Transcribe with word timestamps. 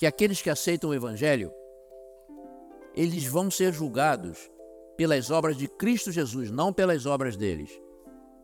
que 0.00 0.06
aqueles 0.06 0.40
que 0.40 0.48
aceitam 0.48 0.88
o 0.88 0.94
Evangelho, 0.94 1.52
eles 2.96 3.26
vão 3.26 3.50
ser 3.50 3.70
julgados 3.70 4.50
pelas 4.96 5.30
obras 5.30 5.58
de 5.58 5.68
Cristo 5.68 6.10
Jesus, 6.10 6.50
não 6.50 6.72
pelas 6.72 7.04
obras 7.04 7.36
deles. 7.36 7.70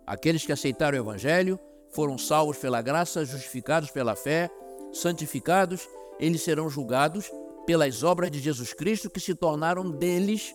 Aqueles 0.07 0.45
que 0.45 0.53
aceitaram 0.53 0.99
o 0.99 1.01
Evangelho 1.01 1.59
foram 1.89 2.19
salvos 2.19 2.59
pela 2.59 2.83
graça, 2.83 3.25
justificados 3.25 3.91
pela 3.91 4.15
fé, 4.15 4.51
santificados, 4.93 5.89
eles 6.21 6.43
serão 6.43 6.69
julgados 6.69 7.33
pelas 7.65 8.03
obras 8.03 8.31
de 8.31 8.39
Jesus 8.39 8.75
Cristo 8.75 9.09
que 9.09 9.19
se 9.19 9.35
tornaram 9.35 9.91
deles 9.91 10.55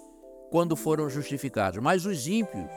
quando 0.51 0.75
foram 0.75 1.09
justificados. 1.09 1.81
Mas 1.81 2.05
os 2.05 2.27
ímpios, 2.27 2.69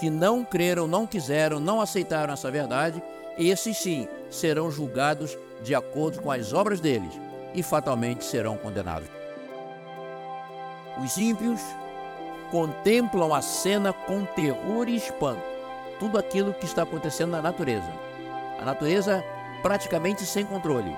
que 0.00 0.08
não 0.08 0.46
creram, 0.46 0.86
não 0.86 1.06
quiseram, 1.06 1.60
não 1.60 1.78
aceitaram 1.78 2.32
essa 2.32 2.50
verdade, 2.50 3.02
esses 3.36 3.76
sim 3.76 4.08
serão 4.30 4.70
julgados 4.70 5.36
de 5.62 5.74
acordo 5.74 6.22
com 6.22 6.30
as 6.30 6.54
obras 6.54 6.80
deles 6.80 7.12
e 7.54 7.62
fatalmente 7.62 8.24
serão 8.24 8.56
condenados. 8.56 9.08
Os 11.02 11.16
ímpios 11.16 11.60
contemplam 12.50 13.32
a 13.32 13.40
cena 13.40 13.92
com 13.92 14.24
terror 14.24 14.88
e 14.88 14.96
espanto, 14.96 15.42
tudo 15.98 16.18
aquilo 16.18 16.52
que 16.52 16.64
está 16.64 16.82
acontecendo 16.82 17.30
na 17.32 17.42
natureza. 17.42 17.90
A 18.60 18.64
natureza 18.64 19.24
praticamente 19.62 20.26
sem 20.26 20.44
controle. 20.44 20.94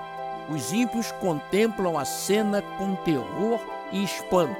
Os 0.49 0.73
ímpios 0.73 1.13
contemplam 1.13 1.99
a 1.99 2.05
cena 2.05 2.63
com 2.77 2.95
terror 2.97 3.61
e 3.93 4.03
espanto. 4.05 4.57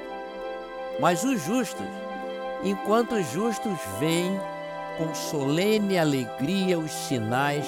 Mas 1.01 1.23
os 1.23 1.43
justos, 1.43 1.87
enquanto 2.65 3.17
os 3.17 3.31
justos 3.31 3.79
veem 3.99 4.41
com 4.97 5.15
solene 5.15 5.99
alegria 5.99 6.79
os 6.79 6.91
sinais 6.91 7.67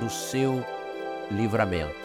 do 0.00 0.10
seu 0.10 0.64
livramento. 1.30 2.03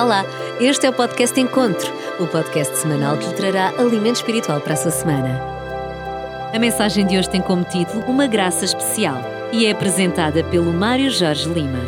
Olá, 0.00 0.24
este 0.60 0.86
é 0.86 0.90
o 0.90 0.92
podcast 0.92 1.40
Encontro, 1.40 1.92
o 2.20 2.26
podcast 2.28 2.76
semanal 2.76 3.18
que 3.18 3.26
lhe 3.26 3.34
trará 3.34 3.70
alimento 3.70 4.14
espiritual 4.14 4.60
para 4.60 4.74
a 4.74 4.76
sua 4.76 4.92
semana. 4.92 5.40
A 6.54 6.58
mensagem 6.60 7.04
de 7.04 7.18
hoje 7.18 7.28
tem 7.28 7.42
como 7.42 7.64
título 7.64 8.04
Uma 8.06 8.28
Graça 8.28 8.64
Especial 8.64 9.20
e 9.50 9.66
é 9.66 9.72
apresentada 9.72 10.44
pelo 10.44 10.72
Mário 10.72 11.10
Jorge 11.10 11.48
Lima. 11.48 11.80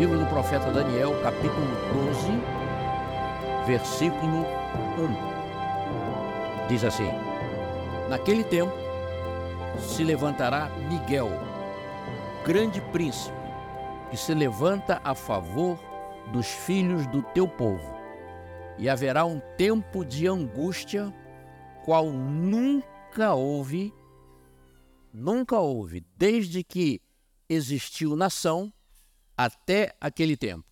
Livro 0.00 0.18
do 0.18 0.26
profeta 0.26 0.68
Daniel, 0.72 1.14
capítulo 1.22 1.64
12, 1.94 2.40
versículo 3.68 4.44
1. 5.28 5.31
Diz 6.72 6.84
assim: 6.84 7.04
Naquele 8.08 8.42
tempo 8.42 8.72
se 9.78 10.02
levantará 10.02 10.70
Miguel, 10.88 11.28
grande 12.46 12.80
príncipe, 12.90 13.36
que 14.10 14.16
se 14.16 14.32
levanta 14.32 14.98
a 15.04 15.14
favor 15.14 15.78
dos 16.32 16.46
filhos 16.46 17.06
do 17.08 17.22
teu 17.22 17.46
povo. 17.46 17.94
E 18.78 18.88
haverá 18.88 19.26
um 19.26 19.38
tempo 19.58 20.02
de 20.02 20.26
angústia, 20.26 21.12
qual 21.84 22.06
nunca 22.10 23.34
houve, 23.34 23.92
nunca 25.12 25.58
houve, 25.58 26.02
desde 26.16 26.64
que 26.64 27.02
existiu 27.50 28.16
nação 28.16 28.72
até 29.36 29.94
aquele 30.00 30.38
tempo. 30.38 30.64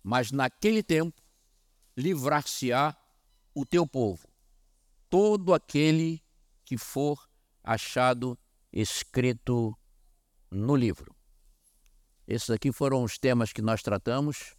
Mas 0.00 0.30
naquele 0.30 0.80
tempo 0.80 1.20
livrar-se-á 1.96 2.96
o 3.52 3.66
teu 3.66 3.84
povo, 3.84 4.28
todo 5.14 5.54
aquele 5.54 6.20
que 6.64 6.76
for 6.76 7.28
achado 7.62 8.36
escrito 8.72 9.72
no 10.50 10.74
livro. 10.74 11.14
Esses 12.26 12.50
aqui 12.50 12.72
foram 12.72 13.04
os 13.04 13.16
temas 13.16 13.52
que 13.52 13.62
nós 13.62 13.80
tratamos 13.80 14.56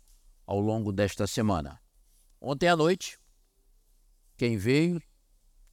ao 0.48 0.62
longo 0.62 0.94
desta 0.94 1.28
semana. 1.28 1.82
Ontem 2.40 2.70
à 2.70 2.76
noite, 2.78 3.20
quem 4.38 4.56
veio 4.56 5.04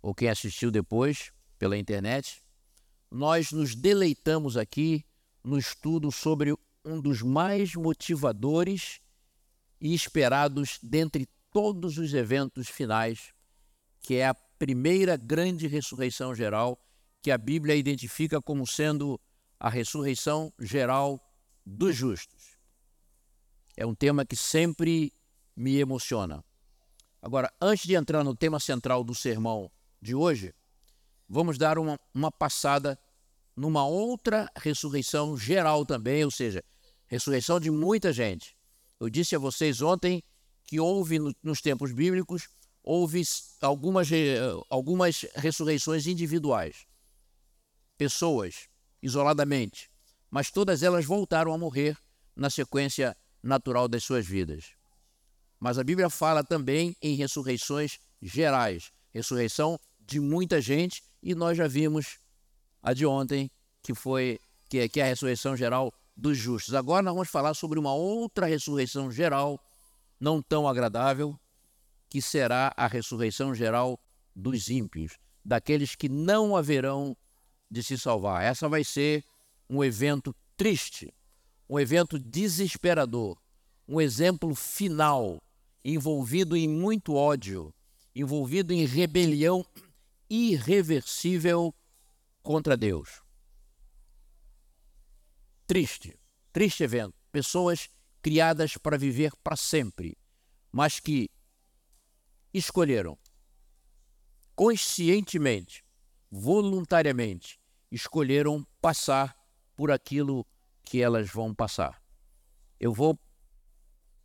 ou 0.03 0.13
quem 0.13 0.29
assistiu 0.29 0.69
depois 0.69 1.31
pela 1.61 1.79
internet, 1.79 2.43
nós 3.09 3.53
nos 3.53 3.77
deleitamos 3.77 4.57
aqui 4.57 5.07
no 5.45 5.59
estudo 5.59 6.11
sobre 6.11 6.59
um 6.85 7.01
dos 7.01 7.23
mais 7.23 7.77
motivadores 7.77 9.01
e 9.81 9.95
esperados 9.95 10.81
dentre 10.83 11.29
todos 11.53 11.99
os 11.99 12.13
eventos 12.15 12.69
finais, 12.69 13.33
que 14.01 14.17
é 14.17 14.27
a 14.27 14.35
primeira 14.63 15.17
grande 15.17 15.67
ressurreição 15.67 16.33
geral, 16.33 16.79
que 17.21 17.33
a 17.33 17.37
Bíblia 17.37 17.75
identifica 17.75 18.41
como 18.41 18.65
sendo 18.65 19.21
a 19.59 19.69
ressurreição 19.69 20.53
geral 20.57 21.21
dos 21.67 21.97
justos. 21.97 22.57
É 23.77 23.85
um 23.85 23.93
tema 23.93 24.25
que 24.25 24.37
sempre 24.37 25.13
me 25.57 25.79
emociona. 25.79 26.45
Agora, 27.21 27.53
antes 27.61 27.87
de 27.87 27.97
entrar 27.97 28.23
no 28.23 28.37
tema 28.37 28.61
central 28.61 29.03
do 29.03 29.17
sermão 29.17 29.69
de 30.01 30.15
hoje, 30.15 30.55
vamos 31.29 31.59
dar 31.59 31.77
uma, 31.77 31.99
uma 32.15 32.31
passada 32.31 32.97
numa 33.57 33.85
outra 33.85 34.49
ressurreição 34.57 35.37
geral 35.37 35.85
também, 35.85 36.25
ou 36.25 36.31
seja, 36.31 36.63
ressurreição 37.09 37.59
de 37.59 37.69
muita 37.69 38.13
gente. 38.13 38.57
Eu 39.01 39.11
disse 39.11 39.35
a 39.35 39.41
vocês 39.41 39.83
ontem 39.83 40.23
que 40.65 40.79
houve 40.79 41.19
no, 41.19 41.35
nos 41.43 41.61
tempos 41.61 41.91
bíblicos 41.91 42.49
houve 42.83 43.23
algumas, 43.61 44.09
algumas 44.69 45.27
ressurreições 45.35 46.07
individuais, 46.07 46.87
pessoas 47.97 48.69
isoladamente, 49.03 49.91
mas 50.31 50.51
todas 50.51 50.83
elas 50.83 51.05
voltaram 51.05 51.53
a 51.53 51.59
morrer 51.59 51.97
na 52.35 52.51
sequência 52.51 53.17
natural 53.43 53.89
das 53.89 54.05
suas 54.05 54.27
vidas. 54.27 54.73
Mas 55.61 55.79
a 55.79 55.85
Bíblia 55.85 56.11
fala 56.11 56.43
também 56.43 56.97
em 57.01 57.15
ressurreições 57.15 57.99
gerais, 58.21 58.91
ressurreição 59.13 59.79
de 60.01 60.19
muita 60.19 60.61
gente, 60.61 61.03
e 61.23 61.35
nós 61.35 61.57
já 61.57 61.69
vimos 61.69 62.19
a 62.83 62.93
de 62.93 63.07
ontem, 63.07 63.51
que 63.83 63.95
foi 63.95 64.41
que 64.69 64.79
é, 64.79 64.89
que 64.89 65.01
é 65.01 65.05
a 65.05 65.07
ressurreição 65.07 65.57
geral 65.57 65.93
dos 66.17 66.37
justos. 66.37 66.75
Agora 66.75 67.03
nós 67.03 67.15
vamos 67.15 67.29
falar 67.29 67.55
sobre 67.55 67.79
uma 67.79 67.95
outra 67.95 68.47
ressurreição 68.47 69.11
geral, 69.11 69.61
não 70.19 70.43
tão 70.43 70.67
agradável, 70.67 71.39
que 72.13 72.21
será 72.21 72.75
a 72.77 72.87
ressurreição 72.87 73.55
geral 73.55 73.99
dos 74.37 74.69
ímpios, 74.69 75.17
daqueles 75.43 75.95
que 75.95 76.11
não 76.11 76.55
haverão 76.55 77.17
de 77.71 77.83
se 77.83 77.97
salvar. 77.97 78.43
Essa 78.45 78.69
vai 78.69 78.85
ser 78.85 79.25
um 79.67 79.83
evento 79.83 80.37
triste, 80.55 81.11
um 81.67 81.81
evento 81.81 82.19
desesperador, 82.19 83.39
um 83.89 83.99
exemplo 83.99 84.55
final, 84.55 85.43
envolvido 85.83 86.55
em 86.55 86.69
muito 86.69 87.15
ódio, 87.15 87.73
envolvido 88.15 88.75
em 88.75 88.85
rebelião 88.85 89.65
irreversível 90.29 91.75
contra 92.43 92.77
Deus 92.77 93.23
triste, 95.73 96.15
triste 96.53 96.83
evento. 96.83 97.15
Pessoas 97.33 97.89
criadas 98.21 98.77
para 98.77 98.99
viver 98.99 99.33
para 99.43 99.57
sempre, 99.57 100.19
mas 100.71 101.01
que 101.01 101.31
escolheram 102.53 103.19
conscientemente, 104.55 105.85
voluntariamente, 106.31 107.59
escolheram 107.91 108.67
passar 108.81 109.37
por 109.75 109.91
aquilo 109.91 110.47
que 110.83 111.01
elas 111.01 111.31
vão 111.31 111.55
passar. 111.55 112.03
Eu 112.79 112.93
vou 112.93 113.19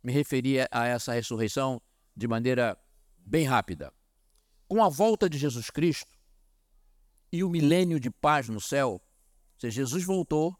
me 0.02 0.12
referir 0.12 0.68
a 0.70 0.86
essa 0.86 1.12
ressurreição 1.12 1.80
de 2.16 2.28
maneira 2.28 2.78
bem 3.18 3.44
rápida. 3.44 3.92
Com 4.66 4.82
a 4.82 4.88
volta 4.88 5.28
de 5.28 5.38
Jesus 5.38 5.70
Cristo 5.70 6.12
e 7.32 7.42
o 7.42 7.48
milênio 7.48 7.98
de 7.98 8.10
paz 8.10 8.48
no 8.48 8.60
céu, 8.60 9.02
se 9.58 9.70
Jesus 9.70 10.04
voltou, 10.04 10.56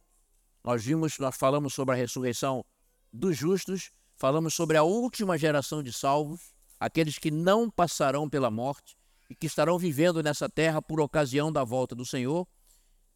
nós 0.64 0.84
vimos, 0.84 1.18
nós 1.18 1.36
falamos 1.36 1.74
sobre 1.74 1.94
a 1.94 1.98
ressurreição 1.98 2.64
dos 3.12 3.36
justos, 3.36 3.90
falamos 4.16 4.54
sobre 4.54 4.76
a 4.76 4.82
última 4.82 5.38
geração 5.38 5.82
de 5.82 5.92
salvos, 5.92 6.54
aqueles 6.78 7.18
que 7.18 7.30
não 7.30 7.70
passarão 7.70 8.28
pela 8.28 8.50
morte 8.50 8.96
e 9.28 9.34
que 9.34 9.46
estarão 9.46 9.78
vivendo 9.78 10.22
nessa 10.22 10.48
terra 10.48 10.80
por 10.80 11.00
ocasião 11.00 11.52
da 11.52 11.64
volta 11.64 11.94
do 11.94 12.04
Senhor. 12.04 12.46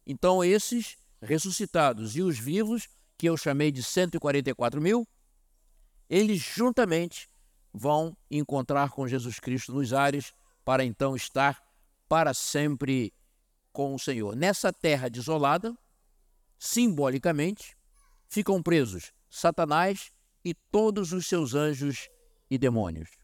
Então, 0.05 0.43
esses 0.43 0.97
ressuscitados 1.21 2.15
e 2.15 2.21
os 2.21 2.37
vivos, 2.37 2.87
que 3.17 3.27
eu 3.27 3.37
chamei 3.37 3.71
de 3.71 3.81
144 3.81 4.81
mil, 4.81 5.07
eles 6.09 6.39
juntamente 6.39 7.29
vão 7.73 8.15
encontrar 8.29 8.89
com 8.89 9.07
Jesus 9.07 9.39
Cristo 9.39 9.73
nos 9.73 9.93
ares 9.93 10.33
para 10.63 10.83
então 10.83 11.15
estar 11.15 11.61
para 12.07 12.33
sempre 12.33 13.13
com 13.71 13.95
o 13.95 13.99
Senhor. 13.99 14.35
Nessa 14.35 14.71
terra 14.71 15.09
desolada, 15.09 15.75
simbolicamente, 16.59 17.75
ficam 18.29 18.61
presos 18.61 19.11
Satanás 19.29 20.11
e 20.45 20.53
todos 20.53 21.11
os 21.11 21.25
seus 21.25 21.55
anjos 21.55 22.07
e 22.51 22.57
demônios. 22.57 23.22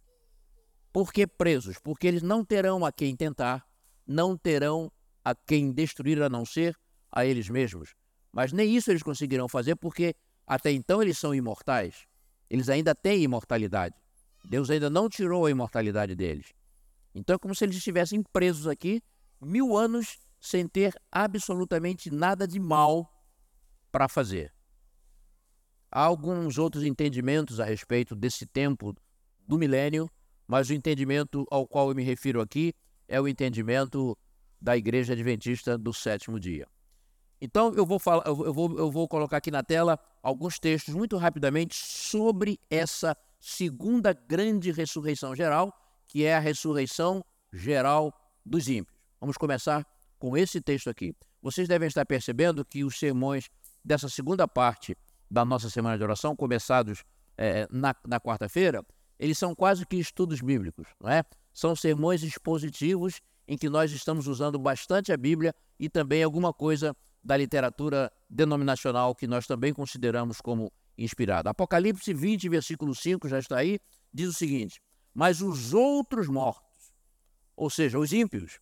Por 0.92 1.14
que 1.14 1.28
presos? 1.28 1.78
Porque 1.80 2.08
eles 2.08 2.22
não 2.22 2.44
terão 2.44 2.86
a 2.86 2.92
quem 2.92 3.16
tentar, 3.16 3.66
não 4.06 4.36
terão 4.36 4.92
a 5.24 5.36
quem 5.36 5.72
destruir 5.72 6.22
a 6.22 6.30
não 6.30 6.46
ser 6.46 6.76
a 7.12 7.26
eles 7.26 7.50
mesmos. 7.50 7.96
Mas 8.32 8.52
nem 8.52 8.76
isso 8.76 8.92
eles 8.92 9.04
conseguirão 9.04 9.48
fazer 9.48 9.76
porque 9.76 10.16
até 10.46 10.72
então 10.72 11.02
eles 11.02 11.18
são 11.18 11.34
imortais. 11.34 12.08
Eles 12.50 12.70
ainda 12.70 12.96
têm 12.96 13.24
imortalidade. 13.24 13.96
Deus 14.44 14.70
ainda 14.70 14.90
não 14.90 15.08
tirou 15.08 15.46
a 15.46 15.52
imortalidade 15.52 16.16
deles. 16.16 16.54
Então 17.14 17.36
é 17.36 17.40
como 17.40 17.54
se 17.54 17.64
eles 17.66 17.78
estivessem 17.78 18.24
presos 18.24 18.68
aqui 18.68 19.02
mil 19.42 19.78
anos 19.78 20.18
sem 20.40 20.68
ter 20.68 20.94
absolutamente 21.12 22.10
nada 22.10 22.48
de 22.48 22.60
mal 22.60 23.14
para 23.92 24.08
fazer. 24.08 24.54
Há 25.92 26.02
alguns 26.02 26.58
outros 26.58 26.84
entendimentos 26.84 27.60
a 27.60 27.66
respeito 27.66 28.16
desse 28.16 28.46
tempo 28.46 28.96
do 29.48 29.58
milênio, 29.58 30.10
mas 30.50 30.68
o 30.72 30.74
entendimento 30.74 31.46
ao 31.52 31.68
qual 31.68 31.90
eu 31.90 31.96
me 31.96 32.02
refiro 32.02 32.42
aqui 32.42 32.74
é 33.08 33.22
o 33.22 33.28
entendimento 33.28 34.18
da 34.60 34.76
Igreja 34.76 35.14
Adventista 35.14 35.78
do 35.78 35.94
sétimo 35.94 36.40
dia. 36.40 36.68
Então 37.40 37.72
eu 37.76 37.86
vou, 37.86 38.00
falar, 38.00 38.26
eu 38.26 38.52
vou, 38.52 38.80
eu 38.80 38.90
vou 38.90 39.08
colocar 39.08 39.38
aqui 39.38 39.52
na 39.52 39.62
tela 39.62 40.00
alguns 40.24 40.58
textos 40.58 40.96
muito 40.96 41.18
rapidamente 41.18 41.76
sobre 41.76 42.60
essa 42.68 43.16
segunda 43.40 44.12
grande 44.12 44.72
ressurreição 44.72 45.36
geral, 45.36 45.72
que 46.08 46.26
é 46.26 46.36
a 46.36 46.40
ressurreição 46.40 47.24
geral 47.54 48.12
dos 48.44 48.68
ímpios. 48.68 48.98
Vamos 49.22 49.38
começar 49.38 49.86
com 50.18 50.36
esse 50.36 50.60
texto 50.60 50.90
aqui. 50.90 51.16
Vocês 51.44 51.68
devem 51.68 51.88
estar 51.88 52.06
percebendo 52.08 52.66
que 52.66 52.84
os 52.84 52.98
sermões 52.98 53.52
dessa 53.86 54.10
segunda 54.10 54.48
parte 54.48 54.98
da 55.30 55.46
nossa 55.46 55.70
semana 55.70 55.96
de 55.96 56.04
oração, 56.04 56.36
começados 56.36 57.04
é, 57.38 57.68
na, 57.70 57.96
na 58.08 58.20
quarta-feira, 58.20 58.84
eles 59.20 59.38
são 59.38 59.54
quase 59.54 59.86
que 59.86 59.98
estudos 59.98 60.42
bíblicos, 60.42 60.88
não 61.00 61.10
é? 61.10 61.24
São 61.54 61.76
sermões 61.76 62.24
expositivos 62.24 63.22
em 63.48 63.58
que 63.58 63.68
nós 63.68 63.92
estamos 63.92 64.28
usando 64.28 64.58
bastante 64.58 65.12
a 65.12 65.18
Bíblia 65.18 65.54
e 65.78 65.90
também 65.90 66.24
alguma 66.24 66.54
coisa 66.54 66.96
da 67.22 67.36
literatura 67.36 68.12
denominacional 68.30 69.14
que 69.14 69.28
nós 69.28 69.46
também 69.46 69.74
consideramos 69.74 70.40
como 70.40 70.72
inspirada. 70.98 71.50
Apocalipse 71.50 72.14
20, 72.14 72.48
versículo 72.48 72.96
5, 72.96 73.28
já 73.28 73.40
está 73.40 73.58
aí, 73.58 73.80
diz 74.14 74.30
o 74.30 74.34
seguinte: 74.34 74.82
Mas 75.14 75.42
os 75.42 75.74
outros 75.74 76.28
mortos, 76.28 76.94
ou 77.56 77.70
seja, 77.70 78.00
os 78.00 78.14
ímpios, 78.14 78.60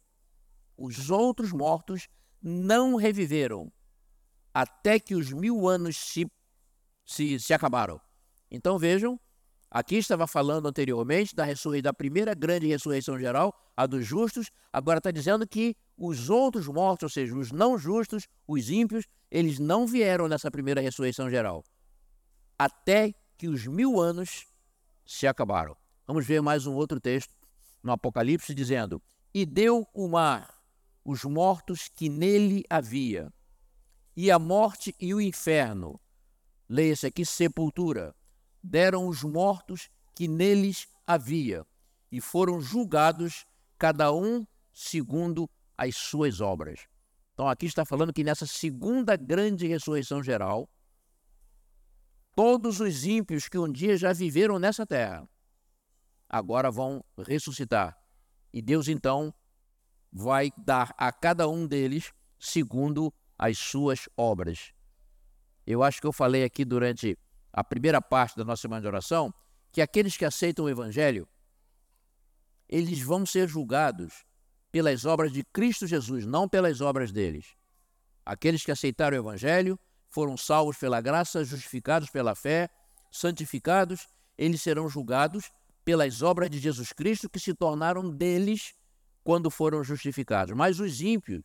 os 0.78 1.10
outros 1.10 1.52
mortos 1.52 2.08
não 2.42 2.96
reviveram 2.96 3.72
até 4.54 5.00
que 5.00 5.14
os 5.14 5.32
mil 5.32 5.68
anos 5.68 5.98
se, 5.98 6.32
se, 7.06 7.40
se 7.40 7.54
acabaram. 7.54 8.02
Então 8.50 8.80
vejam, 8.80 9.20
aqui 9.70 9.98
estava 9.98 10.28
falando 10.28 10.68
anteriormente 10.68 11.36
da, 11.36 11.46
da 11.82 11.94
primeira 11.94 12.34
grande 12.34 12.68
ressurreição 12.68 13.18
geral, 13.20 13.54
a 13.76 13.86
dos 13.86 14.06
justos, 14.06 14.50
agora 14.72 14.98
está 15.00 15.12
dizendo 15.12 15.48
que 15.48 15.76
os 15.98 16.30
outros 16.30 16.68
mortos, 16.68 17.04
ou 17.04 17.10
seja, 17.10 17.36
os 17.36 17.52
não 17.52 17.78
justos, 17.78 18.28
os 18.48 18.70
ímpios, 18.70 19.06
eles 19.30 19.60
não 19.60 19.86
vieram 19.86 20.28
nessa 20.28 20.50
primeira 20.50 20.82
ressurreição 20.82 21.30
geral, 21.30 21.64
até 22.58 23.14
que 23.38 23.48
os 23.48 23.68
mil 23.68 24.00
anos 24.00 24.48
se 25.06 25.28
acabaram. 25.28 25.76
Vamos 26.06 26.26
ver 26.26 26.42
mais 26.42 26.66
um 26.66 26.74
outro 26.74 27.00
texto 27.00 27.34
no 27.84 27.92
Apocalipse 27.92 28.54
dizendo: 28.54 29.02
E 29.34 29.46
deu 29.46 29.88
o 29.94 30.08
mar 30.08 30.58
os 31.04 31.24
mortos 31.24 31.88
que 31.88 32.10
nele 32.10 32.66
havia, 32.70 33.32
e 34.16 34.30
a 34.30 34.38
morte 34.38 34.94
e 35.00 35.14
o 35.14 35.22
inferno, 35.22 35.98
leia-se 36.68 37.08
aqui 37.08 37.26
sepultura, 37.26 38.14
deram 38.68 39.08
os 39.08 39.24
mortos 39.24 39.90
que 40.14 40.28
neles 40.28 40.88
havia, 41.06 41.66
e 42.12 42.20
foram 42.20 42.60
julgados, 42.60 43.46
cada 43.78 44.14
um 44.14 44.46
segundo 44.74 45.50
as 45.78 45.96
suas 45.96 46.42
obras. 46.42 46.88
Então 47.34 47.48
aqui 47.48 47.66
está 47.66 47.86
falando 47.86 48.14
que 48.14 48.24
nessa 48.24 48.46
segunda 48.46 49.16
grande 49.16 49.68
ressurreição 49.68 50.24
geral, 50.24 50.70
todos 52.36 52.80
os 52.80 53.06
ímpios 53.06 53.48
que 53.48 53.58
um 53.58 53.72
dia 53.72 53.96
já 53.96 54.12
viveram 54.12 54.60
nessa 54.60 54.86
terra, 54.86 55.28
agora 56.28 56.72
vão 56.72 57.04
ressuscitar. 57.18 57.98
E 58.52 58.62
Deus 58.62 58.88
então 58.88 59.34
vai 60.12 60.52
dar 60.58 60.94
a 60.98 61.12
cada 61.12 61.48
um 61.48 61.68
deles 61.68 62.12
segundo 62.40 63.14
as 63.38 63.58
suas 63.58 64.10
obras. 64.18 64.74
Eu 65.66 65.84
acho 65.84 66.02
que 66.02 66.08
eu 66.08 66.14
falei 66.14 66.44
aqui 66.44 66.66
durante 66.66 67.18
a 67.52 67.64
primeira 67.64 68.02
parte 68.02 68.36
da 68.38 68.44
nossa 68.44 68.62
semana 68.62 68.82
de 68.82 68.88
oração 68.88 69.34
que 69.72 69.82
aqueles 69.82 70.18
que 70.18 70.26
aceitam 70.26 70.66
o 70.66 70.70
Evangelho, 70.70 71.28
eles 72.68 73.00
vão 73.00 73.26
ser 73.26 73.48
julgados 73.48 74.26
pelas 74.72 75.06
obras 75.06 75.32
de 75.32 75.44
Cristo 75.44 75.88
Jesus, 75.88 76.26
não 76.26 76.48
pelas 76.48 76.82
obras 76.82 77.12
deles. 77.12 77.56
Aqueles 78.26 78.64
que 78.64 78.72
aceitaram 78.72 79.18
o 79.18 79.22
Evangelho 79.22 79.80
foram 80.10 80.36
salvos 80.36 80.78
pela 80.78 81.00
graça, 81.00 81.44
justificados 81.44 82.10
pela 82.10 82.36
fé, 82.36 82.70
santificados, 83.12 84.08
eles 84.38 84.62
serão 84.62 84.90
julgados 84.90 85.52
pelas 85.86 86.22
obras 86.22 86.50
de 86.50 86.60
Jesus 86.60 86.92
Cristo 86.92 87.30
que 87.30 87.40
se 87.40 87.54
tornaram 87.54 88.10
deles 88.10 88.74
quando 89.24 89.50
foram 89.50 89.84
justificados. 89.84 90.56
Mas 90.56 90.80
os 90.80 91.02
ímpios, 91.02 91.44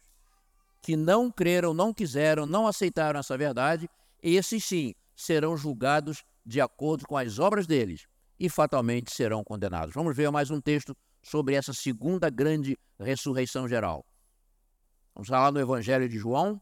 que 0.81 0.97
não 0.97 1.31
creram, 1.31 1.73
não 1.73 1.95
quiseram, 1.95 2.45
não 2.47 2.67
aceitaram 2.67 3.21
essa 3.21 3.37
verdade, 3.37 3.89
esses 4.23 4.65
sim 4.65 4.95
serão 5.15 5.57
julgados 5.57 6.25
de 6.45 6.61
acordo 6.61 7.07
com 7.07 7.17
as 7.17 7.39
obras 7.39 7.67
deles 7.67 8.07
e 8.39 8.49
fatalmente 8.49 9.15
serão 9.15 9.45
condenados. 9.45 9.95
Vamos 9.95 10.17
ver 10.17 10.31
mais 10.31 10.51
um 10.51 10.61
texto 10.61 10.97
sobre 11.23 11.55
essa 11.55 11.73
segunda 11.73 12.29
grande 12.29 12.77
ressurreição 12.99 13.69
geral. 13.69 14.05
Vamos 15.15 15.29
lá 15.29 15.51
no 15.53 15.61
Evangelho 15.61 16.09
de 16.09 16.19
João 16.19 16.61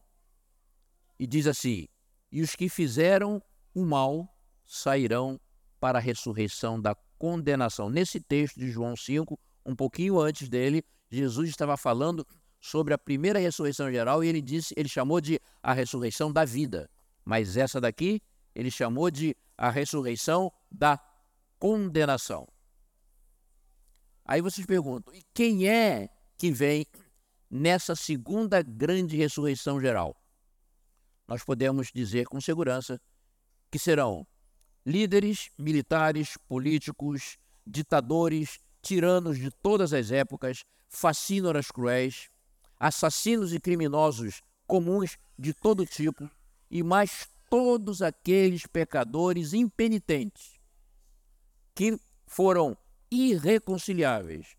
e 1.17 1.25
diz 1.25 1.47
assim: 1.47 1.87
E 2.31 2.41
os 2.41 2.55
que 2.55 2.69
fizeram 2.69 3.41
o 3.73 3.85
mal 3.85 4.27
sairão 4.65 5.39
para 5.79 5.97
a 5.97 6.01
ressurreição 6.01 6.79
da 6.79 6.95
condenação. 7.17 7.89
Nesse 7.89 8.19
texto 8.19 8.59
de 8.59 8.69
João 8.69 8.95
5, 8.95 9.39
um 9.65 9.75
pouquinho 9.75 10.19
antes 10.19 10.49
dele, 10.49 10.83
Jesus 11.09 11.49
estava 11.49 11.75
falando 11.77 12.25
sobre 12.59 12.93
a 12.93 12.97
primeira 12.97 13.39
ressurreição 13.39 13.91
geral 13.91 14.23
e 14.23 14.27
ele 14.27 14.41
disse, 14.41 14.73
ele 14.77 14.87
chamou 14.87 15.19
de 15.19 15.39
a 15.61 15.73
ressurreição 15.73 16.31
da 16.31 16.45
vida. 16.45 16.89
Mas 17.25 17.57
essa 17.57 17.81
daqui, 17.81 18.21
ele 18.55 18.71
chamou 18.71 19.09
de 19.09 19.35
a 19.57 19.69
ressurreição 19.69 20.51
da 20.71 20.99
condenação. 21.59 22.47
Aí 24.25 24.41
vocês 24.41 24.65
perguntam, 24.65 25.13
e 25.13 25.23
quem 25.33 25.67
é 25.67 26.09
que 26.37 26.51
vem 26.51 26.85
nessa 27.49 27.95
segunda 27.95 28.61
grande 28.61 29.17
ressurreição 29.17 29.79
geral? 29.79 30.15
Nós 31.27 31.43
podemos 31.43 31.91
dizer 31.93 32.25
com 32.27 32.41
segurança 32.41 32.99
que 33.69 33.77
serão 33.79 34.25
líderes 34.85 35.51
militares, 35.57 36.37
políticos, 36.47 37.37
ditadores, 37.65 38.59
tiranos 38.81 39.37
de 39.37 39.51
todas 39.51 39.93
as 39.93 40.11
épocas, 40.11 40.65
fascínoras 40.89 41.69
cruéis, 41.69 42.29
assassinos 42.79 43.53
e 43.53 43.59
criminosos 43.59 44.41
comuns 44.65 45.17
de 45.37 45.53
todo 45.53 45.85
tipo, 45.85 46.29
e 46.69 46.81
mais 46.81 47.27
todos 47.51 48.01
aqueles 48.01 48.65
pecadores 48.65 49.51
impenitentes 49.51 50.57
que 51.75 51.99
foram 52.25 52.77
irreconciliáveis, 53.11 54.55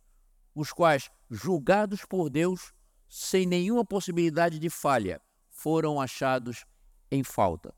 os 0.54 0.74
quais, 0.74 1.10
julgados 1.30 2.04
por 2.04 2.28
Deus 2.28 2.74
sem 3.08 3.46
nenhuma 3.46 3.82
possibilidade 3.82 4.58
de 4.58 4.68
falha, 4.68 5.22
foram 5.48 5.98
achados 5.98 6.66
em 7.10 7.24
falta. 7.24 7.74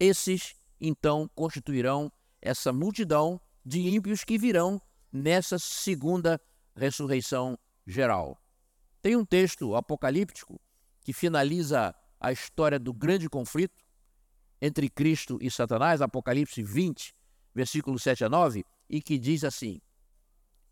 Esses, 0.00 0.54
então, 0.80 1.28
constituirão 1.34 2.10
essa 2.40 2.72
multidão 2.72 3.38
de 3.62 3.80
ímpios 3.80 4.24
que 4.24 4.38
virão 4.38 4.80
nessa 5.12 5.58
segunda 5.58 6.40
ressurreição 6.74 7.58
geral. 7.86 8.40
Tem 9.02 9.14
um 9.14 9.26
texto 9.26 9.76
apocalíptico 9.76 10.58
que 11.02 11.12
finaliza 11.12 11.94
a 12.18 12.32
história 12.32 12.78
do 12.78 12.94
grande 12.94 13.28
conflito 13.28 13.81
entre 14.62 14.88
Cristo 14.88 15.38
e 15.42 15.50
Satanás, 15.50 16.00
Apocalipse 16.00 16.62
20, 16.62 17.12
versículos 17.52 18.00
7 18.04 18.24
a 18.24 18.28
9, 18.28 18.64
e 18.88 19.02
que 19.02 19.18
diz 19.18 19.42
assim: 19.42 19.80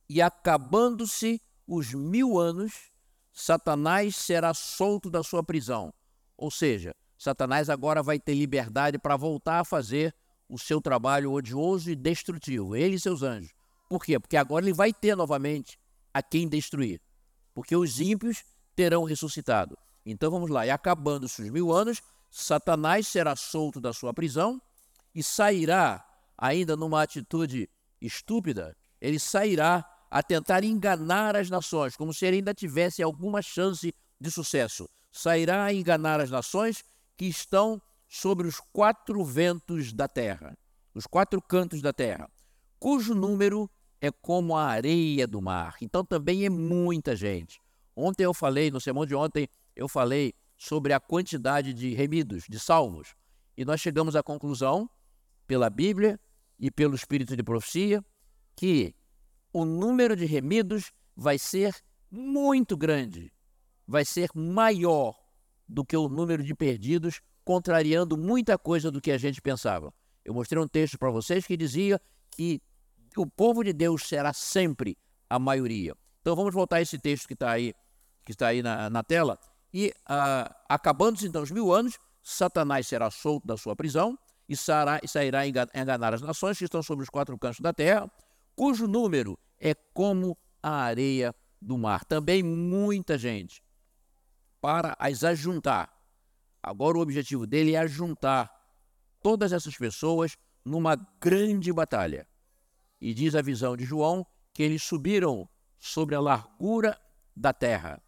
E 0.09 0.23
acabando-se 0.23 1.43
os 1.67 1.93
mil 1.93 2.39
anos, 2.39 2.93
Satanás 3.33 4.15
será 4.15 4.55
solto 4.55 5.11
da 5.11 5.25
sua 5.25 5.43
prisão. 5.43 5.93
Ou 6.37 6.53
seja, 6.53 6.95
Satanás 7.19 7.69
agora 7.69 8.01
vai 8.01 8.21
ter 8.21 8.35
liberdade 8.35 8.97
para 8.97 9.17
voltar 9.17 9.59
a 9.59 9.65
fazer 9.65 10.15
o 10.49 10.59
seu 10.59 10.81
trabalho 10.81 11.33
odioso 11.33 11.91
e 11.91 11.97
destrutivo, 11.97 12.77
ele 12.77 12.95
e 12.95 13.01
seus 13.01 13.23
anjos. 13.23 13.53
Por 13.89 14.05
quê? 14.05 14.21
Porque 14.21 14.37
agora 14.37 14.65
ele 14.65 14.73
vai 14.73 14.93
ter 14.93 15.17
novamente 15.17 15.77
a 16.15 16.23
quem 16.23 16.49
destruir. 16.49 17.01
Porque 17.53 17.75
os 17.75 18.01
ímpios 18.01 18.45
terão 18.77 19.03
ressuscitado. 19.03 19.77
Então 20.07 20.31
vamos 20.31 20.49
lá. 20.49 20.65
E 20.65 20.71
acabando-se 20.71 21.43
os 21.43 21.51
mil 21.51 21.73
anos, 21.73 22.01
Satanás 22.31 23.09
será 23.09 23.35
solto 23.35 23.81
da 23.81 23.93
sua 23.93 24.15
prisão 24.15 24.61
e 25.15 25.23
sairá, 25.23 26.05
ainda 26.39 26.77
numa 26.77 27.03
atitude 27.03 27.69
estúpida, 28.01 28.77
ele 29.01 29.19
sairá 29.19 29.85
a 30.11 30.23
tentar 30.23 30.65
enganar 30.65 31.37
as 31.37 31.51
nações, 31.51 31.97
como 31.97 32.13
se 32.13 32.27
ele 32.27 32.37
ainda 32.37 32.55
tivesse 32.55 33.03
alguma 33.03 33.43
chance 33.43 33.95
de 34.21 34.31
sucesso. 34.31 34.89
Sairá 35.13 35.65
a 35.65 35.73
enganar 35.73 36.21
as 36.21 36.31
nações 36.31 36.85
que 37.17 37.27
estão 37.27 37.81
sobre 38.09 38.47
os 38.47 38.61
quatro 38.73 39.25
ventos 39.25 39.93
da 39.93 40.09
terra, 40.09 40.57
os 40.95 41.07
quatro 41.07 41.41
cantos 41.41 41.81
da 41.81 41.93
terra, 41.93 42.29
cujo 42.79 43.15
número 43.15 43.71
é 44.01 44.11
como 44.11 44.57
a 44.57 44.65
areia 44.65 45.27
do 45.27 45.41
mar. 45.41 45.77
Então 45.81 46.05
também 46.05 46.45
é 46.45 46.51
muita 46.51 47.15
gente. 47.15 47.61
Ontem 47.95 48.25
eu 48.25 48.33
falei, 48.33 48.71
no 48.71 48.81
sermão 48.81 49.05
de 49.05 49.15
ontem, 49.15 49.49
eu 49.77 49.89
falei 49.89 50.35
sobre 50.61 50.93
a 50.93 51.01
quantidade 51.01 51.73
de 51.73 51.95
remidos, 51.95 52.45
de 52.47 52.61
salvos. 52.61 53.15
E 53.57 53.65
nós 53.65 53.81
chegamos 53.81 54.15
à 54.15 54.23
conclusão, 54.23 54.91
pela 55.47 55.71
Bíblia 55.71 56.21
e 56.59 56.71
pelo 56.71 56.95
Espírito 56.95 57.35
de 57.35 57.43
Profecia, 57.43 58.05
que 58.55 58.95
o 59.55 59.65
número 59.65 60.15
de 60.15 60.27
remidos 60.27 60.93
vai 61.17 61.39
ser 61.39 61.75
muito 62.11 62.77
grande, 62.77 63.33
vai 63.89 64.05
ser 64.05 64.29
maior 64.35 65.19
do 65.67 65.83
que 65.83 65.97
o 65.97 66.11
número 66.11 66.45
de 66.45 66.55
perdidos, 66.55 67.23
contrariando 67.43 68.19
muita 68.19 68.59
coisa 68.59 68.91
do 68.91 69.01
que 69.01 69.11
a 69.11 69.17
gente 69.17 69.41
pensava. 69.41 69.91
Eu 70.23 70.35
mostrei 70.35 70.63
um 70.63 70.69
texto 70.69 70.99
para 70.99 71.11
vocês 71.11 71.47
que 71.47 71.57
dizia 71.57 71.99
que 72.31 72.61
o 73.17 73.27
povo 73.27 73.65
de 73.65 73.73
Deus 73.73 74.07
será 74.07 74.35
sempre 74.35 74.99
a 75.29 75.39
maioria. 75.39 75.97
Então 76.21 76.37
vamos 76.37 76.53
voltar 76.53 76.77
a 76.77 76.83
esse 76.83 76.99
texto 76.99 77.27
que 77.27 77.33
está 77.33 77.51
aí, 77.51 77.75
que 78.27 78.33
está 78.33 78.49
aí 78.49 78.63
na, 78.63 78.91
na 78.91 79.03
tela. 79.03 79.39
E 79.73 79.93
ah, 80.07 80.55
acabando-se 80.69 81.27
então 81.27 81.43
os 81.43 81.51
mil 81.51 81.73
anos, 81.73 81.99
Satanás 82.23 82.87
será 82.87 83.11
solto 83.11 83.47
da 83.47 83.57
sua 83.57 83.77
prisão 83.77 84.19
e 84.49 84.57
sairá, 84.57 85.01
sairá 85.07 85.47
enganar 85.47 86.15
as 86.15 86.21
nações 86.21 86.59
que 86.59 86.65
estão 86.65 86.83
sobre 86.83 87.05
os 87.05 87.09
quatro 87.09 87.39
cantos 87.39 87.61
da 87.61 87.73
terra, 87.73 88.11
cujo 88.57 88.87
número 88.87 89.39
é 89.59 89.75
como 89.75 90.37
a 90.63 90.83
areia 90.83 91.35
do 91.61 91.79
mar. 91.79 92.05
Também 92.05 92.43
muita 92.43 93.17
gente 93.17 93.63
para 94.61 94.97
as 94.99 95.23
ajuntar. 95.23 95.91
Agora 96.63 96.99
o 96.99 97.01
objetivo 97.01 97.47
dele 97.47 97.75
é 97.75 97.79
ajuntar 97.79 98.51
todas 99.23 99.53
essas 99.53 99.77
pessoas 99.77 100.37
numa 100.65 100.97
grande 101.21 101.73
batalha. 101.73 102.27
E 103.01 103.15
diz 103.15 103.35
a 103.35 103.41
visão 103.41 103.77
de 103.77 103.85
João 103.85 104.27
que 104.53 104.63
eles 104.63 104.83
subiram 104.83 105.49
sobre 105.79 106.15
a 106.15 106.21
largura 106.21 107.01
da 107.35 107.53
terra 107.53 108.03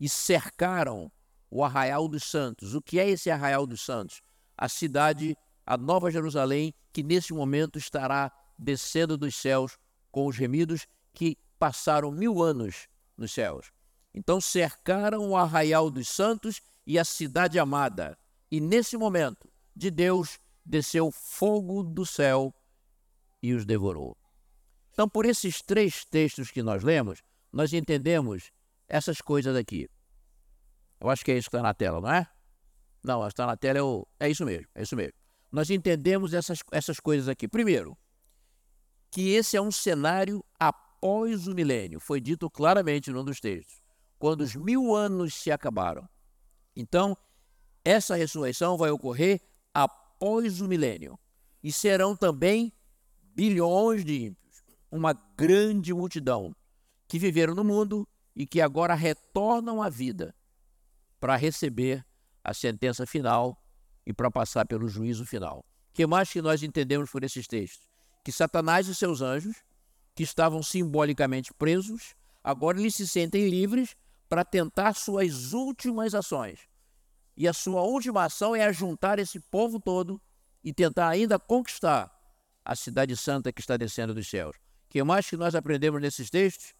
e 0.00 0.08
cercaram 0.08 1.10
o 1.50 1.64
Arraial 1.64 2.08
dos 2.08 2.24
Santos. 2.24 2.74
O 2.74 2.82
que 2.82 2.98
é 2.98 3.08
esse 3.08 3.30
Arraial 3.30 3.66
dos 3.66 3.80
Santos? 3.80 4.20
A 4.56 4.68
cidade, 4.68 5.36
a 5.64 5.76
Nova 5.76 6.10
Jerusalém, 6.10 6.74
que 6.92 7.02
nesse 7.02 7.32
momento 7.32 7.78
estará 7.78 8.32
descendo 8.58 9.16
dos 9.16 9.34
céus 9.34 9.78
com 10.10 10.26
os 10.26 10.36
remidos 10.36 10.86
que 11.12 11.36
passaram 11.58 12.10
mil 12.10 12.42
anos 12.42 12.88
nos 13.16 13.32
céus. 13.32 13.72
Então 14.12 14.40
cercaram 14.40 15.28
o 15.30 15.36
Arraial 15.36 15.90
dos 15.90 16.08
Santos 16.08 16.60
e 16.86 16.98
a 16.98 17.04
cidade 17.04 17.58
amada. 17.58 18.18
E 18.50 18.60
nesse 18.60 18.96
momento, 18.96 19.48
de 19.74 19.90
Deus 19.90 20.38
desceu 20.64 21.10
fogo 21.10 21.82
do 21.82 22.06
céu 22.06 22.54
e 23.42 23.52
os 23.52 23.64
devorou. 23.64 24.16
Então, 24.92 25.08
por 25.08 25.26
esses 25.26 25.60
três 25.60 26.04
textos 26.04 26.50
que 26.50 26.62
nós 26.62 26.82
lemos, 26.82 27.20
nós 27.52 27.72
entendemos 27.72 28.52
essas 28.88 29.20
coisas 29.20 29.56
aqui. 29.56 29.88
Eu 31.00 31.10
acho 31.10 31.24
que 31.24 31.32
é 31.32 31.38
isso 31.38 31.50
que 31.50 31.56
está 31.56 31.66
na 31.66 31.74
tela, 31.74 32.00
não 32.00 32.10
é? 32.10 32.26
Não, 33.02 33.26
está 33.26 33.46
na 33.46 33.56
tela 33.56 33.78
é, 33.78 33.82
o... 33.82 34.06
é 34.18 34.30
isso 34.30 34.44
mesmo, 34.44 34.66
é 34.74 34.82
isso 34.82 34.96
mesmo. 34.96 35.14
Nós 35.52 35.70
entendemos 35.70 36.32
essas, 36.32 36.60
essas 36.72 36.98
coisas 36.98 37.28
aqui. 37.28 37.46
Primeiro, 37.46 37.96
que 39.10 39.30
esse 39.30 39.56
é 39.56 39.60
um 39.60 39.70
cenário 39.70 40.44
após 40.58 41.46
o 41.46 41.54
milênio. 41.54 42.00
Foi 42.00 42.20
dito 42.20 42.50
claramente 42.50 43.10
num 43.10 43.22
dos 43.22 43.38
textos. 43.38 43.80
Quando 44.18 44.40
os 44.40 44.56
mil 44.56 44.94
anos 44.94 45.34
se 45.34 45.50
acabaram. 45.50 46.08
Então, 46.74 47.16
essa 47.84 48.16
ressurreição 48.16 48.76
vai 48.76 48.90
ocorrer 48.90 49.40
após 49.72 50.60
o 50.60 50.66
milênio. 50.66 51.18
E 51.62 51.70
serão 51.70 52.16
também 52.16 52.72
bilhões 53.22 54.04
de 54.04 54.24
ímpios, 54.26 54.64
uma 54.90 55.12
grande 55.36 55.92
multidão 55.92 56.54
que 57.06 57.18
viveram 57.18 57.54
no 57.54 57.64
mundo 57.64 58.08
e 58.34 58.46
que 58.46 58.60
agora 58.60 58.94
retornam 58.94 59.82
à 59.82 59.88
vida 59.88 60.34
para 61.20 61.36
receber 61.36 62.04
a 62.42 62.52
sentença 62.52 63.06
final 63.06 63.62
e 64.04 64.12
para 64.12 64.30
passar 64.30 64.66
pelo 64.66 64.88
juízo 64.88 65.24
final. 65.24 65.64
Que 65.92 66.06
mais 66.06 66.30
que 66.30 66.42
nós 66.42 66.62
entendemos 66.62 67.10
por 67.10 67.22
esses 67.22 67.46
textos? 67.46 67.88
Que 68.24 68.32
Satanás 68.32 68.88
e 68.88 68.94
seus 68.94 69.22
anjos, 69.22 69.56
que 70.14 70.22
estavam 70.22 70.62
simbolicamente 70.62 71.52
presos, 71.54 72.14
agora 72.42 72.78
eles 72.78 72.94
se 72.94 73.06
sentem 73.06 73.48
livres 73.48 73.96
para 74.28 74.44
tentar 74.44 74.94
suas 74.94 75.52
últimas 75.52 76.14
ações. 76.14 76.60
E 77.36 77.48
a 77.48 77.52
sua 77.52 77.82
última 77.82 78.24
ação 78.24 78.54
é 78.54 78.64
ajuntar 78.64 79.18
esse 79.18 79.40
povo 79.40 79.80
todo 79.80 80.20
e 80.62 80.72
tentar 80.72 81.08
ainda 81.08 81.38
conquistar 81.38 82.10
a 82.64 82.74
cidade 82.74 83.16
santa 83.16 83.52
que 83.52 83.60
está 83.60 83.76
descendo 83.76 84.14
dos 84.14 84.28
céus. 84.28 84.56
Que 84.88 85.02
mais 85.02 85.28
que 85.28 85.36
nós 85.36 85.54
aprendemos 85.54 86.00
nesses 86.00 86.30
textos? 86.30 86.74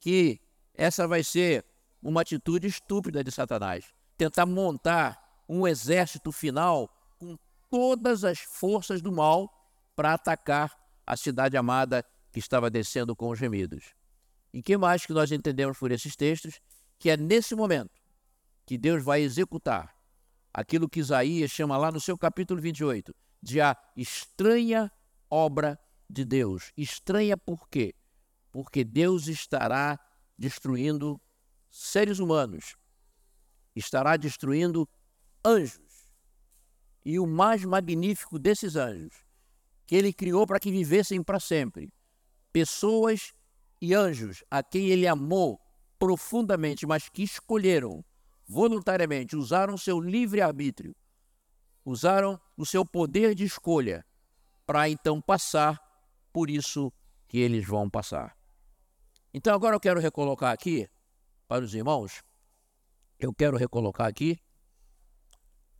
Que 0.00 0.40
essa 0.74 1.06
vai 1.06 1.22
ser 1.22 1.64
uma 2.02 2.22
atitude 2.22 2.66
estúpida 2.66 3.22
de 3.22 3.30
Satanás. 3.30 3.92
Tentar 4.16 4.46
montar 4.46 5.20
um 5.48 5.66
exército 5.66 6.32
final 6.32 6.88
com 7.18 7.38
todas 7.70 8.24
as 8.24 8.40
forças 8.40 9.00
do 9.00 9.12
mal 9.12 9.50
para 9.94 10.14
atacar 10.14 10.76
a 11.06 11.16
cidade 11.16 11.56
amada 11.56 12.04
que 12.32 12.38
estava 12.38 12.70
descendo 12.70 13.14
com 13.14 13.28
os 13.28 13.38
gemidos. 13.38 13.94
E 14.52 14.62
que 14.62 14.76
mais 14.76 15.06
que 15.06 15.12
nós 15.12 15.30
entendemos 15.30 15.78
por 15.78 15.90
esses 15.90 16.16
textos? 16.16 16.60
Que 16.98 17.10
é 17.10 17.16
nesse 17.16 17.54
momento 17.54 18.00
que 18.66 18.78
Deus 18.78 19.02
vai 19.02 19.20
executar 19.20 19.94
aquilo 20.52 20.88
que 20.88 21.00
Isaías 21.00 21.50
chama 21.50 21.76
lá 21.76 21.90
no 21.90 22.00
seu 22.00 22.16
capítulo 22.16 22.60
28 22.60 23.14
de 23.42 23.60
a 23.60 23.76
estranha 23.96 24.90
obra 25.28 25.78
de 26.08 26.24
Deus. 26.24 26.72
Estranha 26.76 27.36
por 27.36 27.68
quê? 27.68 27.94
Porque 28.50 28.84
Deus 28.84 29.26
estará 29.28 29.98
destruindo 30.38 31.20
seres 31.70 32.18
humanos, 32.18 32.76
estará 33.74 34.16
destruindo 34.16 34.88
anjos. 35.44 36.10
E 37.04 37.18
o 37.18 37.26
mais 37.26 37.64
magnífico 37.64 38.38
desses 38.38 38.76
anjos, 38.76 39.24
que 39.86 39.96
ele 39.96 40.12
criou 40.12 40.46
para 40.46 40.60
que 40.60 40.70
vivessem 40.70 41.22
para 41.22 41.40
sempre, 41.40 41.92
pessoas 42.52 43.32
e 43.80 43.94
anjos 43.94 44.44
a 44.50 44.62
quem 44.62 44.88
ele 44.88 45.06
amou 45.06 45.60
profundamente, 45.98 46.86
mas 46.86 47.08
que 47.08 47.22
escolheram 47.22 48.04
voluntariamente, 48.46 49.36
usaram 49.36 49.76
seu 49.76 50.00
livre-arbítrio 50.00 50.94
usaram 51.84 52.40
o 52.56 52.64
seu 52.64 52.84
poder 52.84 53.34
de 53.34 53.44
escolha 53.44 54.04
para 54.66 54.88
então 54.88 55.20
passar 55.20 55.80
por 56.32 56.48
isso 56.48 56.92
que 57.28 57.38
eles 57.38 57.66
vão 57.66 57.90
passar. 57.90 58.36
Então 59.34 59.54
agora 59.54 59.76
eu 59.76 59.80
quero 59.80 59.98
recolocar 59.98 60.52
aqui 60.52 60.88
para 61.48 61.64
os 61.64 61.74
irmãos, 61.74 62.22
eu 63.18 63.32
quero 63.32 63.56
recolocar 63.56 64.06
aqui 64.06 64.38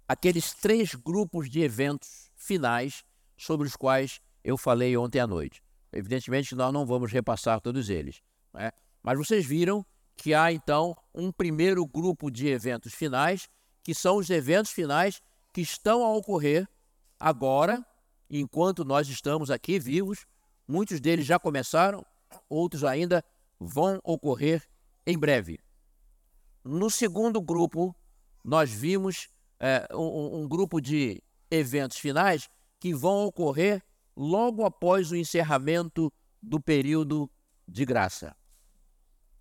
aqueles 0.08 0.54
três 0.54 0.94
grupos 0.94 1.50
de 1.50 1.60
eventos 1.60 2.30
finais 2.34 3.04
sobre 3.36 3.66
os 3.66 3.76
quais 3.76 4.20
eu 4.42 4.56
falei 4.56 4.96
ontem 4.96 5.20
à 5.20 5.26
noite. 5.26 5.62
Evidentemente 5.92 6.54
nós 6.54 6.72
não 6.72 6.86
vamos 6.86 7.12
repassar 7.12 7.60
todos 7.60 7.90
eles, 7.90 8.22
né? 8.54 8.72
mas 9.02 9.18
vocês 9.18 9.44
viram 9.44 9.84
que 10.16 10.32
há 10.34 10.52
então 10.52 10.96
um 11.14 11.30
primeiro 11.30 11.86
grupo 11.86 12.30
de 12.30 12.48
eventos 12.48 12.94
finais, 12.94 13.48
que 13.82 13.94
são 13.94 14.16
os 14.16 14.30
eventos 14.30 14.70
finais 14.70 15.20
que 15.52 15.60
estão 15.60 16.04
a 16.04 16.14
ocorrer 16.14 16.66
agora, 17.18 17.84
enquanto 18.30 18.84
nós 18.84 19.08
estamos 19.08 19.50
aqui 19.50 19.78
vivos. 19.78 20.26
Muitos 20.66 21.00
deles 21.00 21.26
já 21.26 21.38
começaram, 21.38 22.04
outros 22.48 22.84
ainda 22.84 23.22
vão 23.66 24.00
ocorrer 24.02 24.66
em 25.06 25.18
breve. 25.18 25.58
No 26.64 26.90
segundo 26.90 27.40
grupo, 27.40 27.94
nós 28.44 28.70
vimos 28.70 29.28
é, 29.58 29.86
um, 29.94 30.42
um 30.42 30.48
grupo 30.48 30.80
de 30.80 31.22
eventos 31.50 31.98
finais 31.98 32.48
que 32.80 32.94
vão 32.94 33.26
ocorrer 33.26 33.82
logo 34.16 34.64
após 34.64 35.10
o 35.10 35.16
encerramento 35.16 36.12
do 36.42 36.60
período 36.60 37.30
de 37.66 37.84
graça. 37.84 38.36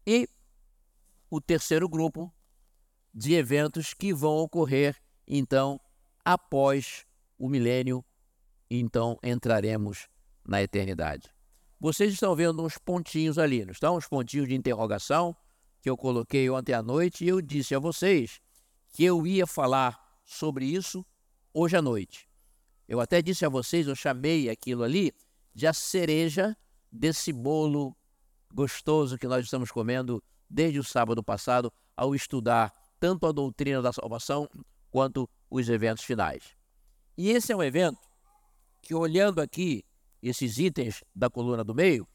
E 0.05 0.27
o 1.29 1.39
terceiro 1.41 1.87
grupo 1.87 2.33
de 3.13 3.33
eventos 3.33 3.93
que 3.93 4.13
vão 4.13 4.37
ocorrer, 4.37 4.95
então, 5.27 5.79
após 6.23 7.05
o 7.37 7.49
milênio, 7.49 8.03
então 8.69 9.17
entraremos 9.23 10.07
na 10.45 10.61
eternidade. 10.61 11.29
Vocês 11.81 12.13
estão 12.13 12.35
vendo 12.35 12.63
uns 12.63 12.77
pontinhos 12.77 13.39
ali, 13.39 13.65
não 13.65 13.71
estão? 13.71 13.97
Uns 13.97 14.07
pontinhos 14.07 14.47
de 14.47 14.53
interrogação 14.53 15.35
que 15.81 15.89
eu 15.89 15.97
coloquei 15.97 16.47
ontem 16.47 16.73
à 16.73 16.83
noite 16.83 17.25
e 17.25 17.27
eu 17.27 17.41
disse 17.41 17.73
a 17.73 17.79
vocês 17.79 18.39
que 18.89 19.03
eu 19.03 19.25
ia 19.25 19.47
falar 19.47 19.99
sobre 20.23 20.63
isso 20.63 21.03
hoje 21.51 21.75
à 21.75 21.81
noite. 21.81 22.29
Eu 22.87 22.99
até 22.99 23.19
disse 23.19 23.47
a 23.47 23.49
vocês, 23.49 23.87
eu 23.87 23.95
chamei 23.95 24.47
aquilo 24.47 24.83
ali 24.83 25.11
de 25.55 25.65
a 25.65 25.73
cereja 25.73 26.55
desse 26.91 27.33
bolo 27.33 27.97
gostoso 28.53 29.17
que 29.17 29.27
nós 29.27 29.43
estamos 29.43 29.71
comendo 29.71 30.23
desde 30.47 30.77
o 30.77 30.83
sábado 30.83 31.23
passado 31.23 31.73
ao 31.97 32.13
estudar 32.13 32.71
tanto 32.99 33.25
a 33.25 33.31
doutrina 33.31 33.81
da 33.81 33.91
salvação 33.91 34.47
quanto 34.91 35.27
os 35.49 35.67
eventos 35.67 36.03
finais. 36.03 36.55
E 37.17 37.31
esse 37.31 37.51
é 37.51 37.55
um 37.55 37.63
evento 37.63 37.97
que, 38.83 38.93
olhando 38.93 39.41
aqui 39.41 39.83
esses 40.21 40.57
itens 40.57 41.03
da 41.15 41.29
coluna 41.29 41.63
do 41.63 41.73
meio, 41.73 42.07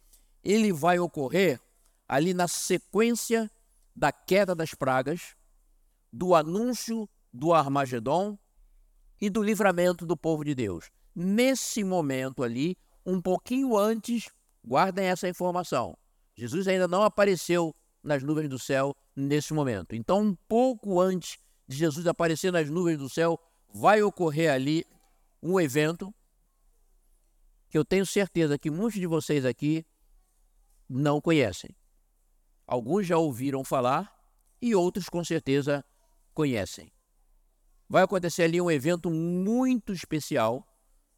ele 0.42 0.72
vai 0.72 0.98
ocorrer 0.98 1.60
ali 2.08 2.32
na 2.32 2.46
sequência 2.46 3.50
da 3.94 4.12
queda 4.12 4.54
das 4.54 4.74
pragas, 4.74 5.34
do 6.12 6.34
anúncio 6.34 7.08
do 7.32 7.52
Armagedon 7.52 8.38
e 9.20 9.28
do 9.28 9.42
livramento 9.42 10.06
do 10.06 10.16
povo 10.16 10.44
de 10.44 10.54
Deus. 10.54 10.90
Nesse 11.14 11.82
momento 11.82 12.42
ali, 12.42 12.76
um 13.04 13.20
pouquinho 13.20 13.76
antes, 13.76 14.28
guardem 14.64 15.06
essa 15.06 15.28
informação. 15.28 15.96
Jesus 16.34 16.68
ainda 16.68 16.86
não 16.86 17.02
apareceu 17.02 17.74
nas 18.02 18.22
nuvens 18.22 18.48
do 18.48 18.58
céu 18.58 18.94
nesse 19.14 19.52
momento. 19.54 19.94
Então, 19.94 20.20
um 20.20 20.36
pouco 20.48 21.00
antes 21.00 21.38
de 21.66 21.76
Jesus 21.76 22.06
aparecer 22.06 22.52
nas 22.52 22.68
nuvens 22.68 22.98
do 22.98 23.08
céu, 23.08 23.40
vai 23.72 24.02
ocorrer 24.02 24.52
ali 24.52 24.84
um 25.42 25.58
evento 25.58 26.14
que 27.68 27.76
eu 27.76 27.84
tenho 27.84 28.06
certeza 28.06 28.58
que 28.58 28.70
muitos 28.70 29.00
de 29.00 29.06
vocês 29.06 29.44
aqui 29.44 29.84
não 30.88 31.20
conhecem. 31.20 31.70
Alguns 32.66 33.06
já 33.06 33.16
ouviram 33.16 33.64
falar 33.64 34.12
e 34.60 34.74
outros 34.74 35.08
com 35.08 35.24
certeza 35.24 35.84
conhecem. 36.34 36.92
Vai 37.88 38.02
acontecer 38.02 38.42
ali 38.42 38.60
um 38.60 38.70
evento 38.70 39.10
muito 39.10 39.92
especial, 39.92 40.66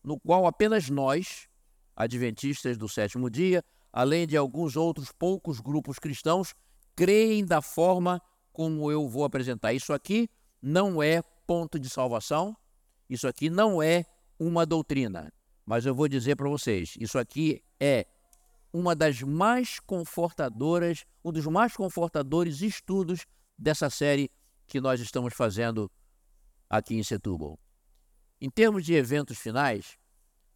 no 0.03 0.19
qual 0.21 0.47
apenas 0.47 0.91
nós, 0.91 1.49
adventistas 1.97 2.77
do 2.77 2.89
sétimo 2.89 3.31
dia, 3.31 3.65
além 3.93 4.27
de 4.27 4.37
alguns 4.37 4.77
outros 4.77 5.11
poucos 5.11 5.61
grupos 5.61 5.99
cristãos, 5.99 6.55
creem 6.95 7.45
da 7.45 7.63
forma 7.63 8.21
como 8.53 8.91
eu 8.91 9.09
vou 9.09 9.25
apresentar. 9.25 9.73
Isso 9.73 9.93
aqui 9.93 10.29
não 10.61 11.03
é 11.03 11.23
ponto 11.47 11.79
de 11.79 11.89
salvação, 11.89 12.57
isso 13.09 13.27
aqui 13.27 13.49
não 13.49 13.83
é 13.83 14.05
uma 14.39 14.67
doutrina, 14.67 15.33
mas 15.69 15.85
eu 15.85 15.95
vou 15.95 16.09
dizer 16.09 16.35
para 16.35 16.49
vocês: 16.49 16.95
isso 16.99 17.19
aqui 17.19 17.63
é 17.79 18.07
uma 18.73 18.97
das 18.97 19.21
mais 19.21 19.79
confortadoras, 19.79 21.05
um 21.23 21.31
dos 21.31 21.45
mais 21.45 21.77
confortadores 21.77 22.63
estudos 22.63 23.27
dessa 23.57 23.91
série 23.91 24.31
que 24.67 24.81
nós 24.81 24.99
estamos 24.99 25.35
fazendo 25.35 25.91
aqui 26.71 26.95
em 26.95 27.03
Setúbal. 27.03 27.59
Em 28.41 28.49
termos 28.49 28.83
de 28.83 28.95
eventos 28.95 29.37
finais, 29.37 29.99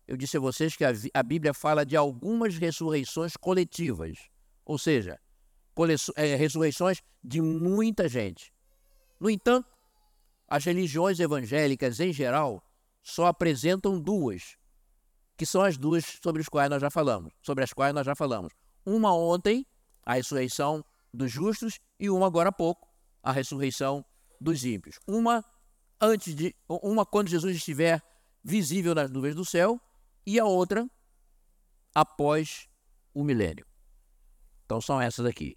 eu 0.08 0.16
disse 0.16 0.38
a 0.38 0.40
vocês 0.40 0.74
que 0.76 0.84
a, 0.84 0.92
a 1.12 1.22
Bíblia 1.22 1.52
fala 1.52 1.84
de 1.84 1.94
algumas 1.94 2.56
ressurreições 2.56 3.36
coletivas, 3.36 4.30
ou 4.64 4.78
seja, 4.78 5.20
é, 6.16 6.36
ressurreições 6.36 7.02
de 7.22 7.42
muita 7.42 8.08
gente. 8.08 8.50
No 9.20 9.28
entanto, 9.28 9.68
as 10.48 10.64
religiões 10.64 11.20
evangélicas 11.20 12.00
em 12.00 12.14
geral 12.14 12.66
só 13.02 13.26
apresentam 13.26 14.00
duas, 14.00 14.56
que 15.36 15.46
são 15.46 15.62
as 15.62 15.76
duas 15.76 16.04
sobre 16.22 16.42
as 16.42 16.48
quais 16.48 16.70
nós 16.70 16.80
já 16.80 16.90
falamos, 16.90 17.32
sobre 17.42 17.64
as 17.64 17.72
quais 17.72 17.94
nós 17.94 18.06
já 18.06 18.14
falamos. 18.14 18.52
Uma 18.84 19.14
ontem, 19.14 19.66
a 20.04 20.14
ressurreição 20.14 20.84
dos 21.12 21.30
justos, 21.30 21.78
e 21.98 22.10
uma 22.10 22.26
agora 22.26 22.48
há 22.48 22.52
pouco, 22.52 22.88
a 23.22 23.32
ressurreição 23.32 24.04
dos 24.40 24.64
ímpios. 24.64 24.98
Uma 25.06 25.44
antes 26.00 26.34
de 26.34 26.54
uma 26.68 27.06
quando 27.06 27.28
Jesus 27.28 27.56
estiver 27.56 28.02
visível 28.42 28.94
nas 28.94 29.10
nuvens 29.10 29.34
do 29.34 29.44
céu 29.44 29.80
e 30.26 30.38
a 30.38 30.44
outra 30.44 30.88
após 31.94 32.68
o 33.14 33.22
milênio. 33.22 33.66
Então 34.64 34.80
são 34.80 35.00
essas 35.00 35.26
aqui. 35.26 35.56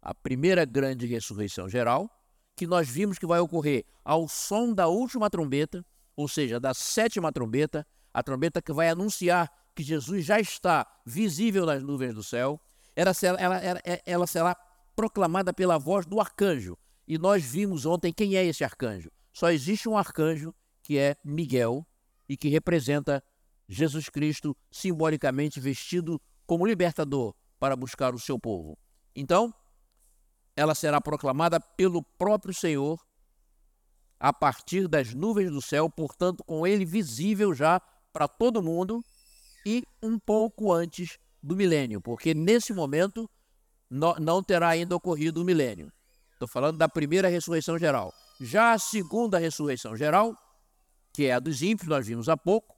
A 0.00 0.14
primeira 0.14 0.64
grande 0.64 1.06
ressurreição 1.06 1.68
geral, 1.68 2.08
que 2.56 2.66
nós 2.66 2.88
vimos 2.88 3.18
que 3.18 3.26
vai 3.26 3.40
ocorrer 3.40 3.84
ao 4.04 4.28
som 4.28 4.72
da 4.72 4.86
última 4.86 5.28
trombeta, 5.28 5.84
ou 6.16 6.28
seja, 6.28 6.60
da 6.60 6.74
sétima 6.74 7.32
trombeta, 7.32 7.86
a 8.12 8.22
trombeta 8.22 8.60
que 8.60 8.72
vai 8.72 8.88
anunciar 8.88 9.50
que 9.74 9.82
Jesus 9.82 10.24
já 10.24 10.40
está 10.40 10.86
visível 11.06 11.64
nas 11.64 11.82
nuvens 11.82 12.14
do 12.14 12.22
céu. 12.22 12.60
Ela, 12.94 13.12
ela, 13.22 13.58
ela, 13.58 13.80
ela 14.04 14.26
será 14.26 14.54
proclamada 14.94 15.52
pela 15.52 15.78
voz 15.78 16.04
do 16.06 16.20
arcanjo. 16.20 16.76
E 17.06 17.18
nós 17.18 17.44
vimos 17.44 17.86
ontem 17.86 18.12
quem 18.12 18.36
é 18.36 18.44
esse 18.44 18.62
arcanjo. 18.62 19.10
Só 19.32 19.50
existe 19.50 19.88
um 19.88 19.96
arcanjo 19.96 20.54
que 20.82 20.98
é 20.98 21.16
Miguel 21.24 21.86
e 22.28 22.36
que 22.36 22.48
representa 22.48 23.22
Jesus 23.68 24.08
Cristo 24.08 24.56
simbolicamente 24.70 25.60
vestido 25.60 26.20
como 26.46 26.66
libertador 26.66 27.34
para 27.58 27.76
buscar 27.76 28.14
o 28.14 28.18
seu 28.18 28.38
povo. 28.38 28.76
Então, 29.14 29.54
ela 30.56 30.74
será 30.74 31.00
proclamada 31.00 31.60
pelo 31.60 32.02
próprio 32.02 32.52
Senhor 32.52 33.00
a 34.18 34.32
partir 34.32 34.86
das 34.86 35.14
nuvens 35.14 35.50
do 35.50 35.62
céu, 35.62 35.88
portanto, 35.88 36.44
com 36.44 36.66
ele 36.66 36.84
visível 36.84 37.54
já 37.54 37.80
para 38.12 38.28
todo 38.28 38.62
mundo 38.62 39.04
e 39.64 39.84
um 40.02 40.18
pouco 40.18 40.72
antes 40.72 41.18
do 41.42 41.56
milênio, 41.56 42.00
porque 42.00 42.34
nesse 42.34 42.72
momento 42.72 43.28
não 43.90 44.42
terá 44.42 44.68
ainda 44.68 44.94
ocorrido 44.94 45.42
o 45.42 45.44
milênio. 45.44 45.92
Estou 46.32 46.48
falando 46.48 46.78
da 46.78 46.88
primeira 46.88 47.28
ressurreição 47.28 47.78
geral. 47.78 48.14
Já 48.40 48.72
a 48.72 48.78
segunda 48.78 49.38
ressurreição 49.38 49.96
geral, 49.96 50.34
que 51.12 51.26
é 51.26 51.34
a 51.34 51.40
dos 51.40 51.60
ímpios, 51.60 51.88
nós 51.88 52.06
vimos 52.06 52.28
há 52.28 52.36
pouco, 52.36 52.76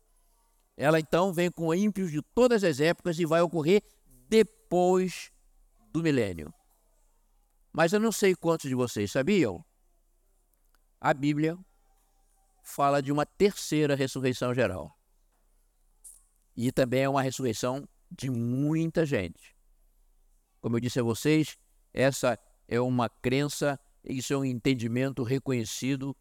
ela 0.77 0.99
então 0.99 1.33
vem 1.33 1.51
com 1.51 1.75
ímpios 1.75 2.11
de 2.11 2.23
todas 2.35 2.65
as 2.65 2.81
épocas 2.81 3.19
e 3.19 3.27
vai 3.27 3.41
ocorrer 3.43 3.83
depois 4.29 5.31
do 5.93 6.03
milênio. 6.03 6.53
Mas 7.73 7.93
eu 7.93 8.01
não 8.01 8.11
sei 8.11 8.35
quantos 8.35 8.69
de 8.69 8.75
vocês 8.75 9.13
sabiam. 9.13 9.65
A 11.01 11.13
Bíblia 11.13 11.59
fala 12.63 13.03
de 13.03 13.13
uma 13.13 13.27
terceira 13.27 13.95
ressurreição 13.95 14.55
geral. 14.55 14.97
E 16.57 16.71
também 16.71 17.03
é 17.03 17.09
uma 17.09 17.23
ressurreição 17.23 17.89
de 18.11 18.31
muita 18.31 19.07
gente. 19.07 19.57
Como 20.61 20.77
eu 20.77 20.81
disse 20.81 21.01
a 21.01 21.03
vocês, 21.03 21.57
essa 21.93 22.39
é 22.69 22.81
uma 22.81 23.09
crença 23.09 23.79
isso 24.05 24.33
é 24.33 24.37
um 24.37 24.45
entendimento 24.45 25.23
reconhecido 25.23 26.17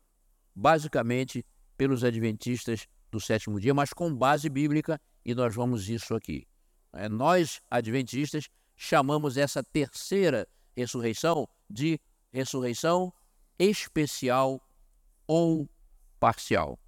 basicamente 0.53 1.45
pelos 1.77 2.03
adventistas 2.03 2.87
do 3.09 3.19
sétimo 3.19 3.59
dia, 3.59 3.73
mas 3.73 3.91
com 3.91 4.13
base 4.13 4.49
bíblica, 4.49 5.01
e 5.25 5.33
nós 5.33 5.53
vamos 5.55 5.89
isso 5.89 6.13
aqui. 6.13 6.47
É, 6.93 7.09
nós, 7.09 7.61
adventistas, 7.69 8.49
chamamos 8.75 9.37
essa 9.37 9.63
terceira 9.63 10.47
ressurreição 10.75 11.47
de 11.69 11.99
ressurreição 12.31 13.13
especial 13.57 14.61
ou 15.27 15.67
parcial. 16.19 16.79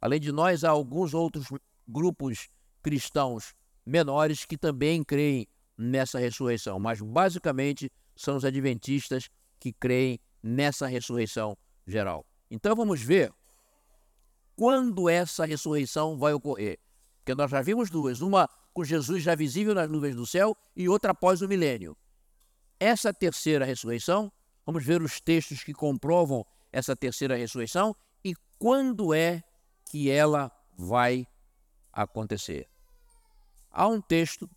Além 0.00 0.20
de 0.20 0.32
nós, 0.32 0.64
há 0.64 0.70
alguns 0.70 1.14
outros 1.14 1.46
grupos 1.86 2.48
cristãos 2.82 3.54
menores 3.84 4.44
que 4.44 4.56
também 4.56 5.02
creem 5.02 5.46
nessa 5.76 6.18
ressurreição, 6.18 6.78
mas 6.78 7.00
basicamente 7.00 7.90
são 8.14 8.36
os 8.36 8.44
adventistas 8.44 9.28
que 9.58 9.72
creem 9.72 10.20
nessa 10.42 10.86
ressurreição 10.86 11.56
geral. 11.86 12.26
Então 12.50 12.74
vamos 12.76 13.00
ver 13.00 13.32
quando 14.56 15.08
essa 15.08 15.44
ressurreição 15.44 16.18
vai 16.18 16.32
ocorrer. 16.32 16.78
Porque 17.18 17.34
nós 17.34 17.50
já 17.50 17.62
vimos 17.62 17.88
duas, 17.88 18.20
uma 18.20 18.48
com 18.74 18.84
Jesus 18.84 19.22
já 19.22 19.34
visível 19.34 19.74
nas 19.74 19.88
nuvens 19.88 20.16
do 20.16 20.26
céu 20.26 20.56
e 20.74 20.88
outra 20.88 21.12
após 21.12 21.40
o 21.40 21.48
milênio. 21.48 21.96
Essa 22.78 23.14
terceira 23.14 23.64
ressurreição, 23.64 24.32
vamos 24.66 24.84
ver 24.84 25.00
os 25.02 25.20
textos 25.20 25.62
que 25.62 25.72
comprovam 25.72 26.44
essa 26.72 26.96
terceira 26.96 27.36
ressurreição 27.36 27.94
e 28.24 28.34
quando 28.58 29.14
é 29.14 29.42
que 29.88 30.10
ela 30.10 30.50
vai 30.76 31.26
acontecer. 31.92 32.71
Há 33.72 33.88
um 33.88 34.00
texto 34.00 34.48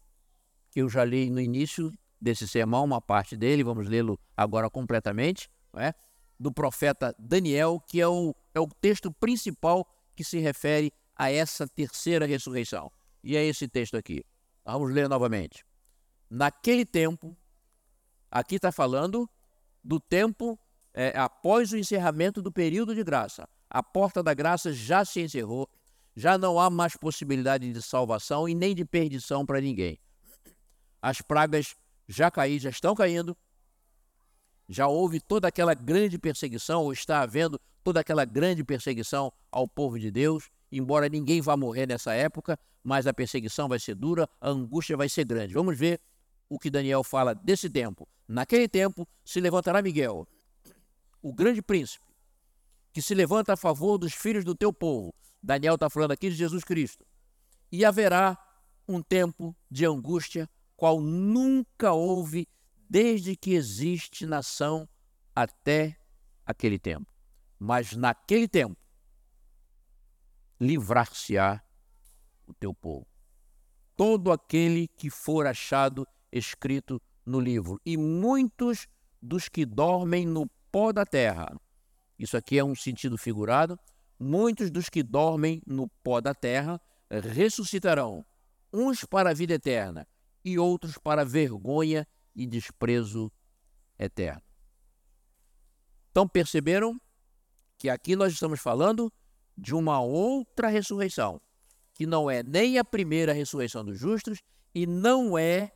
que 0.69 0.81
eu 0.81 0.89
já 0.89 1.05
li 1.05 1.29
no 1.29 1.39
início 1.39 1.91
desse 2.19 2.47
sermão, 2.47 2.83
uma 2.83 3.01
parte 3.01 3.37
dele, 3.37 3.63
vamos 3.63 3.87
lê-lo 3.87 4.19
agora 4.35 4.69
completamente, 4.69 5.49
é? 5.77 5.93
do 6.37 6.51
profeta 6.51 7.15
Daniel, 7.17 7.81
que 7.87 8.01
é 8.01 8.07
o, 8.07 8.35
é 8.53 8.59
o 8.59 8.67
texto 8.67 9.11
principal 9.11 9.87
que 10.15 10.23
se 10.23 10.39
refere 10.39 10.91
a 11.15 11.31
essa 11.31 11.67
terceira 11.67 12.25
ressurreição. 12.25 12.91
E 13.23 13.37
é 13.37 13.43
esse 13.45 13.67
texto 13.67 13.95
aqui. 13.95 14.23
Vamos 14.65 14.91
ler 14.91 15.07
novamente. 15.07 15.65
Naquele 16.29 16.85
tempo, 16.85 17.37
aqui 18.29 18.55
está 18.55 18.71
falando 18.71 19.29
do 19.83 19.99
tempo 19.99 20.59
é, 20.93 21.17
após 21.17 21.71
o 21.71 21.77
encerramento 21.77 22.41
do 22.41 22.51
período 22.51 22.93
de 22.93 23.03
graça. 23.03 23.47
A 23.69 23.81
porta 23.81 24.21
da 24.21 24.33
graça 24.33 24.73
já 24.73 25.05
se 25.05 25.21
encerrou, 25.21 25.69
já 26.15 26.37
não 26.37 26.59
há 26.59 26.69
mais 26.69 26.95
possibilidade 26.95 27.71
de 27.71 27.81
salvação 27.81 28.47
e 28.47 28.55
nem 28.55 28.73
de 28.73 28.85
perdição 28.85 29.45
para 29.45 29.59
ninguém. 29.59 29.99
As 31.01 31.21
pragas 31.21 31.75
já 32.07 32.31
caíram, 32.31 32.59
já 32.61 32.69
estão 32.69 32.95
caindo, 32.95 33.37
Já 34.67 34.87
houve 34.87 35.19
toda 35.19 35.47
aquela 35.47 35.73
grande 35.73 36.17
perseguição, 36.17 36.83
ou 36.83 36.91
está 36.91 37.21
havendo 37.21 37.59
toda 37.83 37.99
aquela 37.99 38.25
grande 38.25 38.63
perseguição 38.63 39.31
ao 39.51 39.67
povo 39.67 39.99
de 39.99 40.09
Deus, 40.09 40.49
embora 40.71 41.07
ninguém 41.07 41.39
vá 41.39 41.55
morrer 41.55 41.85
nessa 41.85 42.13
época, 42.13 42.57
mas 42.83 43.05
a 43.05 43.13
perseguição 43.13 43.67
vai 43.67 43.79
ser 43.79 43.93
dura, 43.93 44.27
a 44.41 44.49
angústia 44.49 44.97
vai 44.97 45.07
ser 45.07 45.25
grande. 45.25 45.53
Vamos 45.53 45.77
ver 45.77 46.01
o 46.49 46.57
que 46.57 46.71
Daniel 46.71 47.03
fala 47.03 47.35
desse 47.35 47.69
tempo. 47.69 48.07
Naquele 48.27 48.67
tempo 48.67 49.07
se 49.23 49.39
levantará 49.39 49.81
Miguel, 49.83 50.27
o 51.21 51.31
grande 51.31 51.61
príncipe, 51.61 52.05
que 52.91 53.01
se 53.01 53.13
levanta 53.13 53.53
a 53.53 53.57
favor 53.57 53.99
dos 53.99 54.13
filhos 54.13 54.43
do 54.43 54.55
teu 54.55 54.73
povo. 54.73 55.13
Daniel 55.45 55.75
está 55.75 55.91
falando 55.91 56.11
aqui 56.11 56.29
de 56.29 56.35
Jesus 56.35 56.63
Cristo. 56.63 57.05
E 57.71 57.85
haverá 57.85 58.35
um 58.87 58.99
tempo 59.01 59.55
de 59.69 59.85
angústia, 59.85 60.49
qual 60.75 60.99
nunca 60.99 61.93
houve 61.93 62.47
desde 62.89 63.35
que 63.35 63.53
existe 63.53 64.25
nação 64.25 64.89
até 65.35 65.97
aquele 66.43 66.79
tempo. 66.79 67.05
Mas 67.59 67.95
naquele 67.95 68.47
tempo, 68.47 68.75
livrar-se-á 70.59 71.61
o 72.47 72.53
teu 72.53 72.73
povo. 72.73 73.07
Todo 73.95 74.31
aquele 74.31 74.87
que 74.87 75.11
for 75.11 75.45
achado 75.45 76.07
escrito 76.31 76.99
no 77.23 77.39
livro, 77.39 77.79
e 77.85 77.97
muitos 77.97 78.87
dos 79.21 79.47
que 79.47 79.63
dormem 79.63 80.25
no 80.25 80.47
pó 80.71 80.91
da 80.91 81.05
terra. 81.05 81.55
Isso 82.17 82.35
aqui 82.35 82.57
é 82.57 82.63
um 82.63 82.75
sentido 82.75 83.17
figurado. 83.17 83.79
Muitos 84.19 84.71
dos 84.71 84.89
que 84.89 85.03
dormem 85.03 85.61
no 85.65 85.87
pó 86.03 86.21
da 86.21 86.33
terra 86.33 86.79
ressuscitarão, 87.09 88.25
uns 88.71 89.03
para 89.03 89.29
a 89.29 89.33
vida 89.33 89.53
eterna 89.53 90.07
e 90.43 90.57
outros 90.57 90.97
para 90.97 91.21
a 91.21 91.25
vergonha 91.25 92.07
e 92.35 92.45
desprezo 92.45 93.31
eterno. 93.97 94.41
Então 96.11 96.27
perceberam 96.27 96.99
que 97.77 97.89
aqui 97.89 98.15
nós 98.15 98.33
estamos 98.33 98.59
falando 98.59 99.11
de 99.57 99.73
uma 99.73 99.99
outra 100.01 100.67
ressurreição, 100.67 101.41
que 101.93 102.05
não 102.05 102.29
é 102.29 102.43
nem 102.43 102.77
a 102.77 102.85
primeira 102.85 103.33
ressurreição 103.33 103.83
dos 103.83 103.97
justos 103.97 104.41
e 104.73 104.85
não 104.85 105.37
é 105.37 105.71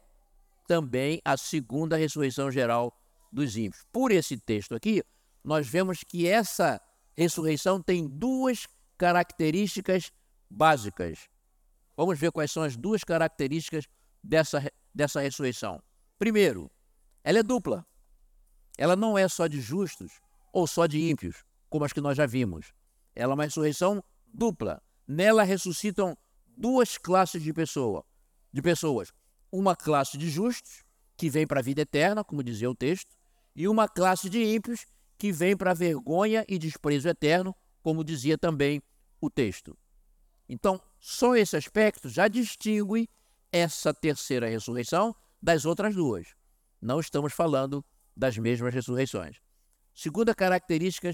também 0.67 1.21
a 1.25 1.35
segunda 1.35 1.97
ressurreição 1.97 2.51
geral 2.51 2.93
dos 3.31 3.57
ímpios. 3.57 3.83
Por 3.91 4.11
esse 4.11 4.37
texto 4.37 4.75
aqui, 4.75 5.03
nós 5.43 5.67
vemos 5.67 6.03
que 6.03 6.27
essa 6.27 6.79
ressurreição 7.19 7.81
tem 7.81 8.07
duas 8.07 8.65
características 8.97 10.09
básicas. 10.49 11.29
Vamos 11.97 12.17
ver 12.17 12.31
quais 12.31 12.49
são 12.49 12.63
as 12.63 12.77
duas 12.77 13.03
características 13.03 13.85
dessa, 14.23 14.71
dessa 14.95 15.19
ressurreição. 15.19 15.83
Primeiro, 16.17 16.71
ela 17.21 17.39
é 17.39 17.43
dupla. 17.43 17.85
Ela 18.77 18.95
não 18.95 19.17
é 19.17 19.27
só 19.27 19.47
de 19.47 19.59
justos 19.59 20.21
ou 20.53 20.65
só 20.65 20.87
de 20.87 21.09
ímpios, 21.09 21.43
como 21.69 21.83
as 21.83 21.91
que 21.91 21.99
nós 21.99 22.15
já 22.15 22.25
vimos. 22.25 22.71
Ela 23.13 23.33
é 23.33 23.35
uma 23.35 23.43
ressurreição 23.43 24.01
dupla. 24.33 24.81
Nela 25.05 25.43
ressuscitam 25.43 26.17
duas 26.55 26.97
classes 26.97 27.43
de 27.43 27.51
pessoa, 27.51 28.05
de 28.53 28.61
pessoas. 28.61 29.11
Uma 29.51 29.75
classe 29.75 30.17
de 30.17 30.29
justos, 30.29 30.85
que 31.17 31.29
vem 31.29 31.45
para 31.45 31.59
a 31.59 31.63
vida 31.63 31.81
eterna, 31.81 32.23
como 32.23 32.41
dizia 32.41 32.69
o 32.69 32.75
texto, 32.75 33.11
e 33.53 33.67
uma 33.67 33.89
classe 33.89 34.29
de 34.29 34.41
ímpios, 34.41 34.85
que 35.19 35.33
vem 35.33 35.55
para 35.55 35.73
vergonha 35.73 36.45
e 36.47 36.57
desprezo 36.57 37.09
eterno, 37.09 37.53
como 37.83 38.05
dizia 38.05 38.37
também 38.37 38.81
o 39.19 39.29
texto. 39.29 39.77
Então, 40.47 40.81
só 40.97 41.35
esse 41.35 41.57
aspecto 41.57 42.07
já 42.07 42.29
distingue 42.29 43.07
essa 43.51 43.93
terceira 43.93 44.47
ressurreição 44.47 45.13
das 45.41 45.65
outras 45.65 45.93
duas. 45.93 46.33
Não 46.81 47.01
estamos 47.01 47.33
falando 47.33 47.83
das 48.15 48.37
mesmas 48.37 48.73
ressurreições. 48.73 49.41
Segunda 49.93 50.33
característica, 50.33 51.11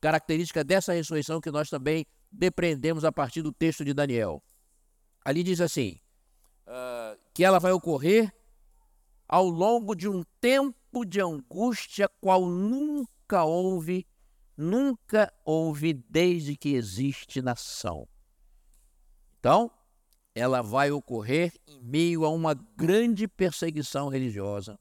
característica 0.00 0.62
dessa 0.62 0.92
ressurreição 0.92 1.40
que 1.40 1.50
nós 1.50 1.68
também 1.68 2.06
depreendemos 2.30 3.04
a 3.04 3.10
partir 3.10 3.42
do 3.42 3.52
texto 3.52 3.84
de 3.84 3.92
Daniel. 3.92 4.40
Ali 5.24 5.42
diz 5.42 5.60
assim: 5.60 5.98
uh, 6.66 7.18
que 7.34 7.42
ela 7.42 7.58
vai 7.58 7.72
ocorrer 7.72 8.32
ao 9.28 9.48
longo 9.48 9.96
de 9.96 10.08
um 10.08 10.22
tempo 10.40 11.04
de 11.04 11.20
angústia 11.20 12.08
qual 12.20 12.46
nunca 12.46 13.17
houve, 13.36 14.06
nunca 14.56 15.32
houve 15.44 15.92
desde 15.92 16.56
que 16.56 16.74
existe 16.74 17.40
nação. 17.42 18.08
Então, 19.38 19.70
ela 20.34 20.62
vai 20.62 20.90
ocorrer 20.90 21.52
em 21.66 21.80
meio 21.80 22.24
a 22.24 22.30
uma 22.30 22.54
grande 22.54 23.26
perseguição 23.26 24.08
religiosa 24.08 24.78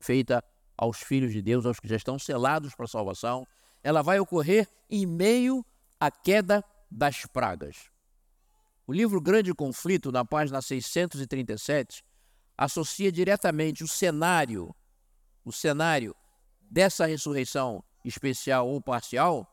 feita 0.00 0.42
aos 0.76 0.98
filhos 0.98 1.32
de 1.32 1.42
Deus, 1.42 1.66
aos 1.66 1.78
que 1.78 1.86
já 1.86 1.96
estão 1.96 2.18
selados 2.18 2.74
para 2.74 2.86
a 2.86 2.88
salvação. 2.88 3.46
Ela 3.82 4.02
vai 4.02 4.18
ocorrer 4.18 4.68
em 4.88 5.06
meio 5.06 5.64
à 6.00 6.10
queda 6.10 6.64
das 6.90 7.26
pragas. 7.26 7.90
O 8.86 8.92
livro 8.92 9.20
Grande 9.20 9.54
Conflito, 9.54 10.10
na 10.10 10.24
página 10.24 10.60
637, 10.60 12.02
associa 12.56 13.12
diretamente 13.12 13.84
o 13.84 13.88
cenário, 13.88 14.74
o 15.44 15.52
cenário 15.52 16.16
dessa 16.70 17.04
ressurreição 17.04 17.82
especial 18.04 18.68
ou 18.68 18.80
parcial, 18.80 19.46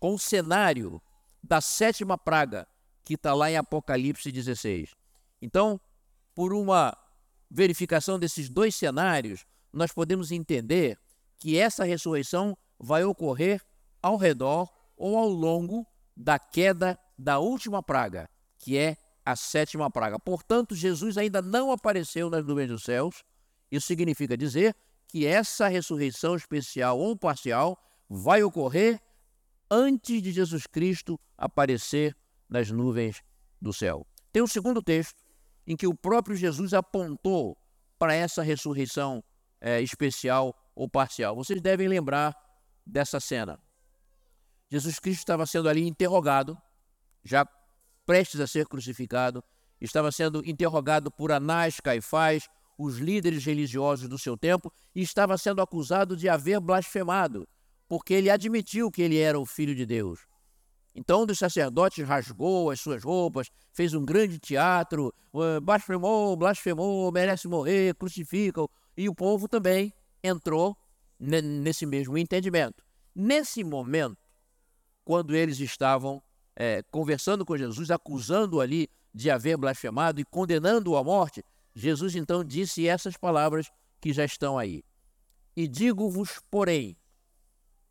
com 0.00 0.14
o 0.14 0.18
cenário 0.18 1.00
da 1.42 1.60
sétima 1.60 2.16
praga, 2.16 2.66
que 3.04 3.14
está 3.14 3.34
lá 3.34 3.50
em 3.50 3.56
Apocalipse 3.56 4.32
16. 4.32 4.94
Então, 5.42 5.78
por 6.34 6.52
uma 6.54 6.96
verificação 7.50 8.18
desses 8.18 8.48
dois 8.48 8.74
cenários, 8.74 9.44
nós 9.72 9.92
podemos 9.92 10.32
entender 10.32 10.98
que 11.38 11.58
essa 11.58 11.84
ressurreição 11.84 12.56
vai 12.78 13.04
ocorrer 13.04 13.62
ao 14.02 14.16
redor 14.16 14.68
ou 14.96 15.16
ao 15.16 15.28
longo 15.28 15.86
da 16.16 16.38
queda 16.38 16.98
da 17.18 17.38
última 17.38 17.82
praga, 17.82 18.28
que 18.58 18.78
é 18.78 18.96
a 19.24 19.36
sétima 19.36 19.90
praga. 19.90 20.18
Portanto, 20.18 20.74
Jesus 20.74 21.16
ainda 21.16 21.40
não 21.40 21.70
apareceu 21.70 22.28
nas 22.28 22.44
nuvens 22.44 22.68
dos 22.68 22.84
céus. 22.84 23.22
Isso 23.70 23.86
significa 23.86 24.36
dizer 24.36 24.76
que 25.14 25.24
essa 25.24 25.68
ressurreição 25.68 26.34
especial 26.34 26.98
ou 26.98 27.16
parcial 27.16 27.80
vai 28.10 28.42
ocorrer 28.42 29.00
antes 29.70 30.20
de 30.20 30.32
Jesus 30.32 30.66
Cristo 30.66 31.20
aparecer 31.38 32.16
nas 32.48 32.68
nuvens 32.68 33.22
do 33.62 33.72
céu. 33.72 34.04
Tem 34.32 34.42
um 34.42 34.46
segundo 34.48 34.82
texto 34.82 35.22
em 35.64 35.76
que 35.76 35.86
o 35.86 35.94
próprio 35.94 36.34
Jesus 36.34 36.74
apontou 36.74 37.56
para 37.96 38.12
essa 38.12 38.42
ressurreição 38.42 39.22
é, 39.60 39.80
especial 39.80 40.52
ou 40.74 40.88
parcial. 40.88 41.36
Vocês 41.36 41.60
devem 41.60 41.86
lembrar 41.86 42.36
dessa 42.84 43.20
cena. 43.20 43.56
Jesus 44.68 44.98
Cristo 44.98 45.20
estava 45.20 45.46
sendo 45.46 45.68
ali 45.68 45.86
interrogado, 45.86 46.60
já 47.22 47.46
prestes 48.04 48.40
a 48.40 48.48
ser 48.48 48.66
crucificado, 48.66 49.44
estava 49.80 50.10
sendo 50.10 50.44
interrogado 50.44 51.08
por 51.08 51.30
Anás, 51.30 51.78
Caifás, 51.78 52.48
os 52.76 52.98
líderes 52.98 53.44
religiosos 53.44 54.08
do 54.08 54.18
seu 54.18 54.36
tempo, 54.36 54.72
e 54.94 55.02
estava 55.02 55.38
sendo 55.38 55.62
acusado 55.62 56.16
de 56.16 56.28
haver 56.28 56.60
blasfemado, 56.60 57.46
porque 57.88 58.14
ele 58.14 58.30
admitiu 58.30 58.90
que 58.90 59.02
ele 59.02 59.18
era 59.18 59.38
o 59.38 59.46
filho 59.46 59.74
de 59.74 59.86
Deus. 59.86 60.20
Então 60.94 61.22
um 61.22 61.26
dos 61.26 61.38
sacerdotes 61.38 62.06
rasgou 62.06 62.70
as 62.70 62.80
suas 62.80 63.02
roupas, 63.02 63.50
fez 63.72 63.94
um 63.94 64.04
grande 64.04 64.38
teatro, 64.38 65.12
blasfemou, 65.62 66.36
blasfemou, 66.36 67.10
merece 67.10 67.48
morrer, 67.48 67.94
crucifica-o. 67.96 68.70
E 68.96 69.08
o 69.08 69.14
povo 69.14 69.48
também 69.48 69.92
entrou 70.22 70.76
nesse 71.18 71.84
mesmo 71.84 72.16
entendimento. 72.16 72.84
Nesse 73.12 73.64
momento, 73.64 74.18
quando 75.04 75.34
eles 75.34 75.58
estavam 75.58 76.22
é, 76.54 76.82
conversando 76.90 77.44
com 77.44 77.56
Jesus, 77.56 77.90
acusando 77.90 78.60
ali 78.60 78.88
de 79.12 79.30
haver 79.30 79.56
blasfemado 79.56 80.20
e 80.20 80.24
condenando-o 80.24 80.96
à 80.96 81.02
morte, 81.02 81.44
Jesus 81.74 82.14
então 82.14 82.44
disse 82.44 82.86
essas 82.86 83.16
palavras 83.16 83.70
que 84.00 84.12
já 84.12 84.24
estão 84.24 84.56
aí. 84.56 84.84
E 85.56 85.66
digo-vos, 85.66 86.40
porém, 86.50 86.96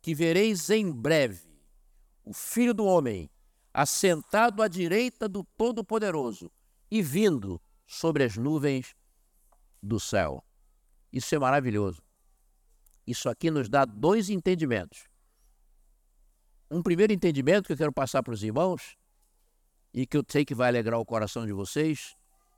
que 0.00 0.14
vereis 0.14 0.70
em 0.70 0.90
breve 0.90 1.48
o 2.24 2.32
Filho 2.32 2.72
do 2.72 2.84
Homem, 2.84 3.30
assentado 3.72 4.62
à 4.62 4.68
direita 4.68 5.28
do 5.28 5.44
Todo-Poderoso 5.56 6.50
e 6.90 7.02
vindo 7.02 7.60
sobre 7.86 8.24
as 8.24 8.36
nuvens 8.36 8.94
do 9.82 10.00
céu. 10.00 10.42
Isso 11.12 11.34
é 11.34 11.38
maravilhoso. 11.38 12.02
Isso 13.06 13.28
aqui 13.28 13.50
nos 13.50 13.68
dá 13.68 13.84
dois 13.84 14.30
entendimentos. 14.30 15.06
Um 16.70 16.82
primeiro 16.82 17.12
entendimento 17.12 17.66
que 17.66 17.72
eu 17.72 17.76
quero 17.76 17.92
passar 17.92 18.22
para 18.22 18.32
os 18.32 18.42
irmãos, 18.42 18.96
e 19.94 20.06
que 20.06 20.16
eu 20.16 20.24
sei 20.26 20.44
que 20.44 20.54
vai 20.54 20.68
alegrar 20.68 20.98
o 20.98 21.04
coração 21.04 21.46
de 21.46 21.52
vocês, 21.52 22.16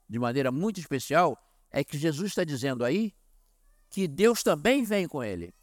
de 0.09 0.19
maneira 0.19 0.53
muito 0.53 0.81
especial, 0.81 1.39
é 1.71 1.83
que 1.85 1.99
Jesus 1.99 2.29
está 2.29 2.45
dizendo 2.45 2.85
aí 2.85 3.15
que 3.91 4.07
Deus 4.07 4.43
também 4.43 4.85
vem 4.85 5.07
com 5.07 5.23
ele, 5.23 5.55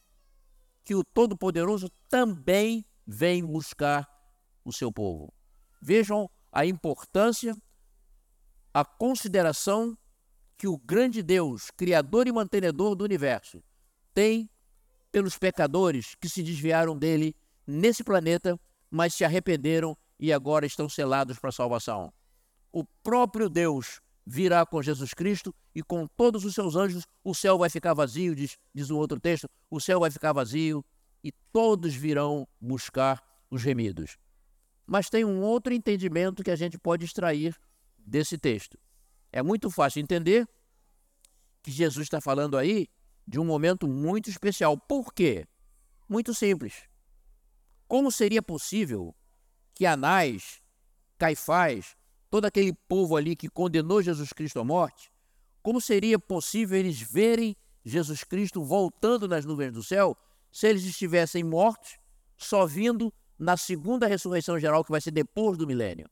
que 0.84 0.96
o 0.96 1.04
Todo-Poderoso 1.04 1.90
também 2.10 2.86
vem 3.06 3.46
buscar 3.46 4.08
o 4.64 4.72
seu 4.72 4.92
povo. 4.92 5.34
Vejam 5.82 6.30
a 6.52 6.66
importância, 6.66 7.56
a 8.74 8.86
consideração 8.86 9.98
que 10.58 10.68
o 10.68 10.78
grande 10.78 11.22
Deus, 11.22 11.72
Criador 11.72 12.28
e 12.28 12.32
mantenedor 12.32 12.96
do 12.96 13.04
universo, 13.04 13.62
tem 14.14 14.50
pelos 15.12 15.38
pecadores 15.38 16.16
que 16.16 16.30
se 16.30 16.42
desviaram 16.42 16.98
dele 16.98 17.36
nesse 17.68 18.04
planeta, 18.04 18.60
mas 18.90 19.14
se 19.14 19.26
arrependeram 19.26 19.98
e 20.20 20.32
agora 20.32 20.66
estão 20.66 20.88
selados 20.88 21.38
para 21.40 21.50
a 21.50 21.54
salvação. 21.54 22.14
O 22.72 22.84
próprio 23.04 23.50
Deus 23.50 24.02
virá 24.26 24.66
com 24.66 24.82
Jesus 24.82 25.14
Cristo 25.14 25.54
e 25.76 25.82
com 25.84 26.08
todos 26.08 26.46
os 26.46 26.54
seus 26.54 26.76
anjos, 26.76 27.06
o 27.24 27.34
céu 27.34 27.58
vai 27.58 27.70
ficar 27.70 27.94
vazio, 27.94 28.36
diz, 28.36 28.58
diz 28.74 28.90
outro 28.90 29.20
texto, 29.20 29.50
o 29.70 29.80
céu 29.80 30.00
vai 30.00 30.10
ficar 30.10 30.34
vazio 30.34 30.84
e 31.24 31.32
todos 31.52 31.94
virão 31.94 32.48
buscar 32.60 33.22
os 33.50 33.64
remidos. 33.64 34.18
Mas 34.86 35.10
tem 35.10 35.24
um 35.24 35.42
outro 35.42 35.74
entendimento 35.74 36.44
que 36.44 36.52
a 36.52 36.56
gente 36.56 36.78
pode 36.78 37.06
extrair 37.06 37.56
desse 37.98 38.38
texto. 38.38 38.78
É 39.32 39.42
muito 39.42 39.70
fácil 39.70 40.02
entender 40.02 40.48
que 41.62 41.72
Jesus 41.72 42.06
está 42.06 42.20
falando 42.20 42.58
aí 42.58 42.88
de 43.26 43.40
um 43.40 43.46
momento 43.46 43.88
muito 43.88 44.30
especial. 44.30 44.78
Por 44.78 45.14
quê? 45.14 45.48
Muito 46.08 46.34
simples. 46.34 46.84
Como 47.88 48.12
seria 48.12 48.42
possível 48.42 49.16
que 49.74 49.86
Anás, 49.86 50.62
Caifás, 51.18 51.96
todo 52.34 52.46
aquele 52.46 52.74
povo 52.74 53.16
ali 53.16 53.36
que 53.36 53.48
condenou 53.48 54.02
Jesus 54.02 54.34
Cristo 54.34 54.60
à 54.60 54.64
morte, 54.64 55.14
como 55.62 55.80
seria 55.80 56.18
possível 56.18 56.80
eles 56.80 57.00
verem 57.00 57.56
Jesus 57.86 58.24
Cristo 58.24 58.64
voltando 58.64 59.28
nas 59.28 59.46
nuvens 59.46 59.72
do 59.72 59.84
céu 59.84 60.18
se 60.52 60.68
eles 60.68 60.84
estivessem 60.84 61.44
mortos, 61.44 61.96
só 62.36 62.66
vindo 62.66 63.14
na 63.38 63.56
segunda 63.56 64.08
ressurreição 64.08 64.58
geral 64.58 64.84
que 64.84 64.90
vai 64.90 65.00
ser 65.00 65.12
depois 65.12 65.60
do 65.60 65.68
milênio? 65.68 66.10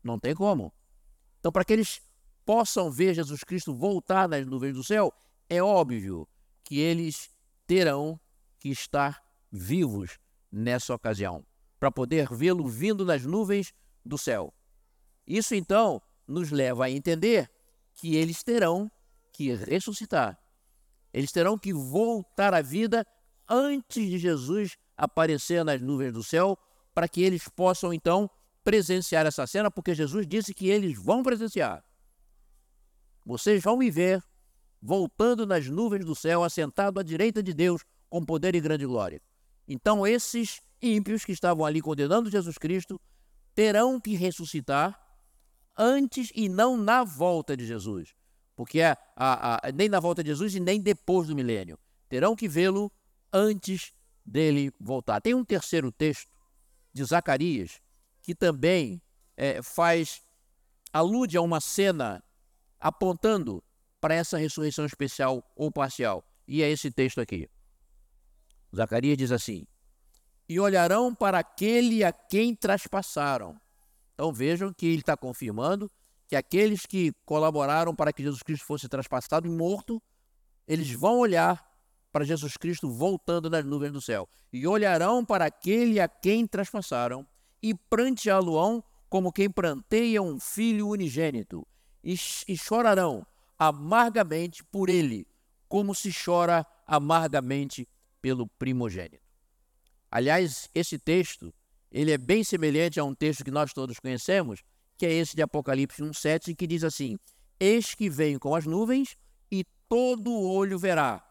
Não 0.00 0.16
tem 0.16 0.32
como. 0.32 0.72
Então, 1.40 1.50
para 1.50 1.64
que 1.64 1.72
eles 1.72 2.00
possam 2.46 2.88
ver 2.88 3.12
Jesus 3.12 3.42
Cristo 3.42 3.74
voltar 3.74 4.28
nas 4.28 4.46
nuvens 4.46 4.74
do 4.74 4.84
céu, 4.84 5.12
é 5.48 5.60
óbvio 5.60 6.28
que 6.62 6.78
eles 6.78 7.28
terão 7.66 8.20
que 8.60 8.68
estar 8.68 9.20
vivos 9.50 10.20
nessa 10.52 10.94
ocasião, 10.94 11.44
para 11.80 11.90
poder 11.90 12.32
vê-lo 12.32 12.68
vindo 12.68 13.04
nas 13.04 13.24
nuvens 13.24 13.74
do 14.04 14.16
céu. 14.16 14.54
Isso 15.30 15.54
então 15.54 16.02
nos 16.26 16.50
leva 16.50 16.86
a 16.86 16.90
entender 16.90 17.48
que 17.94 18.16
eles 18.16 18.42
terão 18.42 18.90
que 19.32 19.54
ressuscitar. 19.54 20.36
Eles 21.14 21.30
terão 21.30 21.56
que 21.56 21.72
voltar 21.72 22.52
à 22.52 22.60
vida 22.60 23.06
antes 23.48 24.10
de 24.10 24.18
Jesus 24.18 24.76
aparecer 24.96 25.64
nas 25.64 25.80
nuvens 25.80 26.12
do 26.12 26.24
céu, 26.24 26.58
para 26.92 27.06
que 27.06 27.22
eles 27.22 27.46
possam 27.46 27.94
então 27.94 28.28
presenciar 28.64 29.24
essa 29.24 29.46
cena, 29.46 29.70
porque 29.70 29.94
Jesus 29.94 30.26
disse 30.26 30.52
que 30.52 30.68
eles 30.68 30.98
vão 31.00 31.22
presenciar. 31.22 31.84
Vocês 33.24 33.62
vão 33.62 33.76
me 33.76 33.88
ver 33.88 34.20
voltando 34.82 35.46
nas 35.46 35.68
nuvens 35.68 36.04
do 36.04 36.16
céu, 36.16 36.42
assentado 36.42 36.98
à 36.98 37.04
direita 37.04 37.40
de 37.40 37.54
Deus, 37.54 37.84
com 38.08 38.24
poder 38.24 38.56
e 38.56 38.60
grande 38.60 38.84
glória. 38.84 39.22
Então, 39.68 40.04
esses 40.04 40.60
ímpios 40.82 41.24
que 41.24 41.30
estavam 41.30 41.64
ali 41.64 41.80
condenando 41.80 42.28
Jesus 42.28 42.58
Cristo 42.58 43.00
terão 43.54 44.00
que 44.00 44.16
ressuscitar 44.16 45.09
antes 45.80 46.30
e 46.34 46.46
não 46.46 46.76
na 46.76 47.02
volta 47.02 47.56
de 47.56 47.64
Jesus. 47.64 48.14
Porque 48.54 48.80
é 48.80 48.96
a, 49.16 49.68
a, 49.68 49.72
nem 49.72 49.88
na 49.88 49.98
volta 49.98 50.22
de 50.22 50.28
Jesus 50.28 50.54
e 50.54 50.60
nem 50.60 50.78
depois 50.78 51.28
do 51.28 51.34
milênio. 51.34 51.78
Terão 52.10 52.36
que 52.36 52.46
vê-lo 52.46 52.92
antes 53.32 53.94
dele 54.24 54.70
voltar. 54.78 55.22
Tem 55.22 55.32
um 55.32 55.44
terceiro 55.44 55.90
texto 55.90 56.30
de 56.92 57.02
Zacarias 57.04 57.80
que 58.20 58.34
também 58.34 59.00
é, 59.36 59.62
faz 59.62 60.20
alude 60.92 61.38
a 61.38 61.40
uma 61.40 61.60
cena 61.60 62.22
apontando 62.78 63.64
para 64.00 64.14
essa 64.14 64.36
ressurreição 64.36 64.84
especial 64.84 65.42
ou 65.56 65.72
parcial. 65.72 66.22
E 66.46 66.62
é 66.62 66.70
esse 66.70 66.90
texto 66.90 67.20
aqui. 67.20 67.48
Zacarias 68.74 69.16
diz 69.16 69.32
assim: 69.32 69.66
E 70.46 70.60
olharão 70.60 71.14
para 71.14 71.38
aquele 71.38 72.04
a 72.04 72.12
quem 72.12 72.54
traspassaram. 72.54 73.58
Então 74.20 74.34
vejam 74.34 74.70
que 74.70 74.84
ele 74.84 74.98
está 74.98 75.16
confirmando 75.16 75.90
que 76.28 76.36
aqueles 76.36 76.84
que 76.84 77.10
colaboraram 77.24 77.94
para 77.94 78.12
que 78.12 78.22
Jesus 78.22 78.42
Cristo 78.42 78.66
fosse 78.66 78.86
traspassado 78.86 79.48
e 79.48 79.50
morto, 79.50 80.00
eles 80.68 80.90
vão 80.92 81.20
olhar 81.20 81.66
para 82.12 82.22
Jesus 82.22 82.54
Cristo 82.58 82.90
voltando 82.90 83.48
nas 83.48 83.64
nuvens 83.64 83.92
do 83.92 84.00
céu. 84.02 84.28
E 84.52 84.66
olharão 84.66 85.24
para 85.24 85.46
aquele 85.46 85.98
a 85.98 86.06
quem 86.06 86.46
traspassaram 86.46 87.26
e 87.62 87.72
pranteá-lo-ão 87.72 88.84
como 89.08 89.32
quem 89.32 89.48
pranteia 89.48 90.20
um 90.20 90.38
filho 90.38 90.88
unigênito, 90.88 91.66
e, 92.04 92.12
e 92.46 92.58
chorarão 92.58 93.26
amargamente 93.58 94.62
por 94.62 94.90
ele, 94.90 95.26
como 95.66 95.94
se 95.94 96.12
chora 96.12 96.66
amargamente 96.86 97.88
pelo 98.20 98.46
primogênito. 98.46 99.24
Aliás, 100.10 100.68
esse 100.74 100.98
texto, 100.98 101.54
ele 101.90 102.12
é 102.12 102.18
bem 102.18 102.44
semelhante 102.44 103.00
a 103.00 103.04
um 103.04 103.14
texto 103.14 103.44
que 103.44 103.50
nós 103.50 103.72
todos 103.72 103.98
conhecemos, 103.98 104.62
que 104.96 105.06
é 105.06 105.12
esse 105.12 105.34
de 105.34 105.42
Apocalipse 105.42 106.02
1:7, 106.02 106.54
que 106.54 106.66
diz 106.66 106.84
assim: 106.84 107.18
Eis 107.58 107.94
que 107.94 108.08
vem 108.08 108.38
com 108.38 108.54
as 108.54 108.66
nuvens 108.66 109.16
e 109.50 109.64
todo 109.88 110.32
olho 110.32 110.78
verá, 110.78 111.26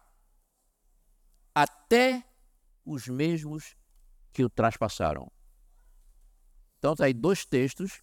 até 1.55 2.25
os 2.85 3.07
mesmos 3.07 3.75
que 4.33 4.43
o 4.43 4.49
traspassaram. 4.49 5.31
Então, 6.77 6.93
está 6.93 7.05
aí 7.05 7.13
dois 7.13 7.45
textos 7.45 8.01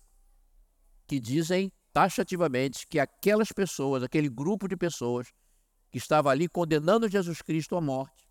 que 1.07 1.19
dizem 1.21 1.73
taxativamente 1.93 2.87
que 2.87 2.99
aquelas 2.99 3.53
pessoas, 3.53 4.03
aquele 4.03 4.29
grupo 4.29 4.69
de 4.69 4.77
pessoas 4.77 5.33
que 5.91 5.99
estava 5.99 6.31
ali 6.31 6.49
condenando 6.49 7.09
Jesus 7.09 7.41
Cristo 7.41 7.77
à 7.77 7.81
morte, 7.81 8.29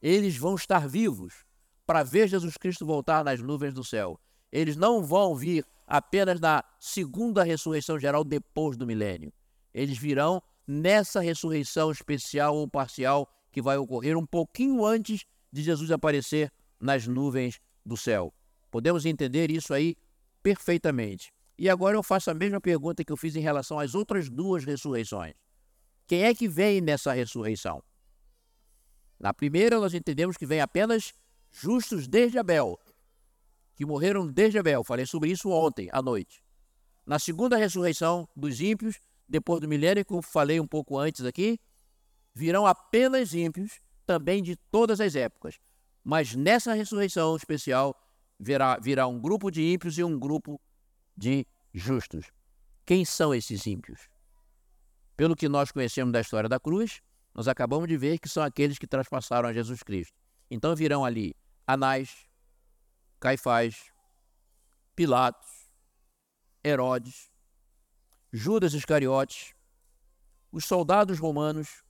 eles 0.00 0.36
vão 0.36 0.54
estar 0.54 0.86
vivos 0.88 1.44
para 1.88 2.02
ver 2.02 2.28
Jesus 2.28 2.58
Cristo 2.58 2.84
voltar 2.84 3.24
nas 3.24 3.40
nuvens 3.40 3.72
do 3.72 3.82
céu. 3.82 4.20
Eles 4.52 4.76
não 4.76 5.02
vão 5.02 5.34
vir 5.34 5.64
apenas 5.86 6.38
na 6.38 6.62
segunda 6.78 7.42
ressurreição 7.42 7.98
geral 7.98 8.22
depois 8.22 8.76
do 8.76 8.86
milênio. 8.86 9.32
Eles 9.72 9.96
virão 9.96 10.42
nessa 10.66 11.18
ressurreição 11.18 11.90
especial 11.90 12.54
ou 12.54 12.68
parcial 12.68 13.26
que 13.50 13.62
vai 13.62 13.78
ocorrer 13.78 14.18
um 14.18 14.26
pouquinho 14.26 14.84
antes 14.84 15.24
de 15.50 15.62
Jesus 15.62 15.90
aparecer 15.90 16.52
nas 16.78 17.06
nuvens 17.06 17.58
do 17.86 17.96
céu. 17.96 18.34
Podemos 18.70 19.06
entender 19.06 19.50
isso 19.50 19.72
aí 19.72 19.96
perfeitamente. 20.42 21.32
E 21.58 21.70
agora 21.70 21.96
eu 21.96 22.02
faço 22.02 22.30
a 22.30 22.34
mesma 22.34 22.60
pergunta 22.60 23.02
que 23.02 23.10
eu 23.10 23.16
fiz 23.16 23.34
em 23.34 23.40
relação 23.40 23.78
às 23.78 23.94
outras 23.94 24.28
duas 24.28 24.62
ressurreições. 24.62 25.32
Quem 26.06 26.24
é 26.24 26.34
que 26.34 26.48
vem 26.48 26.82
nessa 26.82 27.14
ressurreição? 27.14 27.82
Na 29.18 29.32
primeira, 29.32 29.80
nós 29.80 29.94
entendemos 29.94 30.36
que 30.36 30.44
vem 30.44 30.60
apenas 30.60 31.14
justos 31.50 32.06
desde 32.06 32.38
Abel, 32.38 32.78
que 33.74 33.86
morreram 33.86 34.26
desde 34.26 34.58
Abel. 34.58 34.82
Falei 34.84 35.06
sobre 35.06 35.30
isso 35.30 35.50
ontem 35.50 35.88
à 35.92 36.02
noite. 36.02 36.42
Na 37.06 37.18
segunda 37.18 37.56
ressurreição 37.56 38.28
dos 38.36 38.60
ímpios, 38.60 38.98
depois 39.28 39.60
do 39.60 39.68
milênio, 39.68 40.04
como 40.04 40.22
falei 40.22 40.60
um 40.60 40.66
pouco 40.66 40.98
antes 40.98 41.24
aqui, 41.24 41.58
virão 42.34 42.66
apenas 42.66 43.34
ímpios, 43.34 43.80
também 44.06 44.42
de 44.42 44.56
todas 44.70 45.00
as 45.00 45.14
épocas. 45.14 45.58
Mas 46.02 46.34
nessa 46.34 46.72
ressurreição 46.72 47.36
especial, 47.36 47.94
virá, 48.38 48.78
virá 48.78 49.06
um 49.06 49.20
grupo 49.20 49.50
de 49.50 49.62
ímpios 49.62 49.98
e 49.98 50.04
um 50.04 50.18
grupo 50.18 50.60
de 51.16 51.46
justos. 51.74 52.26
Quem 52.86 53.04
são 53.04 53.34
esses 53.34 53.66
ímpios? 53.66 54.08
Pelo 55.16 55.36
que 55.36 55.48
nós 55.48 55.70
conhecemos 55.70 56.12
da 56.12 56.20
história 56.20 56.48
da 56.48 56.60
cruz, 56.60 57.02
nós 57.34 57.48
acabamos 57.48 57.88
de 57.88 57.96
ver 57.96 58.18
que 58.18 58.28
são 58.28 58.42
aqueles 58.42 58.78
que 58.78 58.86
traspassaram 58.86 59.48
a 59.48 59.52
Jesus 59.52 59.82
Cristo. 59.82 60.14
Então 60.50 60.74
virão 60.74 61.04
ali 61.04 61.34
Anás, 61.66 62.26
Caifás, 63.20 63.92
Pilatos, 64.94 65.70
Herodes, 66.64 67.30
Judas 68.32 68.74
Iscariotes, 68.74 69.54
os 70.50 70.64
soldados 70.64 71.18
romanos 71.18 71.84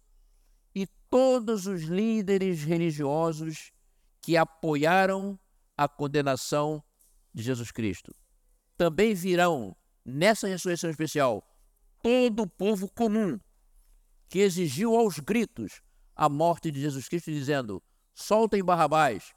e 0.75 0.87
todos 1.09 1.67
os 1.67 1.83
líderes 1.83 2.63
religiosos 2.63 3.73
que 4.21 4.37
apoiaram 4.37 5.39
a 5.77 5.89
condenação 5.89 6.83
de 7.33 7.43
Jesus 7.43 7.71
Cristo. 7.71 8.15
Também 8.77 9.15
virão 9.15 9.77
nessa 10.05 10.49
ressurreição 10.49 10.91
especial 10.91 11.45
todo 12.03 12.43
o 12.43 12.47
povo 12.49 12.89
comum 12.89 13.39
que 14.29 14.41
exigiu 14.41 14.97
aos 14.97 15.19
gritos 15.19 15.81
a 16.15 16.29
morte 16.29 16.71
de 16.71 16.81
Jesus 16.81 17.09
Cristo, 17.09 17.31
dizendo: 17.31 17.83
soltem 18.19 18.65
Barrabás, 18.65 19.35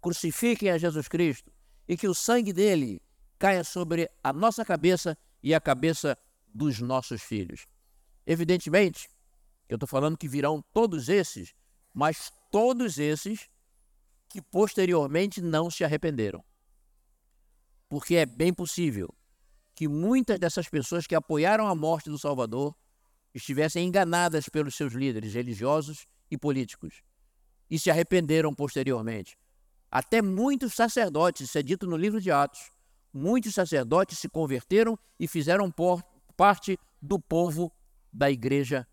crucifiquem 0.00 0.70
a 0.70 0.78
Jesus 0.78 1.08
Cristo 1.08 1.52
e 1.86 1.96
que 1.96 2.08
o 2.08 2.14
sangue 2.14 2.52
dele 2.52 3.02
caia 3.38 3.64
sobre 3.64 4.10
a 4.22 4.32
nossa 4.32 4.64
cabeça 4.64 5.16
e 5.42 5.54
a 5.54 5.60
cabeça 5.60 6.16
dos 6.46 6.80
nossos 6.80 7.22
filhos. 7.22 7.66
Evidentemente, 8.26 9.08
eu 9.68 9.76
estou 9.76 9.88
falando 9.88 10.16
que 10.16 10.28
virão 10.28 10.62
todos 10.72 11.08
esses, 11.08 11.54
mas 11.92 12.32
todos 12.50 12.98
esses 12.98 13.48
que 14.28 14.40
posteriormente 14.42 15.40
não 15.40 15.70
se 15.70 15.84
arrependeram 15.84 16.44
porque 17.88 18.16
é 18.16 18.26
bem 18.26 18.52
possível 18.52 19.12
que 19.74 19.88
muitas 19.88 20.38
dessas 20.38 20.68
pessoas 20.68 21.06
que 21.06 21.14
apoiaram 21.14 21.66
a 21.66 21.74
morte 21.74 22.10
do 22.10 22.18
Salvador 22.18 22.76
estivessem 23.32 23.86
enganadas 23.86 24.48
pelos 24.48 24.74
seus 24.74 24.92
líderes 24.92 25.34
religiosos 25.34 26.06
e 26.30 26.36
políticos. 26.36 27.02
E 27.70 27.78
se 27.78 27.90
arrependeram 27.90 28.54
posteriormente. 28.54 29.38
Até 29.90 30.20
muitos 30.20 30.74
sacerdotes, 30.74 31.48
isso 31.48 31.58
é 31.58 31.62
dito 31.62 31.86
no 31.86 31.96
livro 31.96 32.20
de 32.20 32.30
Atos, 32.30 32.70
muitos 33.12 33.54
sacerdotes 33.54 34.18
se 34.18 34.28
converteram 34.28 34.98
e 35.18 35.26
fizeram 35.26 35.70
por, 35.70 36.02
parte 36.36 36.78
do 37.02 37.18
povo 37.18 37.72
da 38.12 38.30
igreja 38.30 38.86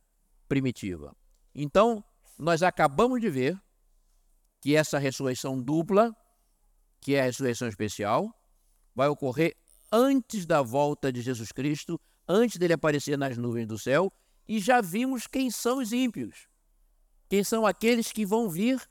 primitiva. 0.48 1.16
Então, 1.54 2.04
nós 2.40 2.64
acabamos 2.64 3.22
de 3.22 3.30
ver 3.30 3.62
que 4.60 4.76
essa 4.76 4.98
ressurreição 4.98 5.62
dupla, 5.62 6.16
que 7.00 7.14
é 7.14 7.22
a 7.22 7.26
ressurreição 7.26 7.68
especial, 7.68 8.34
vai 8.96 9.08
ocorrer 9.08 9.56
antes 9.92 10.46
da 10.46 10.64
volta 10.64 11.14
de 11.14 11.22
Jesus 11.22 11.52
Cristo, 11.52 12.02
antes 12.28 12.58
dele 12.58 12.74
aparecer 12.74 13.16
nas 13.16 13.38
nuvens 13.38 13.68
do 13.68 13.78
céu, 13.78 14.12
e 14.48 14.60
já 14.60 14.82
vimos 14.82 15.28
quem 15.28 15.52
são 15.52 15.78
os 15.78 15.94
ímpios. 15.94 16.48
Quem 17.30 17.44
são 17.44 17.66
aqueles 17.66 18.12
que 18.12 18.26
vão 18.26 18.50
vir 18.50 18.82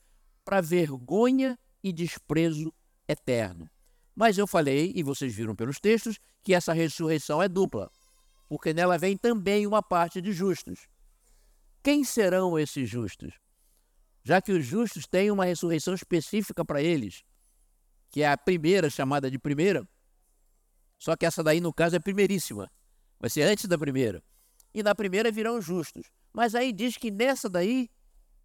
para 0.45 0.61
vergonha 0.61 1.59
e 1.83 1.93
desprezo 1.93 2.73
eterno. 3.09 3.69
Mas 4.15 4.39
eu 4.39 4.47
falei, 4.47 4.93
e 4.95 5.03
vocês 5.03 5.35
viram 5.35 5.55
pelos 5.55 5.81
textos, 5.81 6.19
que 6.43 6.55
essa 6.55 6.73
ressurreição 6.73 7.43
é 7.43 7.49
dupla, 7.49 7.91
porque 8.49 8.73
nela 8.73 8.97
vem 8.99 9.17
também 9.17 9.67
uma 9.67 9.83
parte 9.83 10.21
de 10.21 10.33
justos. 10.33 10.87
Quem 11.83 12.05
serão 12.05 12.59
esses 12.59 12.89
justos? 12.89 13.35
Já 14.23 14.41
que 14.41 14.53
os 14.53 14.65
justos 14.65 15.07
têm 15.07 15.31
uma 15.31 15.45
ressurreição 15.45 15.95
específica 15.95 16.65
para 16.65 16.83
eles, 16.83 17.25
que 18.11 18.23
é 18.23 18.31
a 18.31 18.39
primeira, 18.39 18.89
chamada 18.89 19.31
de 19.31 19.39
primeira, 19.39 19.87
só 20.99 21.17
que 21.17 21.27
essa 21.27 21.43
daí, 21.43 21.61
no 21.61 21.73
caso, 21.73 21.97
é 21.97 21.99
primeiríssima. 21.99 22.71
Vai 23.21 23.29
ser 23.29 23.43
antes 23.43 23.67
da 23.67 23.77
primeira. 23.77 24.23
E 24.73 24.83
na 24.83 24.95
primeira 24.95 25.31
virão 25.31 25.61
justos. 25.61 26.11
Mas 26.33 26.55
aí 26.55 26.73
diz 26.73 26.97
que 26.97 27.11
nessa 27.11 27.49
daí 27.49 27.91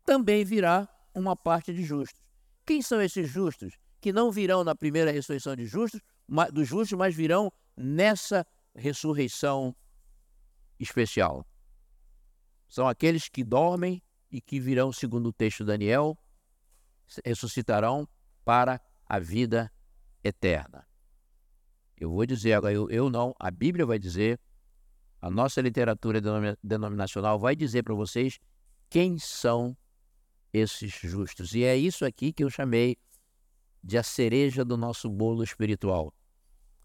também 0.10 0.44
virá 0.44 0.90
uma 1.14 1.36
parte 1.36 1.72
de 1.72 1.84
justos. 1.84 2.20
Quem 2.66 2.82
são 2.82 3.00
esses 3.00 3.30
justos? 3.30 3.78
Que 4.02 4.12
não 4.12 4.32
virão 4.32 4.64
na 4.64 4.74
primeira 4.74 5.12
ressurreição 5.12 5.56
de 5.56 5.68
justos, 5.68 6.02
dos 6.52 6.68
justos, 6.68 6.98
mas 6.98 7.14
virão 7.14 7.54
nessa 7.78 8.44
ressurreição 8.74 9.76
especial. 10.80 11.46
São 12.68 12.88
aqueles 12.88 13.30
que 13.30 13.44
dormem 13.44 14.02
e 14.32 14.42
que 14.42 14.60
virão, 14.60 14.92
segundo 14.92 15.30
o 15.30 15.34
texto 15.34 15.60
de 15.60 15.66
Daniel, 15.66 16.18
ressuscitarão 17.24 18.10
para 18.44 18.82
a 19.06 19.20
vida 19.20 19.72
eterna. 20.24 20.88
Eu 21.96 22.10
vou 22.10 22.26
dizer 22.26 22.54
agora, 22.54 22.74
eu, 22.74 22.90
eu 22.90 23.12
não, 23.12 23.36
a 23.40 23.52
Bíblia 23.52 23.86
vai 23.86 24.00
dizer, 24.00 24.40
a 25.22 25.30
nossa 25.30 25.62
literatura 25.62 26.20
denominacional 26.64 27.38
vai 27.38 27.56
dizer 27.56 27.84
para 27.84 27.94
vocês 27.94 28.40
quem 28.90 29.20
são 29.20 29.78
esses 30.54 30.92
justos. 30.92 31.54
E 31.54 31.64
é 31.64 31.76
isso 31.76 32.06
aqui 32.06 32.34
que 32.34 32.44
eu 32.44 32.50
chamei 32.50 32.98
de 33.84 33.98
a 33.98 34.04
cereja 34.04 34.66
do 34.66 34.76
nosso 34.76 35.10
bolo 35.10 35.44
espiritual. 35.44 36.14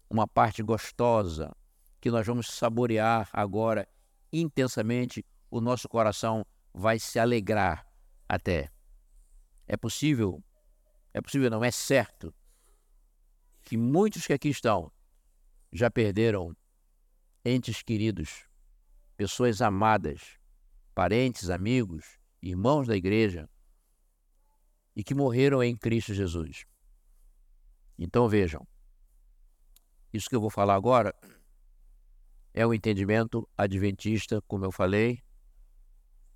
Uma 0.09 0.27
parte 0.27 0.63
gostosa 0.63 1.55
que 1.99 2.11
nós 2.11 2.25
vamos 2.25 2.47
saborear 2.47 3.29
agora 3.33 3.87
intensamente, 4.31 5.25
o 5.49 5.61
nosso 5.61 5.87
coração 5.87 6.45
vai 6.73 6.99
se 6.99 7.17
alegrar 7.17 7.87
até. 8.27 8.69
É 9.67 9.75
possível, 9.77 10.43
é 11.13 11.21
possível, 11.21 11.49
não 11.49 11.63
é 11.63 11.71
certo, 11.71 12.33
que 13.63 13.77
muitos 13.77 14.27
que 14.27 14.33
aqui 14.33 14.49
estão 14.49 14.91
já 15.71 15.89
perderam 15.89 16.55
entes 17.43 17.81
queridos, 17.81 18.45
pessoas 19.17 19.61
amadas, 19.61 20.37
parentes, 20.93 21.49
amigos, 21.49 22.19
irmãos 22.41 22.87
da 22.87 22.95
igreja, 22.95 23.49
e 24.95 25.03
que 25.03 25.13
morreram 25.13 25.61
em 25.61 25.75
Cristo 25.75 26.13
Jesus. 26.13 26.65
Então 27.97 28.27
vejam, 28.29 28.65
isso 30.13 30.29
que 30.29 30.35
eu 30.35 30.41
vou 30.41 30.49
falar 30.49 30.75
agora 30.75 31.13
é 32.53 32.65
o 32.65 32.73
entendimento 32.73 33.47
adventista, 33.57 34.41
como 34.47 34.63
eu 34.63 34.71
falei, 34.71 35.21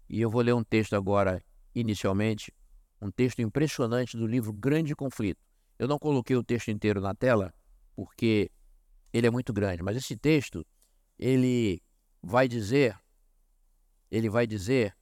e 0.09 0.19
eu 0.19 0.29
vou 0.29 0.41
ler 0.41 0.53
um 0.53 0.63
texto 0.63 0.95
agora, 0.95 1.41
inicialmente, 1.73 2.53
um 3.01 3.09
texto 3.09 3.41
impressionante 3.41 4.17
do 4.17 4.27
livro 4.27 4.51
Grande 4.51 4.95
Conflito. 4.95 5.39
Eu 5.77 5.87
não 5.87 5.97
coloquei 5.97 6.35
o 6.35 6.43
texto 6.43 6.69
inteiro 6.69 6.99
na 6.99 7.15
tela, 7.15 7.53
porque 7.95 8.51
ele 9.13 9.27
é 9.27 9.29
muito 9.29 9.53
grande, 9.53 9.81
mas 9.81 9.95
esse 9.95 10.17
texto, 10.17 10.65
ele 11.17 11.81
vai 12.21 12.47
dizer, 12.47 12.99
ele 14.11 14.29
vai 14.29 14.45
dizer 14.45 14.95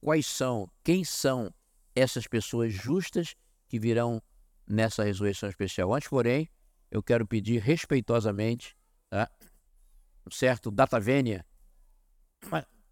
quais 0.00 0.26
são, 0.26 0.70
quem 0.82 1.04
são 1.04 1.52
essas 1.96 2.26
pessoas 2.26 2.72
justas 2.72 3.34
que 3.66 3.78
virão 3.78 4.22
nessa 4.66 5.02
ressurreição 5.02 5.48
especial. 5.48 5.92
Antes, 5.94 6.08
porém, 6.08 6.48
eu 6.90 7.02
quero 7.02 7.26
pedir 7.26 7.60
respeitosamente, 7.60 8.76
tá? 9.08 9.30
um 10.26 10.30
certo 10.30 10.70
data 10.70 11.00
vênia, 11.00 11.44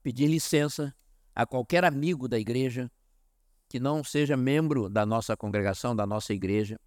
pedir 0.02 0.26
licença 0.26 0.94
a 1.34 1.44
qualquer 1.44 1.84
amigo 1.84 2.26
da 2.26 2.38
igreja 2.38 2.90
que 3.68 3.78
não 3.78 4.02
seja 4.04 4.36
membro 4.36 4.88
da 4.88 5.04
nossa 5.04 5.36
congregação, 5.36 5.94
da 5.94 6.06
nossa 6.06 6.32
igreja, 6.32 6.78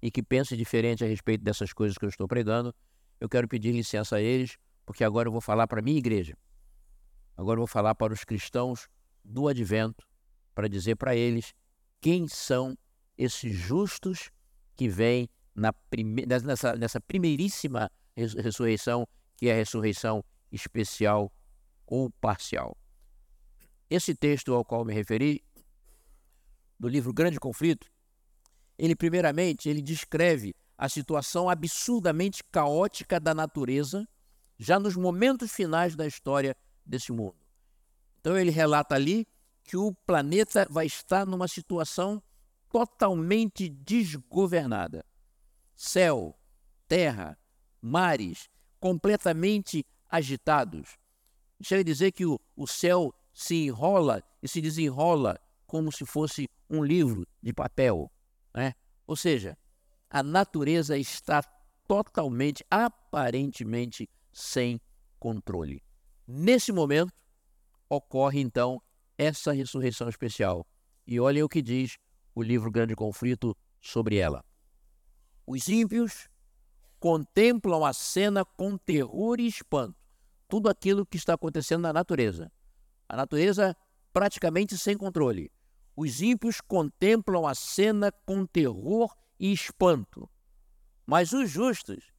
e 0.00 0.10
que 0.10 0.22
pense 0.22 0.56
diferente 0.56 1.04
a 1.04 1.06
respeito 1.06 1.42
dessas 1.42 1.72
coisas 1.72 1.98
que 1.98 2.04
eu 2.04 2.08
estou 2.08 2.28
pregando, 2.28 2.74
eu 3.20 3.28
quero 3.28 3.48
pedir 3.48 3.72
licença 3.72 4.16
a 4.16 4.20
eles, 4.20 4.56
porque 4.84 5.02
agora 5.02 5.28
eu 5.28 5.32
vou 5.32 5.40
falar 5.40 5.66
para 5.66 5.80
a 5.80 5.82
minha 5.82 5.98
igreja. 5.98 6.36
Agora 7.36 7.56
eu 7.56 7.62
vou 7.62 7.66
falar 7.66 7.94
para 7.94 8.12
os 8.12 8.24
cristãos 8.24 8.88
do 9.24 9.48
advento, 9.48 10.06
para 10.54 10.68
dizer 10.68 10.96
para 10.96 11.16
eles 11.16 11.54
quem 12.00 12.28
são 12.28 12.76
esses 13.16 13.54
justos 13.54 14.30
que 14.76 14.88
vêm 14.88 15.28
prime... 15.90 16.26
nessa, 16.26 16.74
nessa 16.76 17.00
primeiríssima 17.00 17.90
ressurreição, 18.14 19.06
que 19.36 19.48
é 19.48 19.52
a 19.52 19.56
ressurreição 19.56 20.24
especial 20.50 21.32
ou 21.86 22.10
parcial. 22.10 22.76
Esse 23.88 24.14
texto 24.14 24.52
ao 24.52 24.64
qual 24.64 24.84
me 24.84 24.92
referi, 24.92 25.42
do 26.78 26.88
livro 26.88 27.12
Grande 27.12 27.40
Conflito, 27.40 27.90
ele 28.78 28.94
primeiramente 28.94 29.68
ele 29.68 29.80
descreve 29.80 30.54
a 30.76 30.88
situação 30.88 31.48
absurdamente 31.48 32.44
caótica 32.44 33.18
da 33.18 33.34
natureza 33.34 34.06
já 34.58 34.78
nos 34.78 34.96
momentos 34.96 35.52
finais 35.52 35.96
da 35.96 36.06
história 36.06 36.56
desse 36.84 37.12
mundo. 37.12 37.36
Então 38.20 38.36
ele 38.36 38.50
relata 38.50 38.94
ali 38.94 39.26
que 39.66 39.76
o 39.76 39.92
planeta 40.06 40.66
vai 40.70 40.86
estar 40.86 41.26
numa 41.26 41.48
situação 41.48 42.22
totalmente 42.70 43.68
desgovernada. 43.68 45.04
Céu, 45.74 46.38
terra, 46.86 47.38
mares 47.80 48.48
completamente 48.78 49.84
agitados. 50.08 50.96
Chega 51.62 51.80
a 51.80 51.84
dizer 51.84 52.12
que 52.12 52.24
o, 52.24 52.38
o 52.54 52.66
céu 52.66 53.12
se 53.32 53.66
enrola 53.66 54.22
e 54.42 54.48
se 54.48 54.60
desenrola 54.60 55.38
como 55.66 55.90
se 55.90 56.06
fosse 56.06 56.48
um 56.70 56.84
livro 56.84 57.26
de 57.42 57.52
papel. 57.52 58.10
Né? 58.54 58.74
Ou 59.06 59.16
seja, 59.16 59.58
a 60.08 60.22
natureza 60.22 60.96
está 60.96 61.42
totalmente, 61.88 62.64
aparentemente, 62.70 64.08
sem 64.32 64.80
controle. 65.18 65.82
Nesse 66.26 66.72
momento, 66.72 67.12
ocorre 67.88 68.40
então 68.40 68.80
essa 69.18 69.52
ressurreição 69.52 70.08
especial. 70.08 70.66
E 71.06 71.20
olhem 71.20 71.42
o 71.42 71.48
que 71.48 71.62
diz 71.62 71.98
o 72.34 72.42
livro 72.42 72.70
Grande 72.70 72.94
Conflito 72.94 73.56
sobre 73.80 74.16
ela. 74.16 74.44
Os 75.46 75.68
ímpios 75.68 76.28
contemplam 76.98 77.84
a 77.84 77.92
cena 77.92 78.44
com 78.44 78.76
terror 78.76 79.38
e 79.38 79.46
espanto, 79.46 79.96
tudo 80.48 80.68
aquilo 80.68 81.06
que 81.06 81.16
está 81.16 81.34
acontecendo 81.34 81.82
na 81.82 81.92
natureza. 81.92 82.50
A 83.08 83.16
natureza 83.16 83.76
praticamente 84.12 84.76
sem 84.76 84.96
controle. 84.96 85.52
Os 85.94 86.20
ímpios 86.20 86.60
contemplam 86.60 87.46
a 87.46 87.54
cena 87.54 88.12
com 88.24 88.44
terror 88.44 89.14
e 89.38 89.52
espanto. 89.52 90.28
Mas 91.06 91.32
os 91.32 91.48
justos, 91.50 92.12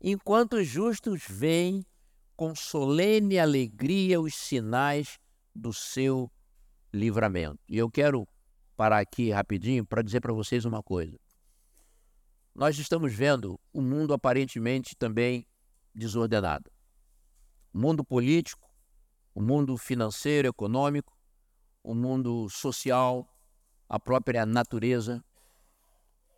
enquanto 0.00 0.54
os 0.54 0.66
justos 0.66 1.24
veem 1.28 1.84
com 2.36 2.54
solene 2.54 3.38
alegria 3.38 4.20
os 4.20 4.34
sinais 4.34 5.18
do 5.54 5.72
seu 5.72 6.30
livramento. 6.92 7.58
E 7.68 7.76
eu 7.78 7.90
quero 7.90 8.26
parar 8.76 8.98
aqui 8.98 9.30
rapidinho 9.30 9.84
para 9.84 10.02
dizer 10.02 10.20
para 10.20 10.32
vocês 10.32 10.64
uma 10.64 10.82
coisa. 10.82 11.18
Nós 12.54 12.78
estamos 12.78 13.12
vendo 13.12 13.58
o 13.72 13.80
um 13.80 13.82
mundo 13.82 14.12
aparentemente 14.12 14.96
também 14.96 15.46
desordenado. 15.94 16.70
O 17.72 17.78
mundo 17.78 18.04
político, 18.04 18.68
o 19.34 19.40
mundo 19.40 19.76
financeiro, 19.76 20.48
econômico, 20.48 21.16
o 21.82 21.94
mundo 21.94 22.48
social, 22.48 23.28
a 23.88 23.98
própria 23.98 24.44
natureza. 24.44 25.24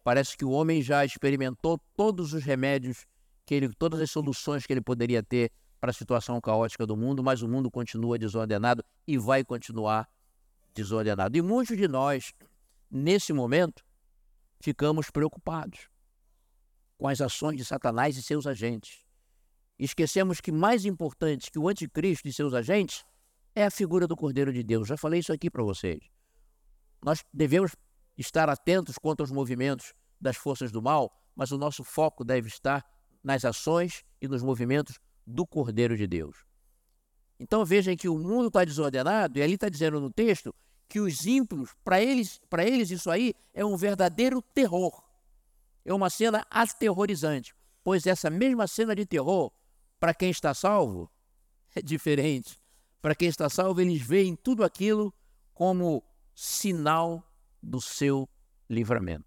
Parece 0.05 0.37
que 0.37 0.45
o 0.45 0.51
homem 0.51 0.83
já 0.83 1.05
experimentou 1.05 1.79
todos 1.97 2.33
os 2.33 2.45
remédios 2.45 3.07
que 3.47 3.55
ele, 3.55 3.71
todas 3.75 4.01
as 4.01 4.11
soluções 4.11 4.67
que 4.67 4.73
ele 4.73 4.81
poderia 4.81 5.23
ter 5.23 5.51
para 5.81 5.91
a 5.91 5.95
situação 5.95 6.41
caótica 6.41 6.87
do 6.87 6.97
mundo, 6.97 7.23
mas 7.23 7.43
o 7.43 7.49
mundo 7.49 7.71
continua 7.71 8.19
desordenado 8.19 8.85
e 9.07 9.17
vai 9.17 9.43
continuar 9.43 10.09
desordenado. 10.75 11.37
E 11.37 11.43
muitos 11.43 11.77
de 11.77 11.89
nós 11.89 12.33
nesse 12.91 13.33
momento, 13.33 13.85
ficamos 14.61 15.11
preocupados 15.11 15.89
com 16.99 17.07
as 17.07 17.21
ações 17.21 17.57
de 17.57 17.65
Satanás 17.65 18.17
e 18.17 18.23
seus 18.23 18.47
agentes. 18.47 19.07
Esquecemos 19.79 20.41
que 20.41 20.53
mais 20.53 20.85
importante 20.85 21.51
que 21.51 21.59
o 21.59 21.69
anticristo 21.69 22.29
e 22.29 22.33
seus 22.33 22.53
agentes 22.53 23.05
é 23.55 23.65
a 23.65 23.71
figura 23.71 24.07
do 24.07 24.17
Cordeiro 24.17 24.53
de 24.53 24.63
Deus. 24.63 24.89
Já 24.89 24.97
falei 24.97 25.21
isso 25.21 25.33
aqui 25.33 25.49
para 25.49 25.63
vocês. 25.63 26.01
Nós 27.03 27.25
devemos 27.33 27.75
estar 28.19 28.51
atentos 28.51 28.99
contra 28.99 29.25
os 29.25 29.31
movimentos 29.31 29.95
das 30.21 30.37
forças 30.37 30.71
do 30.71 30.83
mal, 30.83 31.11
mas 31.35 31.51
o 31.53 31.57
nosso 31.57 31.83
foco 31.83 32.23
deve 32.25 32.49
estar 32.49 32.85
nas 33.25 33.45
ações 33.45 34.05
e 34.21 34.29
nos 34.29 34.43
movimentos 34.43 34.99
do 35.27 35.47
Cordeiro 35.47 35.97
de 35.97 36.07
Deus. 36.07 36.50
Então 37.41 37.65
vejam 37.65 37.97
que 37.97 38.07
o 38.07 38.19
mundo 38.19 38.49
está 38.49 38.63
desordenado, 38.63 39.39
e 39.39 39.43
ali 39.43 39.55
está 39.55 39.71
dizendo 39.71 39.99
no 39.99 40.11
texto 40.11 40.55
que 40.87 41.01
os 41.01 41.25
ímpios, 41.25 41.75
para 41.83 41.99
eles, 41.99 42.39
eles 42.59 42.91
isso 42.91 43.11
aí 43.11 43.35
é 43.55 43.65
um 43.65 43.79
verdadeiro 43.79 44.43
terror. 44.43 45.03
É 45.83 45.95
uma 45.95 46.11
cena 46.11 46.47
aterrorizante, 46.51 47.55
pois 47.83 48.07
essa 48.07 48.29
mesma 48.29 48.67
cena 48.67 48.95
de 48.95 49.07
terror, 49.07 49.51
para 49.99 50.13
quem 50.13 50.29
está 50.29 50.53
salvo, 50.53 51.11
é 51.75 51.81
diferente. 51.81 52.61
Para 53.01 53.15
quem 53.15 53.29
está 53.29 53.49
salvo, 53.49 53.81
eles 53.81 54.03
veem 54.03 54.37
tudo 54.37 54.63
aquilo 54.63 55.15
como 55.55 56.05
sinal 56.35 57.25
do 57.63 57.81
seu 57.81 58.29
livramento. 58.69 59.25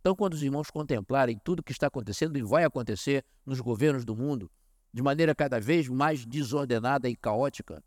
Então, 0.00 0.14
quando 0.14 0.34
os 0.34 0.42
irmãos 0.44 0.70
contemplarem 0.70 1.36
tudo 1.42 1.60
o 1.60 1.62
que 1.64 1.72
está 1.72 1.88
acontecendo 1.88 2.38
e 2.38 2.42
vai 2.42 2.62
acontecer 2.62 3.24
nos 3.44 3.60
governos 3.60 4.04
do 4.04 4.14
mundo, 4.14 4.48
de 4.92 5.02
maneira 5.02 5.34
cada 5.34 5.60
vez 5.60 5.88
mais 5.88 6.24
desordenada 6.24 7.08
e 7.08 7.16
caótica, 7.16 7.82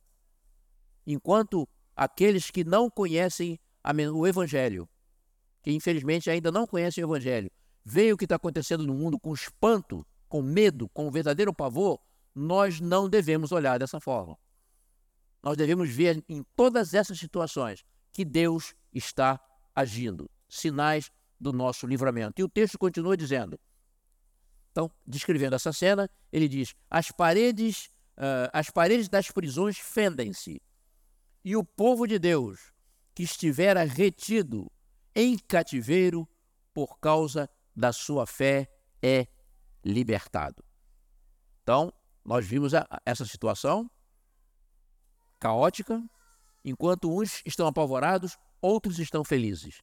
enquanto 1.05 1.67
aqueles 1.95 2.51
que 2.51 2.63
não 2.63 2.89
conhecem 2.89 3.59
o 4.13 4.27
Evangelho, 4.27 4.87
que 5.63 5.71
infelizmente 5.71 6.29
ainda 6.29 6.51
não 6.51 6.65
conhecem 6.65 7.03
o 7.03 7.07
Evangelho, 7.07 7.51
veem 7.83 8.13
o 8.13 8.17
que 8.17 8.25
está 8.25 8.35
acontecendo 8.35 8.85
no 8.85 8.93
mundo 8.93 9.19
com 9.19 9.33
espanto, 9.33 10.05
com 10.29 10.41
medo, 10.41 10.87
com 10.89 11.11
verdadeiro 11.11 11.53
pavor, 11.53 11.99
nós 12.33 12.79
não 12.79 13.09
devemos 13.09 13.51
olhar 13.51 13.77
dessa 13.77 13.99
forma. 13.99 14.37
Nós 15.43 15.57
devemos 15.57 15.89
ver 15.89 16.23
em 16.29 16.43
todas 16.55 16.93
essas 16.93 17.19
situações 17.19 17.83
que 18.13 18.23
Deus 18.23 18.75
está 18.93 19.39
agindo, 19.75 20.29
sinais 20.47 21.11
do 21.39 21.51
nosso 21.51 21.87
livramento. 21.87 22.39
E 22.39 22.43
o 22.43 22.49
texto 22.49 22.77
continua 22.77 23.17
dizendo. 23.17 23.59
Então, 24.71 24.89
descrevendo 25.05 25.55
essa 25.55 25.73
cena, 25.73 26.09
ele 26.31 26.47
diz: 26.47 26.73
as 26.89 27.11
paredes, 27.11 27.85
uh, 28.17 28.49
as 28.53 28.69
paredes 28.69 29.09
das 29.09 29.29
prisões 29.29 29.77
fendem-se, 29.77 30.61
e 31.43 31.55
o 31.55 31.63
povo 31.63 32.07
de 32.07 32.17
Deus 32.17 32.71
que 33.13 33.23
estivera 33.23 33.83
retido 33.83 34.71
em 35.13 35.37
cativeiro 35.37 36.27
por 36.73 36.99
causa 36.99 37.49
da 37.75 37.91
sua 37.91 38.25
fé 38.25 38.69
é 39.01 39.27
libertado. 39.83 40.63
Então, 41.63 41.91
nós 42.23 42.45
vimos 42.45 42.73
a, 42.73 42.87
essa 43.05 43.25
situação 43.25 43.89
caótica, 45.39 46.01
enquanto 46.63 47.11
uns 47.11 47.41
estão 47.45 47.67
apavorados, 47.67 48.37
outros 48.61 48.99
estão 48.99 49.23
felizes. 49.23 49.81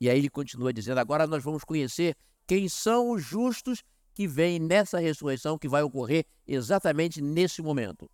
E 0.00 0.08
aí 0.08 0.18
ele 0.18 0.30
continua 0.30 0.72
dizendo: 0.72 0.98
agora 0.98 1.26
nós 1.26 1.44
vamos 1.44 1.62
conhecer 1.62 2.16
quem 2.48 2.66
são 2.66 3.10
os 3.10 3.22
justos 3.22 3.84
que 4.14 4.26
vêm 4.26 4.58
nessa 4.58 4.98
ressurreição 4.98 5.58
que 5.58 5.68
vai 5.68 5.82
ocorrer 5.82 6.26
exatamente 6.46 7.20
nesse 7.20 7.60
momento. 7.60 8.10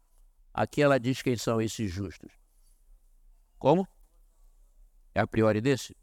Aqui 0.52 0.82
ela 0.82 0.98
diz 0.98 1.22
quem 1.22 1.36
são 1.36 1.62
esses 1.62 1.90
justos. 1.90 2.32
Como? 3.58 3.88
É 5.14 5.20
a 5.20 5.26
priori 5.26 5.60
desse? 5.60 5.96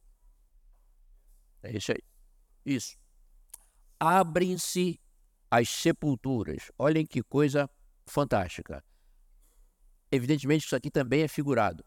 É 1.61 1.77
isso 1.77 1.91
aí. 1.91 2.01
Isso. 2.65 2.97
Abrem-se 3.99 4.99
as 5.51 5.67
sepulturas. 5.69 6.71
Olhem 6.79 7.05
que 7.05 7.21
coisa 7.21 7.69
fantástica. 8.05 8.83
Evidentemente, 10.09 10.65
isso 10.65 10.75
aqui 10.75 10.89
também 10.89 11.21
é 11.21 11.27
figurado, 11.27 11.85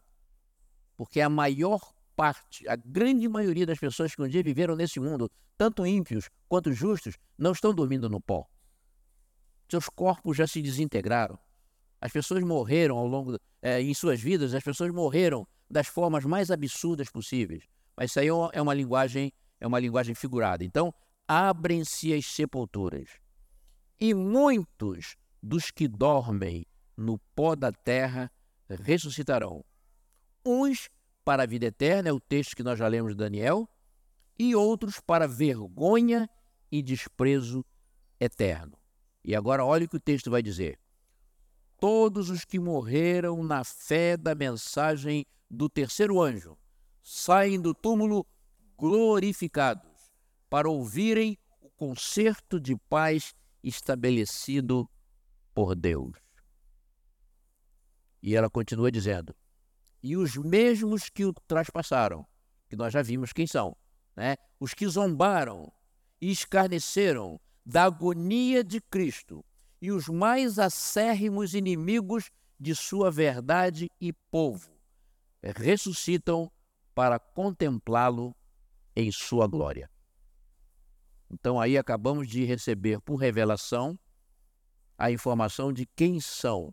porque 0.95 1.21
a 1.21 1.29
maior 1.29 1.93
parte, 2.15 2.67
a 2.67 2.75
grande 2.75 3.27
maioria 3.27 3.65
das 3.65 3.79
pessoas 3.79 4.15
que 4.15 4.21
um 4.21 4.27
dia 4.27 4.41
viveram 4.41 4.75
nesse 4.75 4.99
mundo, 4.99 5.29
tanto 5.57 5.85
ímpios 5.85 6.29
quanto 6.47 6.71
justos, 6.71 7.15
não 7.37 7.51
estão 7.51 7.73
dormindo 7.73 8.09
no 8.09 8.21
pó. 8.21 8.47
Seus 9.69 9.89
corpos 9.89 10.37
já 10.37 10.47
se 10.47 10.61
desintegraram. 10.61 11.37
As 11.99 12.11
pessoas 12.11 12.43
morreram 12.43 12.97
ao 12.97 13.07
longo, 13.07 13.39
é, 13.61 13.81
em 13.81 13.93
suas 13.93 14.21
vidas, 14.21 14.53
as 14.53 14.63
pessoas 14.63 14.91
morreram 14.91 15.47
das 15.69 15.87
formas 15.87 16.23
mais 16.25 16.51
absurdas 16.51 17.09
possíveis. 17.09 17.63
Mas 17.97 18.11
isso 18.11 18.19
aí 18.19 18.27
é 18.27 18.61
uma 18.61 18.73
linguagem, 18.73 19.31
é 19.59 19.65
uma 19.65 19.79
linguagem 19.79 20.13
figurada. 20.13 20.63
Então, 20.63 20.93
abrem-se 21.27 22.13
as 22.13 22.25
sepulturas. 22.25 23.09
E 23.99 24.13
muitos 24.13 25.15
dos 25.41 25.71
que 25.71 25.87
dormem 25.87 26.65
no 26.95 27.17
pó 27.35 27.55
da 27.55 27.71
terra 27.71 28.31
ressuscitarão. 28.69 29.63
Uns 30.45 30.89
para 31.25 31.43
a 31.43 31.45
vida 31.47 31.65
eterna, 31.65 32.09
é 32.09 32.13
o 32.13 32.19
texto 32.19 32.55
que 32.55 32.63
nós 32.63 32.77
já 32.77 32.87
lemos 32.87 33.13
de 33.13 33.17
Daniel, 33.17 33.67
e 34.37 34.55
outros 34.55 34.99
para 34.99 35.27
vergonha 35.27 36.29
e 36.71 36.83
desprezo 36.83 37.65
eterno. 38.19 38.77
E 39.23 39.35
agora 39.35 39.65
olhe 39.65 39.85
o 39.85 39.89
que 39.89 39.97
o 39.97 39.99
texto 39.99 40.29
vai 40.29 40.43
dizer. 40.43 40.79
Todos 41.79 42.29
os 42.29 42.45
que 42.45 42.59
morreram 42.59 43.43
na 43.43 43.63
fé 43.63 44.15
da 44.15 44.35
mensagem 44.35 45.25
do 45.49 45.67
terceiro 45.67 46.21
anjo 46.21 46.57
saem 47.01 47.59
do 47.59 47.73
túmulo 47.73 48.25
glorificados 48.77 50.13
para 50.49 50.69
ouvirem 50.69 51.37
o 51.59 51.69
concerto 51.71 52.59
de 52.59 52.75
paz 52.75 53.33
estabelecido 53.63 54.89
por 55.53 55.75
Deus. 55.75 56.13
E 58.21 58.35
ela 58.35 58.49
continua 58.49 58.91
dizendo: 58.91 59.35
e 60.05 60.15
os 60.15 60.37
mesmos 60.37 61.09
que 61.09 61.25
o 61.25 61.33
traspassaram, 61.33 62.27
que 62.69 62.75
nós 62.75 62.93
já 62.93 63.01
vimos 63.01 63.33
quem 63.33 63.47
são, 63.47 63.75
né? 64.15 64.35
os 64.59 64.71
que 64.71 64.87
zombaram 64.87 65.73
e 66.21 66.29
escarneceram 66.29 67.41
da 67.65 67.85
agonia 67.85 68.63
de 68.63 68.79
Cristo 68.79 69.43
e 69.81 69.91
os 69.91 70.07
mais 70.07 70.59
acérrimos 70.59 71.55
inimigos 71.55 72.29
de 72.59 72.75
sua 72.75 73.09
verdade 73.09 73.89
e 73.99 74.13
povo, 74.13 74.69
ressuscitam 75.41 76.51
para 76.93 77.17
contemplá-lo 77.17 78.35
em 78.95 79.11
sua 79.11 79.47
glória. 79.47 79.89
Então 81.31 81.59
aí 81.59 81.79
acabamos 81.79 82.27
de 82.27 82.45
receber 82.45 83.01
por 83.01 83.15
revelação 83.15 83.97
a 84.99 85.09
informação 85.09 85.73
de 85.73 85.87
quem 85.95 86.19
são 86.21 86.71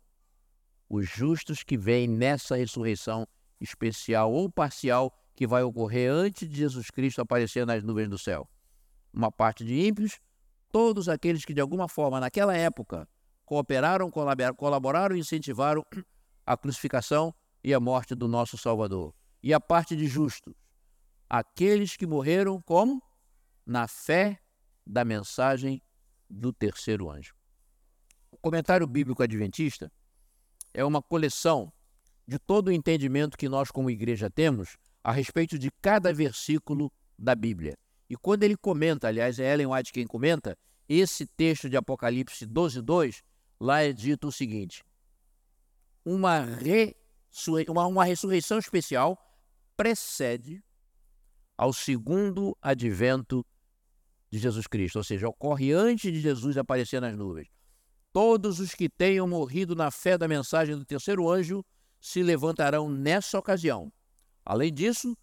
os 0.93 1.09
justos 1.09 1.63
que 1.63 1.79
vêm 1.79 2.07
nessa 2.07 2.55
ressurreição 2.55 3.27
especial 3.59 4.31
ou 4.31 4.53
parcial 4.53 5.11
que 5.35 5.47
vai 5.47 5.63
ocorrer 5.63 6.13
antes 6.13 6.47
de 6.47 6.55
Jesus 6.55 6.91
Cristo 6.91 7.23
aparecer 7.23 7.65
nas 7.65 7.83
nuvens 7.83 8.11
do 8.11 8.19
céu. 8.19 8.47
Uma 9.11 9.33
parte 9.33 9.65
de 9.65 9.87
ímpios, 9.87 10.21
todos 10.71 11.09
aqueles 11.09 11.47
que 11.47 11.55
de 11.55 11.63
alguma 11.63 11.89
forma 11.89 12.21
naquela 12.21 12.55
época 12.55 13.09
cooperaram, 13.47 14.11
colaboraram 14.55 15.17
e 15.17 15.21
incentivaram 15.21 15.83
a 16.45 16.59
crucificação 16.59 17.35
e 17.65 17.73
a 17.73 17.81
morte 17.81 18.15
do 18.15 18.29
nosso 18.29 18.59
Salvador. 18.59 19.15
E 19.43 19.55
a 19.55 19.61
parte 19.61 19.97
de 19.97 20.07
justos, 20.07 20.55
aqueles 21.27 21.97
que 21.97 22.07
morreram 22.07 22.61
como? 22.61 23.03
Na 23.65 23.89
fé 23.89 24.39
da 24.87 25.07
mensagem 25.07 25.81
do 26.29 26.53
terceiro 26.53 27.11
anjo. 27.11 27.35
O 28.31 28.37
comentário 28.37 28.87
bíblico 28.87 29.23
adventista 29.23 29.91
é 30.75 30.85
uma 30.85 31.03
coleção 31.03 31.73
de 32.27 32.39
todo 32.39 32.69
o 32.69 32.73
entendimento 32.73 33.37
que 33.37 33.49
nós, 33.49 33.71
como 33.71 33.91
igreja, 33.91 34.31
temos 34.31 34.77
a 35.03 35.13
respeito 35.13 35.59
de 35.59 35.71
cada 35.81 36.13
versículo 36.13 36.93
da 37.19 37.35
Bíblia. 37.35 37.77
E 38.09 38.17
quando 38.17 38.43
ele 38.43 38.57
comenta, 38.57 39.09
aliás, 39.09 39.39
é 39.39 39.53
Ellen 39.53 39.69
White 39.69 39.93
quem 39.93 40.07
comenta, 40.07 40.57
esse 40.89 41.27
texto 41.27 41.69
de 41.69 41.77
Apocalipse 41.77 42.47
12, 42.47 42.83
2, 42.83 43.23
lá 43.61 43.83
é 43.83 43.93
dito 43.93 44.29
o 44.29 44.33
seguinte: 44.33 44.85
uma, 46.05 46.47
uma, 47.69 47.87
uma 47.87 48.05
ressurreição 48.05 48.59
especial 48.59 49.19
precede 49.77 50.63
ao 51.57 51.73
segundo 51.73 52.57
advento 52.61 53.45
de 54.31 54.39
Jesus 54.39 54.67
Cristo, 54.67 54.97
ou 54.97 55.05
seja, 55.05 55.29
ocorre 55.29 55.73
antes 55.73 56.13
de 56.13 56.21
Jesus 56.21 56.57
aparecer 56.57 57.01
nas 57.01 57.17
nuvens. 57.17 57.49
Todos 58.13 58.61
os 58.61 58.75
que 58.75 58.89
tenham 58.89 59.27
morrido 59.27 59.75
na 59.75 59.91
fé 59.91 60.19
da 60.19 60.29
mensagem 60.29 60.77
do 60.77 60.85
terceiro 60.85 61.31
anjo 61.31 61.65
se 62.01 62.23
levantarão 62.23 62.91
nessa 62.91 63.39
ocasião. 63.39 63.91
Além 64.45 64.73
disso, 64.73 65.17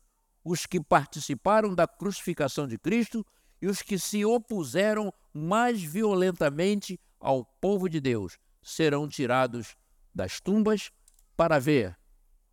os 0.43 0.65
que 0.65 0.81
participaram 0.81 1.75
da 1.75 1.87
crucificação 1.87 2.67
de 2.67 2.79
Cristo 2.79 3.25
e 3.61 3.67
os 3.67 3.81
que 3.81 3.99
se 3.99 4.25
opuseram 4.25 5.13
mais 5.33 5.83
violentamente 5.83 6.99
ao 7.19 7.45
povo 7.45 7.87
de 7.89 7.99
Deus 7.99 8.37
serão 8.61 9.07
tirados 9.07 9.75
das 10.15 10.39
tumbas 10.39 10.89
para 11.35 11.59
ver 11.59 11.95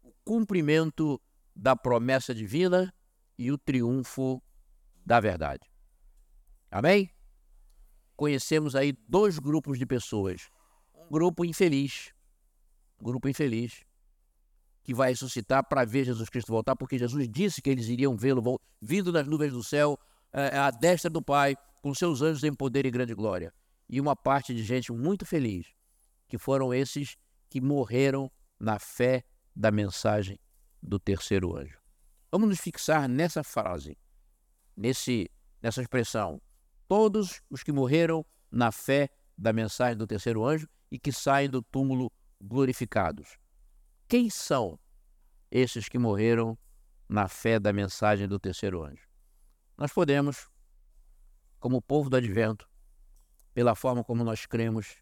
o 0.02 0.12
cumprimento 0.24 1.20
da 1.54 1.74
promessa 1.74 2.34
divina 2.34 2.92
e 3.38 3.50
o 3.50 3.56
triunfo 3.56 4.42
da 5.04 5.20
verdade. 5.20 5.70
Amém? 6.70 7.15
Conhecemos 8.16 8.74
aí 8.74 8.92
dois 9.08 9.38
grupos 9.38 9.78
de 9.78 9.86
pessoas. 9.86 10.48
Um 10.94 11.08
grupo 11.08 11.44
infeliz, 11.44 12.12
um 13.00 13.04
grupo 13.04 13.28
infeliz, 13.28 13.84
que 14.82 14.94
vai 14.94 15.10
ressuscitar 15.10 15.68
para 15.68 15.84
ver 15.84 16.04
Jesus 16.04 16.28
Cristo 16.28 16.52
voltar, 16.52 16.76
porque 16.76 16.98
Jesus 16.98 17.28
disse 17.28 17.60
que 17.60 17.68
eles 17.68 17.88
iriam 17.88 18.16
vê-lo 18.16 18.60
vindo 18.80 19.12
das 19.12 19.26
nuvens 19.26 19.52
do 19.52 19.62
céu, 19.62 19.98
é, 20.32 20.56
à 20.56 20.70
destra 20.70 21.10
do 21.10 21.20
Pai, 21.20 21.56
com 21.82 21.92
seus 21.94 22.22
anjos 22.22 22.44
em 22.44 22.54
poder 22.54 22.86
e 22.86 22.90
grande 22.90 23.14
glória. 23.14 23.52
E 23.88 24.00
uma 24.00 24.16
parte 24.16 24.54
de 24.54 24.62
gente 24.62 24.92
muito 24.92 25.26
feliz, 25.26 25.66
que 26.28 26.38
foram 26.38 26.72
esses 26.72 27.16
que 27.48 27.60
morreram 27.60 28.30
na 28.58 28.78
fé 28.78 29.24
da 29.54 29.70
mensagem 29.70 30.38
do 30.82 30.98
terceiro 30.98 31.56
anjo. 31.56 31.78
Vamos 32.30 32.48
nos 32.48 32.60
fixar 32.60 33.08
nessa 33.08 33.42
frase, 33.42 33.96
nesse, 34.76 35.30
nessa 35.62 35.82
expressão. 35.82 36.40
Todos 36.88 37.42
os 37.50 37.62
que 37.62 37.72
morreram 37.72 38.24
na 38.50 38.70
fé 38.70 39.10
da 39.36 39.52
mensagem 39.52 39.96
do 39.96 40.06
terceiro 40.06 40.44
anjo 40.44 40.68
e 40.90 40.98
que 40.98 41.12
saem 41.12 41.48
do 41.48 41.60
túmulo 41.60 42.10
glorificados. 42.40 43.38
Quem 44.08 44.30
são 44.30 44.78
esses 45.50 45.88
que 45.88 45.98
morreram 45.98 46.56
na 47.08 47.28
fé 47.28 47.58
da 47.58 47.72
mensagem 47.72 48.28
do 48.28 48.38
terceiro 48.38 48.84
anjo? 48.84 49.08
Nós 49.76 49.92
podemos, 49.92 50.48
como 51.58 51.82
povo 51.82 52.08
do 52.08 52.16
advento, 52.16 52.68
pela 53.52 53.74
forma 53.74 54.04
como 54.04 54.22
nós 54.22 54.46
cremos, 54.46 54.96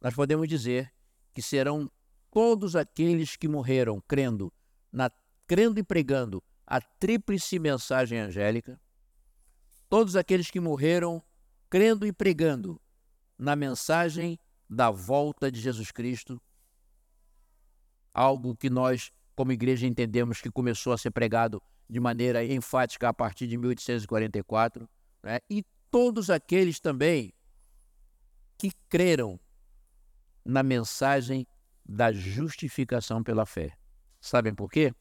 nós 0.00 0.14
podemos 0.14 0.48
dizer 0.48 0.92
que 1.34 1.42
serão 1.42 1.90
todos 2.30 2.76
aqueles 2.76 3.36
que 3.36 3.48
morreram 3.48 4.00
crendo, 4.06 4.52
na, 4.92 5.10
crendo 5.46 5.80
e 5.80 5.82
pregando 5.82 6.42
a 6.66 6.80
tríplice 6.80 7.58
mensagem 7.58 8.18
angélica, 8.18 8.80
todos 9.88 10.16
aqueles 10.16 10.50
que 10.50 10.60
morreram 10.60 11.22
crendo 11.68 12.06
e 12.06 12.12
pregando 12.12 12.80
na 13.38 13.54
mensagem 13.54 14.38
da 14.68 14.90
volta 14.90 15.50
de 15.50 15.60
Jesus 15.60 15.90
Cristo, 15.90 16.40
algo 18.12 18.56
que 18.56 18.70
nós, 18.70 19.12
como 19.34 19.52
igreja, 19.52 19.86
entendemos 19.86 20.40
que 20.40 20.50
começou 20.50 20.92
a 20.92 20.98
ser 20.98 21.10
pregado 21.10 21.62
de 21.88 22.00
maneira 22.00 22.44
enfática 22.44 23.08
a 23.08 23.14
partir 23.14 23.46
de 23.46 23.56
1844, 23.56 24.88
né? 25.22 25.38
e 25.48 25.64
todos 25.90 26.30
aqueles 26.30 26.80
também 26.80 27.32
que 28.58 28.72
creram 28.88 29.38
na 30.44 30.62
mensagem 30.62 31.46
da 31.84 32.12
justificação 32.12 33.22
pela 33.22 33.46
fé. 33.46 33.76
Sabem 34.20 34.54
por 34.54 34.70
quê? 34.70 34.92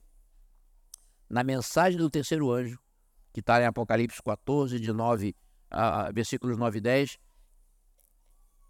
Na 1.29 1.43
mensagem 1.43 1.97
do 1.97 2.09
terceiro 2.09 2.51
anjo, 2.51 2.79
que 3.35 3.41
está 3.41 3.61
em 3.61 3.65
Apocalipse 3.65 4.23
14, 4.23 4.79
de 4.79 4.93
9, 4.93 5.35
a, 5.69 6.09
versículos 6.09 6.57
9 6.57 6.77
e 6.77 6.81
10, 6.81 7.19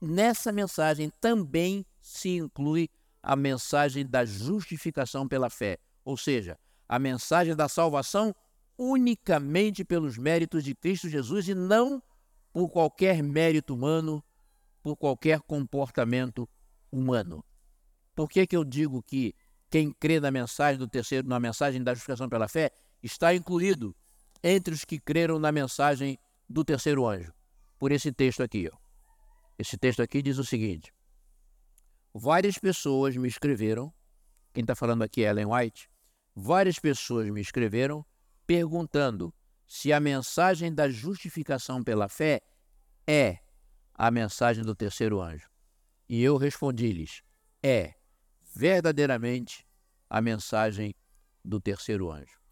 nessa 0.02 0.52
mensagem 0.52 1.12
também 1.22 1.86
se 2.02 2.30
inclui 2.30 2.90
a 3.22 3.36
mensagem 3.36 4.04
da 4.04 4.26
justificação 4.26 5.28
pela 5.28 5.52
fé, 5.52 5.78
ou 6.04 6.18
seja, 6.18 6.58
a 6.90 6.98
mensagem 6.98 7.56
da 7.56 7.70
salvação 7.70 8.34
unicamente 8.76 9.86
pelos 9.86 10.18
méritos 10.18 10.64
de 10.64 10.74
Cristo 10.74 11.08
Jesus 11.10 11.48
e 11.48 11.54
não 11.54 12.02
por 12.52 12.68
qualquer 12.68 13.22
mérito 13.22 13.76
humano, 13.76 14.24
por 14.82 14.96
qualquer 14.98 15.42
comportamento 15.42 16.50
humano. 16.92 17.46
Por 18.16 18.28
que, 18.28 18.48
que 18.48 18.58
eu 18.58 18.64
digo 18.64 19.04
que 19.04 19.36
quem 19.70 19.92
crê 19.92 20.20
na 20.20 20.32
mensagem 20.32 20.80
do 20.80 20.88
terceiro, 20.88 21.28
na 21.28 21.40
mensagem 21.40 21.84
da 21.84 21.94
justificação 21.94 22.28
pela 22.28 22.48
fé, 22.48 22.72
está 23.04 23.32
incluído 23.36 23.96
entre 24.48 24.76
os 24.76 24.86
que 24.86 25.00
creram 25.00 25.40
na 25.40 25.52
mensagem 25.52 26.20
do 26.48 26.64
terceiro 26.64 27.08
anjo? 27.08 27.34
Por 27.80 27.92
esse 27.92 28.12
texto 28.12 28.44
aqui. 28.44 28.70
Ó. 28.72 28.78
Esse 29.58 29.76
texto 29.76 30.04
aqui 30.04 30.22
diz 30.22 30.38
o 30.38 30.46
seguinte: 30.46 30.94
Várias 32.14 32.60
pessoas 32.60 33.18
me 33.18 33.28
escreveram, 33.28 33.92
quem 34.54 34.62
está 34.62 34.76
falando 34.76 35.02
aqui 35.02 35.24
é 35.24 35.30
Ellen 35.30 35.48
White, 35.48 35.90
várias 36.36 36.78
pessoas 36.78 37.28
me 37.32 37.42
escreveram 37.42 38.06
perguntando 38.46 39.34
se 39.66 39.92
a 39.92 40.00
mensagem 40.00 40.72
da 40.72 40.88
justificação 40.88 41.84
pela 41.84 42.08
fé 42.08 42.40
é 43.08 43.40
a 43.96 44.12
mensagem 44.12 44.64
do 44.64 44.76
terceiro 44.76 45.20
anjo. 45.20 45.50
E 46.08 46.22
eu 46.22 46.38
respondi-lhes: 46.38 47.24
é 47.64 47.96
verdadeiramente 48.54 49.66
a 50.08 50.22
mensagem 50.22 50.94
do 51.44 51.60
terceiro 51.60 52.12
anjo. 52.12 52.45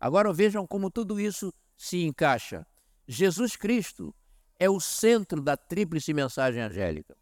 Agora 0.00 0.32
vejam 0.32 0.66
como 0.66 0.90
tudo 0.90 1.18
isso 1.18 1.52
se 1.76 2.04
encaixa. 2.04 2.66
Jesus 3.06 3.56
Cristo 3.56 4.14
é 4.58 4.68
o 4.68 4.80
centro 4.80 5.40
da 5.40 5.56
tríplice 5.56 6.12
mensagem 6.12 6.62
angélica. 6.62 7.16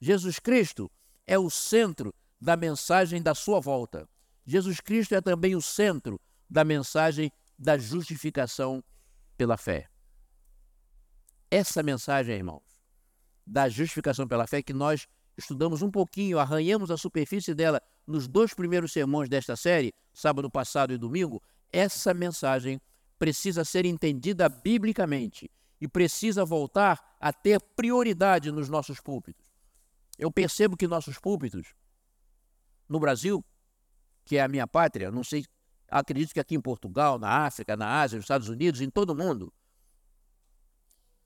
Jesus 0.00 0.38
Cristo 0.38 0.90
é 1.26 1.38
o 1.38 1.48
centro 1.50 2.14
da 2.40 2.56
mensagem 2.56 3.22
da 3.22 3.34
sua 3.34 3.60
volta. 3.60 4.08
Jesus 4.44 4.80
Cristo 4.80 5.14
é 5.14 5.20
também 5.20 5.54
o 5.54 5.62
centro 5.62 6.20
da 6.48 6.64
mensagem 6.64 7.30
da 7.58 7.78
justificação 7.78 8.82
pela 9.36 9.56
fé. 9.56 9.88
Essa 11.50 11.82
mensagem, 11.82 12.34
irmãos, 12.34 12.62
da 13.46 13.68
justificação 13.68 14.26
pela 14.26 14.46
fé 14.46 14.62
que 14.62 14.72
nós 14.72 15.06
estudamos 15.36 15.82
um 15.82 15.90
pouquinho, 15.90 16.38
arranhamos 16.38 16.90
a 16.90 16.96
superfície 16.96 17.54
dela 17.54 17.80
nos 18.06 18.26
dois 18.26 18.52
primeiros 18.54 18.92
sermões 18.92 19.28
desta 19.28 19.56
série, 19.56 19.94
sábado 20.12 20.50
passado 20.50 20.92
e 20.92 20.98
domingo, 20.98 21.42
essa 21.72 22.12
mensagem 22.12 22.80
precisa 23.18 23.64
ser 23.64 23.84
entendida 23.84 24.48
biblicamente 24.48 25.50
e 25.80 25.88
precisa 25.88 26.44
voltar 26.44 27.16
a 27.18 27.32
ter 27.32 27.60
prioridade 27.60 28.50
nos 28.50 28.68
nossos 28.68 29.00
púlpitos. 29.00 29.46
Eu 30.18 30.30
percebo 30.30 30.76
que 30.76 30.86
nossos 30.86 31.18
púlpitos, 31.18 31.74
no 32.88 33.00
Brasil, 33.00 33.44
que 34.24 34.36
é 34.36 34.42
a 34.42 34.48
minha 34.48 34.66
pátria, 34.66 35.10
não 35.10 35.24
sei, 35.24 35.44
acredito 35.88 36.32
que 36.32 36.40
aqui 36.40 36.54
em 36.54 36.60
Portugal, 36.60 37.18
na 37.18 37.46
África, 37.46 37.76
na 37.76 38.00
Ásia, 38.00 38.16
nos 38.16 38.24
Estados 38.24 38.48
Unidos, 38.48 38.80
em 38.80 38.90
todo 38.90 39.10
o 39.10 39.16
mundo, 39.16 39.52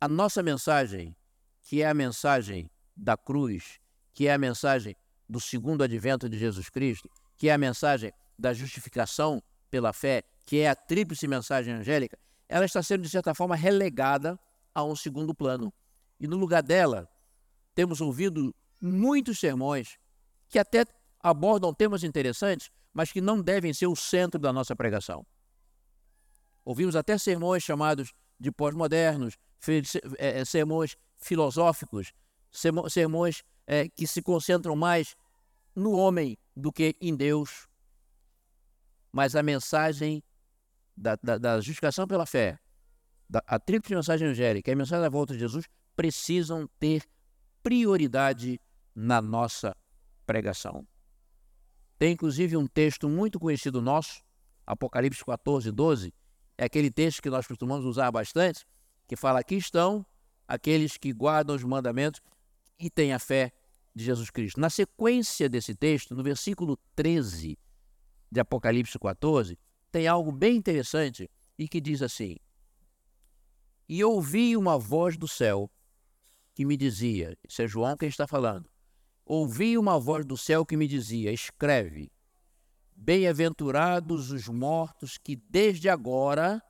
a 0.01 0.09
nossa 0.09 0.43
mensagem, 0.43 1.17
que 1.63 1.83
é 1.83 1.89
a 1.89 1.95
mensagem 1.95 2.71
da 2.97 3.17
cruz, 3.17 3.81
que 4.15 4.29
é 4.29 4.33
a 4.33 4.39
mensagem 4.39 4.97
do 5.29 5.41
segundo 5.41 5.83
advento 5.83 6.29
de 6.29 6.39
Jesus 6.39 6.69
Cristo, 6.69 7.11
que 7.37 7.49
é 7.49 7.53
a 7.53 7.59
mensagem 7.59 8.13
da 8.39 8.55
justificação 8.55 9.43
pela 9.71 9.93
fé, 9.93 10.23
que 10.47 10.61
é 10.61 10.71
a 10.71 10.77
tríplice 10.77 11.27
mensagem 11.27 11.75
angélica, 11.75 12.17
ela 12.49 12.65
está 12.65 12.83
sendo, 12.83 13.03
de 13.03 13.11
certa 13.11 13.35
forma, 13.35 13.57
relegada 13.57 14.39
a 14.73 14.85
um 14.85 14.95
segundo 14.95 15.35
plano. 15.35 15.73
E 16.21 16.27
no 16.27 16.37
lugar 16.37 16.63
dela, 16.63 17.11
temos 17.75 18.01
ouvido 18.01 18.55
muitos 18.81 19.39
sermões 19.41 19.99
que 20.49 20.59
até 20.59 20.87
abordam 21.21 21.75
temas 21.75 22.05
interessantes, 22.05 22.71
mas 22.95 23.11
que 23.11 23.21
não 23.21 23.43
devem 23.43 23.75
ser 23.75 23.89
o 23.89 23.97
centro 23.97 24.41
da 24.41 24.53
nossa 24.53 24.77
pregação. 24.77 25.27
Ouvimos 26.65 26.95
até 26.95 27.19
sermões 27.19 27.63
chamados 27.63 28.13
de 28.39 28.53
pós-modernos, 28.53 29.37
é, 30.19 30.45
sermões 30.45 30.97
filosóficos, 31.19 32.13
sermões 32.89 33.43
é, 33.67 33.89
que 33.89 34.07
se 34.07 34.23
concentram 34.23 34.77
mais 34.77 35.17
no 35.75 35.93
homem 35.93 36.39
do 36.55 36.73
que 36.73 36.97
em 37.01 37.15
Deus. 37.15 37.69
Mas 39.13 39.35
a 39.35 39.43
mensagem 39.43 40.23
da, 40.97 41.17
da, 41.23 41.39
da 41.39 41.57
justificação 41.61 42.07
pela 42.07 42.25
fé, 42.27 42.59
da, 43.29 43.43
a 43.47 43.59
tríplice 43.59 43.95
mensagem 43.95 44.29
angélica 44.29 44.71
e 44.71 44.73
a 44.73 44.77
mensagem 44.77 45.03
da 45.03 45.09
volta 45.09 45.35
de 45.35 45.41
Jesus 45.41 45.67
precisam 45.95 46.69
ter 46.79 47.03
prioridade 47.63 48.61
na 48.95 49.21
nossa 49.21 49.77
pregação. 50.25 50.87
Tem 51.99 52.13
inclusive 52.13 52.57
um 52.57 52.67
texto 52.67 53.09
muito 53.09 53.39
conhecido 53.41 53.81
nosso, 53.81 54.23
Apocalipse 54.67 55.25
14, 55.25 55.71
12, 55.71 56.13
é 56.59 56.65
aquele 56.65 56.91
texto 56.91 57.23
que 57.23 57.31
nós 57.31 57.47
costumamos 57.47 57.85
usar 57.85 58.11
bastante, 58.11 58.67
que 59.07 59.17
fala: 59.17 59.41
Aqui 59.41 59.57
estão 59.57 60.05
aqueles 60.47 60.97
que 60.97 61.13
guardam 61.13 61.57
os 61.57 61.65
mandamentos 61.65 62.21
e 62.79 62.91
têm 62.91 63.13
a 63.13 63.19
fé 63.19 63.53
de 63.95 64.05
Jesus 64.05 64.31
Cristo. 64.31 64.61
Na 64.61 64.69
sequência 64.69 65.49
desse 65.49 65.75
texto, 65.75 66.15
no 66.15 66.23
versículo 66.23 66.79
13 66.95 67.59
de 68.31 68.41
Apocalipse 68.41 68.99
14, 68.99 69.59
tem 69.97 70.07
algo 70.07 70.31
bem 70.31 70.57
interessante 70.57 71.27
e 71.59 71.67
que 71.67 71.81
diz 71.81 72.03
assim: 72.03 72.37
E 73.89 74.05
ouvi 74.05 74.55
uma 74.55 74.79
voz 74.79 75.17
do 75.17 75.27
céu 75.27 75.71
que 76.55 76.67
me 76.67 76.77
dizia, 76.77 77.35
isso 77.49 77.63
é 77.63 77.67
João 77.67 77.97
quem 77.97 78.07
está 78.07 78.27
falando, 78.27 78.69
ouvi 79.25 79.79
uma 79.79 79.99
voz 79.99 80.27
do 80.27 80.37
céu 80.37 80.67
que 80.67 80.77
me 80.77 80.87
dizia: 80.87 81.33
Escreve, 81.33 82.13
bem-aventurados 82.95 84.31
os 84.31 84.47
mortos 84.49 85.17
que 85.17 85.35
desde 85.35 85.89
agora 85.89 86.63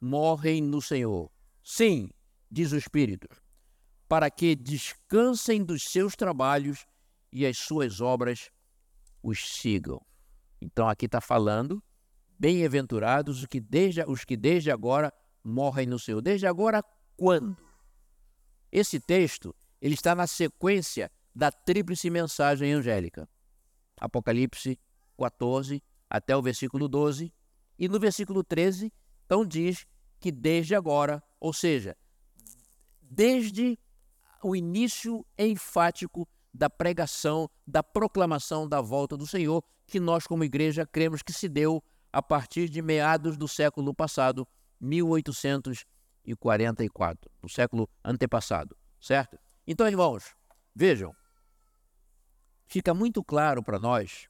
morrem 0.00 0.60
no 0.60 0.82
Senhor. 0.82 1.30
Sim, 1.62 2.10
diz 2.50 2.72
o 2.72 2.76
Espírito, 2.76 3.28
para 4.08 4.28
que 4.28 4.56
descansem 4.56 5.64
dos 5.64 5.84
seus 5.84 6.16
trabalhos 6.16 6.84
e 7.30 7.46
as 7.46 7.58
suas 7.58 8.00
obras 8.00 8.50
os 9.22 9.54
sigam. 9.54 10.04
Então 10.60 10.88
aqui 10.88 11.06
está 11.06 11.20
falando 11.20 11.80
Bem-aventurados 12.38 13.40
os 13.40 13.46
que 13.46 13.60
desde 13.60 14.02
os 14.04 14.24
que 14.24 14.36
desde 14.36 14.70
agora 14.70 15.12
morrem 15.42 15.86
no 15.86 15.98
Senhor. 15.98 16.20
Desde 16.20 16.46
agora 16.46 16.84
quando? 17.16 17.56
Esse 18.70 19.00
texto, 19.00 19.54
ele 19.80 19.94
está 19.94 20.14
na 20.14 20.26
sequência 20.26 21.10
da 21.34 21.50
tríplice 21.50 22.10
mensagem 22.10 22.72
angélica. 22.72 23.28
Apocalipse 23.98 24.78
14 25.18 25.82
até 26.08 26.36
o 26.36 26.42
versículo 26.42 26.88
12, 26.88 27.32
e 27.78 27.88
no 27.88 27.98
versículo 27.98 28.42
13, 28.42 28.92
então 29.24 29.44
diz 29.44 29.86
que 30.20 30.30
desde 30.30 30.74
agora, 30.74 31.22
ou 31.40 31.52
seja, 31.52 31.96
desde 33.00 33.78
o 34.42 34.54
início 34.54 35.26
enfático 35.38 36.28
da 36.54 36.70
pregação, 36.70 37.50
da 37.66 37.82
proclamação 37.82 38.68
da 38.68 38.80
volta 38.80 39.16
do 39.16 39.26
Senhor, 39.26 39.62
que 39.86 40.00
nós, 40.00 40.26
como 40.26 40.44
igreja, 40.44 40.86
cremos 40.86 41.22
que 41.22 41.32
se 41.32 41.48
deu 41.48 41.82
a 42.12 42.22
partir 42.22 42.68
de 42.68 42.80
meados 42.82 43.36
do 43.36 43.48
século 43.48 43.92
passado, 43.94 44.46
1844, 44.80 47.30
no 47.42 47.48
século 47.48 47.88
antepassado, 48.04 48.76
certo? 49.00 49.36
Então, 49.66 49.88
irmãos, 49.88 50.36
vejam, 50.74 51.16
fica 52.66 52.92
muito 52.94 53.24
claro 53.24 53.62
para 53.62 53.78
nós 53.78 54.28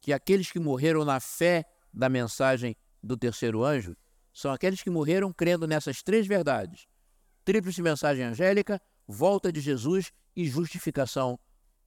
que 0.00 0.12
aqueles 0.12 0.52
que 0.52 0.60
morreram 0.60 1.04
na 1.04 1.20
fé 1.20 1.64
da 1.92 2.08
mensagem 2.08 2.76
do 3.02 3.16
terceiro 3.16 3.64
anjo 3.64 3.96
são 4.32 4.52
aqueles 4.52 4.80
que 4.82 4.90
morreram 4.90 5.32
crendo 5.32 5.66
nessas 5.66 6.02
três 6.02 6.26
verdades: 6.26 6.86
tríplice 7.44 7.80
mensagem 7.80 8.24
angélica, 8.24 8.82
volta 9.06 9.52
de 9.52 9.60
Jesus 9.60 10.12
e 10.34 10.46
justificação 10.46 11.38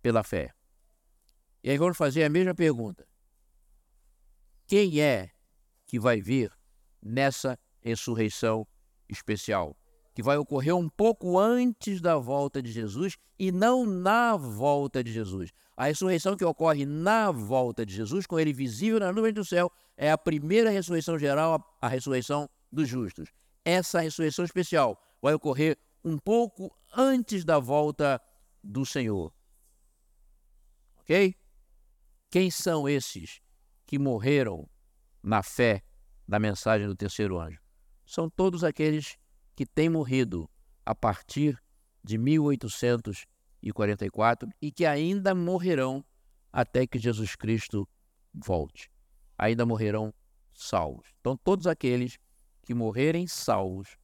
pela 0.01 0.23
fé. 0.23 0.53
E 1.63 1.69
aí 1.69 1.77
vamos 1.77 1.97
fazer 1.97 2.23
a 2.23 2.29
mesma 2.29 2.55
pergunta: 2.55 3.05
quem 4.67 4.99
é 4.99 5.31
que 5.85 5.97
vai 5.97 6.19
vir 6.19 6.51
nessa 7.01 7.57
ressurreição 7.79 8.67
especial? 9.07 9.77
Que 10.13 10.21
vai 10.21 10.37
ocorrer 10.37 10.75
um 10.75 10.89
pouco 10.89 11.39
antes 11.39 12.01
da 12.01 12.17
volta 12.17 12.61
de 12.61 12.71
Jesus 12.71 13.17
e 13.39 13.49
não 13.49 13.85
na 13.85 14.35
volta 14.35 15.01
de 15.01 15.11
Jesus. 15.13 15.51
A 15.77 15.85
ressurreição 15.85 16.35
que 16.35 16.43
ocorre 16.43 16.85
na 16.85 17.31
volta 17.31 17.85
de 17.85 17.93
Jesus, 17.93 18.27
com 18.27 18.37
ele 18.37 18.51
visível 18.51 18.99
na 18.99 19.13
nuvem 19.13 19.31
do 19.31 19.45
céu, 19.45 19.71
é 19.95 20.11
a 20.11 20.17
primeira 20.17 20.69
ressurreição 20.69 21.17
geral, 21.17 21.63
a 21.79 21.87
ressurreição 21.87 22.49
dos 22.69 22.89
justos. 22.89 23.29
Essa 23.63 24.01
ressurreição 24.01 24.43
especial 24.43 25.01
vai 25.21 25.33
ocorrer 25.33 25.77
um 26.03 26.17
pouco 26.17 26.75
antes 26.93 27.45
da 27.45 27.59
volta 27.59 28.21
do 28.61 28.85
Senhor. 28.85 29.31
Ok? 30.99 31.35
Quem 32.29 32.51
são 32.51 32.89
esses 32.89 33.39
que 33.87 33.97
morreram 33.97 34.69
na 35.23 35.41
fé 35.41 35.81
da 36.27 36.37
mensagem 36.37 36.85
do 36.85 36.95
terceiro 36.95 37.39
anjo? 37.39 37.59
São 38.05 38.29
todos 38.29 38.63
aqueles 38.63 39.17
que 39.55 39.65
têm 39.65 39.89
morrido 39.89 40.47
a 40.85 40.93
partir 40.93 41.59
de 42.03 42.15
1844 42.17 44.49
e 44.61 44.71
que 44.71 44.85
ainda 44.85 45.33
morrerão 45.33 46.05
até 46.53 46.85
que 46.85 46.99
Jesus 46.99 47.35
Cristo 47.35 47.89
volte. 48.33 48.91
Ainda 49.37 49.65
morrerão 49.65 50.13
salvos. 50.53 51.13
Então, 51.19 51.37
todos 51.37 51.67
aqueles 51.67 52.17
que 52.63 52.73
morrerem 52.73 53.27
salvos, 53.27 53.97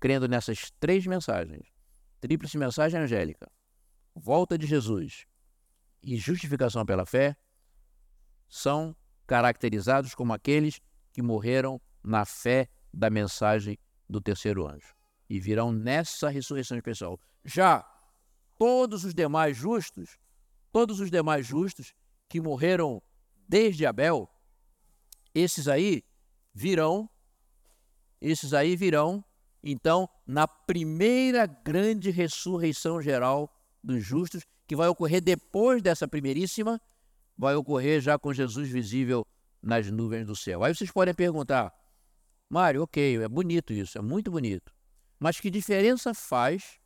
crendo 0.00 0.28
nessas 0.28 0.70
três 0.80 1.06
mensagens, 1.06 1.68
tríplice 2.20 2.56
mensagem 2.56 3.00
angélica, 3.00 3.50
volta 4.14 4.56
de 4.56 4.66
Jesus 4.66 5.26
e 6.02 6.16
justificação 6.16 6.86
pela 6.86 7.04
fé, 7.04 7.36
são 8.48 8.96
caracterizados 9.26 10.14
como 10.14 10.32
aqueles 10.32 10.80
que 11.12 11.22
morreram 11.22 11.80
na 12.02 12.24
fé 12.24 12.68
da 12.92 13.10
mensagem 13.10 13.78
do 14.08 14.20
terceiro 14.20 14.66
anjo 14.66 14.94
e 15.28 15.40
virão 15.40 15.72
nessa 15.72 16.28
ressurreição 16.28 16.76
especial. 16.76 17.18
Já 17.44 17.84
todos 18.58 19.04
os 19.04 19.12
demais 19.12 19.56
justos, 19.56 20.18
todos 20.72 21.00
os 21.00 21.10
demais 21.10 21.46
justos 21.46 21.94
que 22.28 22.40
morreram 22.40 23.02
desde 23.48 23.84
Abel, 23.86 24.28
esses 25.34 25.68
aí 25.68 26.04
virão, 26.54 27.08
esses 28.20 28.54
aí 28.54 28.76
virão, 28.76 29.24
então, 29.62 30.08
na 30.26 30.46
primeira 30.46 31.44
grande 31.44 32.10
ressurreição 32.10 33.02
geral 33.02 33.52
dos 33.82 34.04
justos, 34.04 34.44
que 34.66 34.76
vai 34.76 34.88
ocorrer 34.88 35.20
depois 35.20 35.82
dessa 35.82 36.08
primeiríssima, 36.08 36.80
vai 37.36 37.54
ocorrer 37.54 38.00
já 38.00 38.18
com 38.18 38.32
Jesus 38.32 38.68
visível 38.68 39.26
nas 39.62 39.90
nuvens 39.90 40.26
do 40.26 40.36
céu. 40.36 40.62
Aí 40.62 40.74
vocês 40.74 40.90
podem 40.90 41.14
perguntar, 41.14 41.72
Mário, 42.48 42.82
ok, 42.82 43.22
é 43.22 43.28
bonito 43.28 43.72
isso, 43.72 43.98
é 43.98 44.00
muito 44.00 44.30
bonito. 44.30 44.72
Mas 45.18 45.40
que 45.40 45.50
diferença 45.50 46.14
faz 46.14 46.78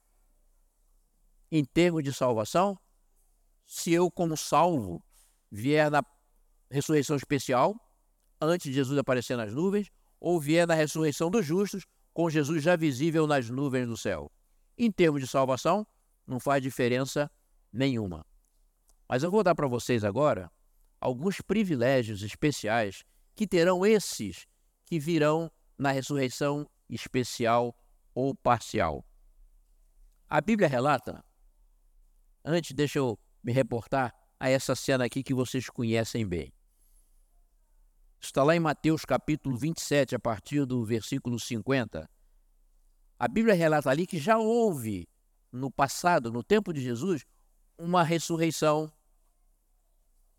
em 1.50 1.64
termos 1.64 2.02
de 2.02 2.12
salvação 2.12 2.78
se 3.66 3.92
eu, 3.92 4.10
como 4.10 4.36
salvo, 4.36 5.02
vier 5.50 5.90
na 5.90 6.02
ressurreição 6.70 7.16
especial, 7.16 7.74
antes 8.40 8.70
de 8.70 8.72
Jesus 8.72 8.98
aparecer 8.98 9.36
nas 9.36 9.52
nuvens, 9.52 9.90
ou 10.18 10.40
vier 10.40 10.66
na 10.66 10.74
ressurreição 10.74 11.30
dos 11.30 11.46
justos, 11.46 11.84
com 12.12 12.28
Jesus 12.28 12.62
já 12.62 12.76
visível 12.76 13.26
nas 13.26 13.48
nuvens 13.48 13.86
do 13.86 13.96
céu? 13.96 14.30
Em 14.76 14.90
termos 14.90 15.20
de 15.20 15.28
salvação, 15.28 15.86
não 16.26 16.40
faz 16.40 16.62
diferença 16.62 17.30
nenhuma. 17.72 18.24
Mas 19.10 19.24
eu 19.24 19.30
vou 19.30 19.42
dar 19.42 19.56
para 19.56 19.66
vocês 19.66 20.04
agora 20.04 20.48
alguns 21.00 21.40
privilégios 21.40 22.22
especiais 22.22 23.02
que 23.34 23.44
terão 23.44 23.84
esses 23.84 24.46
que 24.86 25.00
virão 25.00 25.50
na 25.76 25.90
ressurreição 25.90 26.64
especial 26.88 27.76
ou 28.14 28.36
parcial. 28.36 29.04
A 30.28 30.40
Bíblia 30.40 30.68
relata, 30.68 31.24
antes 32.44 32.70
deixa 32.70 33.00
eu 33.00 33.18
me 33.42 33.50
reportar 33.50 34.14
a 34.38 34.48
essa 34.48 34.76
cena 34.76 35.06
aqui 35.06 35.24
que 35.24 35.34
vocês 35.34 35.68
conhecem 35.68 36.24
bem. 36.24 36.52
Está 38.20 38.44
lá 38.44 38.54
em 38.54 38.60
Mateus 38.60 39.04
capítulo 39.04 39.56
27, 39.56 40.14
a 40.14 40.20
partir 40.20 40.64
do 40.64 40.84
versículo 40.84 41.36
50. 41.36 42.08
A 43.18 43.26
Bíblia 43.26 43.56
relata 43.56 43.90
ali 43.90 44.06
que 44.06 44.20
já 44.20 44.38
houve 44.38 45.08
no 45.50 45.68
passado, 45.68 46.30
no 46.30 46.44
tempo 46.44 46.72
de 46.72 46.80
Jesus, 46.80 47.26
uma 47.76 48.04
ressurreição 48.04 48.88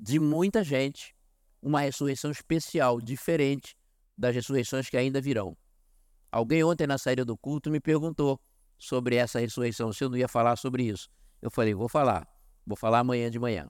de 0.02 0.20
muita 0.20 0.64
gente, 0.64 1.16
uma 1.62 1.82
ressurreição 1.82 2.32
especial, 2.32 3.00
diferente 3.00 3.78
das 4.18 4.34
ressurreições 4.34 4.90
que 4.90 4.98
ainda 4.98 5.22
virão. 5.22 5.56
Alguém 6.32 6.64
ontem 6.64 6.88
na 6.88 6.98
saída 6.98 7.24
do 7.24 7.38
culto 7.38 7.70
me 7.70 7.80
perguntou 7.80 8.42
sobre 8.80 9.16
essa 9.16 9.40
ressurreição, 9.40 9.94
se 9.94 10.04
eu 10.04 10.10
não 10.10 10.18
ia 10.18 10.28
falar 10.28 10.56
sobre 10.56 10.84
isso. 10.84 11.08
Eu 11.40 11.52
falei, 11.52 11.76
vou 11.76 11.88
falar, 11.88 12.28
vou 12.66 12.76
falar 12.76 13.00
amanhã 13.00 13.30
de 13.30 13.38
manhã. 13.38 13.70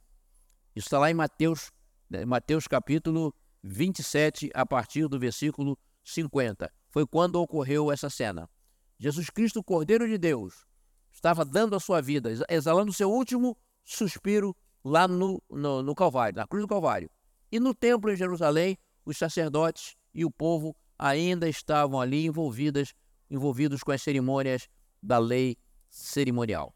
Isso 0.73 0.87
está 0.87 0.99
lá 0.99 1.11
em 1.11 1.13
Mateus, 1.13 1.69
né, 2.09 2.23
Mateus 2.23 2.65
capítulo 2.65 3.35
27, 3.61 4.49
a 4.53 4.65
partir 4.65 5.09
do 5.09 5.19
versículo 5.19 5.77
50. 6.05 6.71
Foi 6.89 7.05
quando 7.05 7.35
ocorreu 7.35 7.91
essa 7.91 8.09
cena. 8.09 8.49
Jesus 8.97 9.29
Cristo, 9.29 9.61
Cordeiro 9.61 10.07
de 10.07 10.17
Deus, 10.17 10.65
estava 11.11 11.43
dando 11.43 11.75
a 11.75 11.79
sua 11.79 12.01
vida, 12.01 12.31
exalando 12.49 12.91
o 12.91 12.93
seu 12.93 13.11
último 13.11 13.57
suspiro 13.83 14.55
lá 14.83 15.07
no, 15.07 15.41
no, 15.49 15.81
no 15.81 15.95
Calvário, 15.95 16.37
na 16.37 16.47
cruz 16.47 16.63
do 16.63 16.67
Calvário. 16.67 17.09
E 17.51 17.59
no 17.59 17.73
templo 17.73 18.11
em 18.11 18.15
Jerusalém, 18.15 18.77
os 19.05 19.17
sacerdotes 19.17 19.95
e 20.13 20.25
o 20.25 20.31
povo 20.31 20.75
ainda 20.97 21.49
estavam 21.49 21.99
ali 21.99 22.25
envolvidas, 22.25 22.93
envolvidos 23.29 23.83
com 23.83 23.91
as 23.91 24.01
cerimônias 24.01 24.67
da 25.01 25.17
lei 25.17 25.57
cerimonial. 25.89 26.73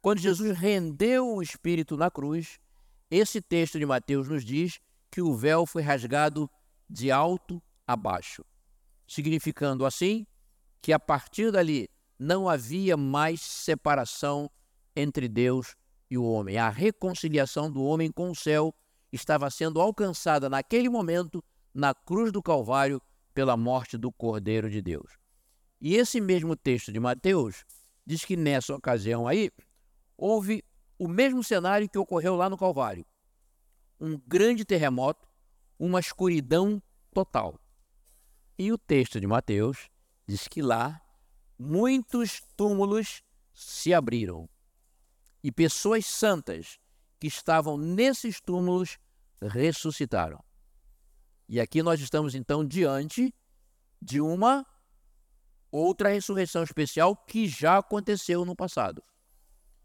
Quando 0.00 0.18
Jesus 0.18 0.58
rendeu 0.58 1.36
o 1.36 1.42
Espírito 1.42 1.96
na 1.96 2.10
cruz, 2.10 2.58
esse 3.10 3.40
texto 3.40 3.78
de 3.78 3.86
Mateus 3.86 4.28
nos 4.28 4.44
diz 4.44 4.80
que 5.10 5.22
o 5.22 5.34
véu 5.34 5.64
foi 5.64 5.82
rasgado 5.82 6.50
de 6.88 7.10
alto 7.10 7.62
a 7.86 7.94
baixo, 7.94 8.44
significando 9.06 9.86
assim 9.86 10.26
que 10.80 10.92
a 10.92 10.98
partir 10.98 11.52
dali 11.52 11.88
não 12.18 12.48
havia 12.48 12.96
mais 12.96 13.40
separação 13.40 14.50
entre 14.96 15.28
Deus 15.28 15.76
e 16.12 16.18
o 16.18 16.24
homem. 16.24 16.58
A 16.58 16.68
reconciliação 16.68 17.70
do 17.70 17.82
homem 17.82 18.12
com 18.12 18.30
o 18.30 18.34
céu 18.34 18.74
estava 19.10 19.48
sendo 19.48 19.80
alcançada 19.80 20.46
naquele 20.46 20.90
momento 20.90 21.42
na 21.72 21.94
cruz 21.94 22.30
do 22.30 22.42
Calvário 22.42 23.00
pela 23.32 23.56
morte 23.56 23.96
do 23.96 24.12
Cordeiro 24.12 24.68
de 24.68 24.82
Deus. 24.82 25.10
E 25.80 25.94
esse 25.96 26.20
mesmo 26.20 26.54
texto 26.54 26.92
de 26.92 27.00
Mateus 27.00 27.64
diz 28.04 28.26
que 28.26 28.36
nessa 28.36 28.74
ocasião 28.74 29.26
aí 29.26 29.50
houve 30.14 30.62
o 30.98 31.08
mesmo 31.08 31.42
cenário 31.42 31.88
que 31.88 31.96
ocorreu 31.98 32.36
lá 32.36 32.50
no 32.50 32.58
Calvário. 32.58 33.06
Um 33.98 34.20
grande 34.26 34.66
terremoto, 34.66 35.26
uma 35.78 35.98
escuridão 35.98 36.82
total. 37.14 37.58
E 38.58 38.70
o 38.70 38.76
texto 38.76 39.18
de 39.18 39.26
Mateus 39.26 39.88
diz 40.26 40.46
que 40.46 40.60
lá 40.60 41.00
muitos 41.58 42.42
túmulos 42.54 43.22
se 43.54 43.94
abriram 43.94 44.46
e 45.42 45.50
pessoas 45.50 46.06
santas 46.06 46.78
que 47.18 47.26
estavam 47.26 47.76
nesses 47.76 48.40
túmulos 48.40 48.98
ressuscitaram. 49.40 50.42
E 51.48 51.60
aqui 51.60 51.82
nós 51.82 52.00
estamos 52.00 52.34
então 52.34 52.64
diante 52.64 53.34
de 54.00 54.20
uma 54.20 54.66
outra 55.70 56.08
ressurreição 56.08 56.62
especial 56.62 57.16
que 57.16 57.46
já 57.48 57.78
aconteceu 57.78 58.44
no 58.44 58.54
passado. 58.54 59.02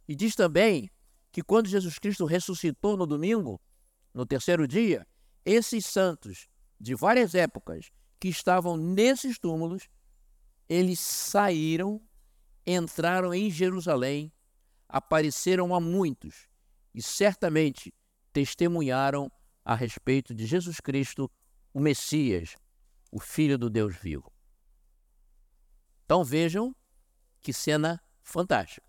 E 0.07 0.15
diz 0.15 0.35
também 0.35 0.89
que 1.31 1.41
quando 1.41 1.67
Jesus 1.67 1.99
Cristo 1.99 2.25
ressuscitou 2.25 2.97
no 2.97 3.05
domingo, 3.05 3.61
no 4.13 4.25
terceiro 4.25 4.67
dia, 4.67 5.05
esses 5.45 5.85
santos 5.85 6.47
de 6.79 6.95
várias 6.95 7.35
épocas 7.35 7.91
que 8.19 8.27
estavam 8.27 8.75
nesses 8.75 9.37
túmulos, 9.37 9.87
eles 10.67 10.99
saíram, 10.99 12.01
entraram 12.65 13.33
em 13.33 13.49
Jerusalém, 13.49 14.31
apareceram 14.87 15.73
a 15.73 15.79
muitos 15.79 16.47
e 16.93 17.01
certamente 17.01 17.93
testemunharam 18.31 19.31
a 19.63 19.75
respeito 19.75 20.33
de 20.33 20.45
Jesus 20.45 20.79
Cristo, 20.79 21.29
o 21.73 21.79
Messias, 21.79 22.55
o 23.11 23.19
Filho 23.19 23.57
do 23.57 23.69
Deus 23.69 23.95
vivo. 23.95 24.31
Então 26.05 26.23
vejam 26.23 26.75
que 27.41 27.51
cena 27.51 28.01
fantástica. 28.21 28.87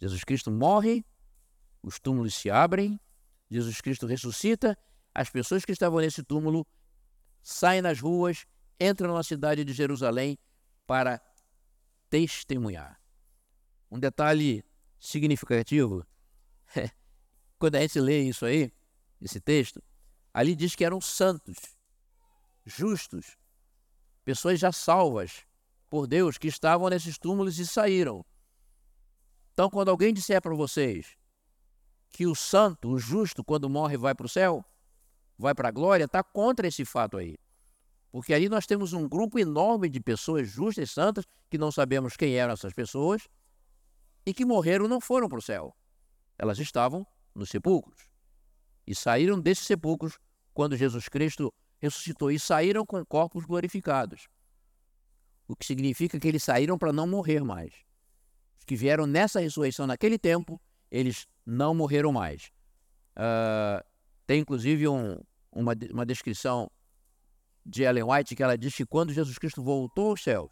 Jesus 0.00 0.24
Cristo 0.24 0.50
morre, 0.50 1.04
os 1.82 1.98
túmulos 1.98 2.34
se 2.34 2.50
abrem, 2.50 2.98
Jesus 3.50 3.80
Cristo 3.80 4.06
ressuscita, 4.06 4.76
as 5.14 5.28
pessoas 5.28 5.64
que 5.64 5.72
estavam 5.72 6.00
nesse 6.00 6.22
túmulo 6.22 6.66
saem 7.42 7.82
nas 7.82 8.00
ruas, 8.00 8.46
entram 8.80 9.14
na 9.14 9.22
cidade 9.22 9.64
de 9.64 9.72
Jerusalém 9.72 10.38
para 10.86 11.20
testemunhar. 12.08 13.01
Um 13.92 13.98
detalhe 13.98 14.64
significativo, 14.98 16.02
quando 17.58 17.74
a 17.74 17.80
gente 17.82 18.00
lê 18.00 18.22
isso 18.22 18.46
aí, 18.46 18.72
esse 19.20 19.38
texto, 19.38 19.82
ali 20.32 20.56
diz 20.56 20.74
que 20.74 20.82
eram 20.82 20.98
santos, 20.98 21.58
justos, 22.64 23.36
pessoas 24.24 24.58
já 24.58 24.72
salvas 24.72 25.44
por 25.90 26.06
Deus 26.06 26.38
que 26.38 26.48
estavam 26.48 26.88
nesses 26.88 27.18
túmulos 27.18 27.58
e 27.58 27.66
saíram. 27.66 28.24
Então, 29.52 29.68
quando 29.68 29.90
alguém 29.90 30.14
disser 30.14 30.40
para 30.40 30.54
vocês 30.54 31.14
que 32.10 32.26
o 32.26 32.34
santo, 32.34 32.88
o 32.88 32.98
justo, 32.98 33.44
quando 33.44 33.68
morre, 33.68 33.98
vai 33.98 34.14
para 34.14 34.24
o 34.24 34.28
céu, 34.28 34.64
vai 35.36 35.54
para 35.54 35.68
a 35.68 35.70
glória, 35.70 36.04
está 36.04 36.22
contra 36.22 36.66
esse 36.66 36.86
fato 36.86 37.18
aí. 37.18 37.36
Porque 38.10 38.32
ali 38.32 38.48
nós 38.48 38.64
temos 38.64 38.94
um 38.94 39.06
grupo 39.06 39.38
enorme 39.38 39.90
de 39.90 40.00
pessoas 40.00 40.48
justas 40.48 40.88
e 40.88 40.92
santas, 40.94 41.26
que 41.50 41.58
não 41.58 41.70
sabemos 41.70 42.16
quem 42.16 42.36
eram 42.36 42.54
essas 42.54 42.72
pessoas, 42.72 43.28
e 44.24 44.32
que 44.32 44.44
morreram 44.44 44.88
não 44.88 45.00
foram 45.00 45.28
para 45.28 45.38
o 45.38 45.42
céu. 45.42 45.74
Elas 46.38 46.58
estavam 46.58 47.06
nos 47.34 47.50
sepulcros. 47.50 48.08
E 48.86 48.94
saíram 48.94 49.40
desses 49.40 49.66
sepulcros 49.66 50.18
quando 50.52 50.76
Jesus 50.76 51.08
Cristo 51.08 51.52
ressuscitou. 51.78 52.30
E 52.30 52.38
saíram 52.38 52.84
com 52.84 53.04
corpos 53.04 53.44
glorificados. 53.44 54.28
O 55.46 55.56
que 55.56 55.66
significa 55.66 56.18
que 56.18 56.28
eles 56.28 56.42
saíram 56.42 56.78
para 56.78 56.92
não 56.92 57.06
morrer 57.06 57.42
mais. 57.44 57.74
Os 58.58 58.64
que 58.64 58.76
vieram 58.76 59.06
nessa 59.06 59.40
ressurreição 59.40 59.86
naquele 59.86 60.18
tempo, 60.18 60.60
eles 60.90 61.26
não 61.44 61.74
morreram 61.74 62.12
mais. 62.12 62.50
Uh, 63.16 63.84
tem 64.26 64.40
inclusive 64.40 64.88
um, 64.88 65.18
uma, 65.50 65.74
uma 65.90 66.06
descrição 66.06 66.70
de 67.64 67.82
Ellen 67.82 68.04
White 68.04 68.34
que 68.34 68.42
ela 68.42 68.56
diz 68.56 68.74
que 68.74 68.86
quando 68.86 69.12
Jesus 69.12 69.38
Cristo 69.38 69.62
voltou 69.62 70.10
aos 70.10 70.22
céus, 70.22 70.50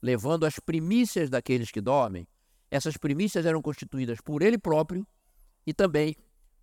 levando 0.00 0.44
as 0.44 0.58
primícias 0.58 1.28
daqueles 1.28 1.70
que 1.70 1.80
dormem, 1.80 2.26
essas 2.70 2.96
primícias 2.96 3.44
eram 3.44 3.60
constituídas 3.60 4.20
por 4.20 4.42
ele 4.42 4.56
próprio 4.56 5.06
e 5.66 5.74
também 5.74 6.16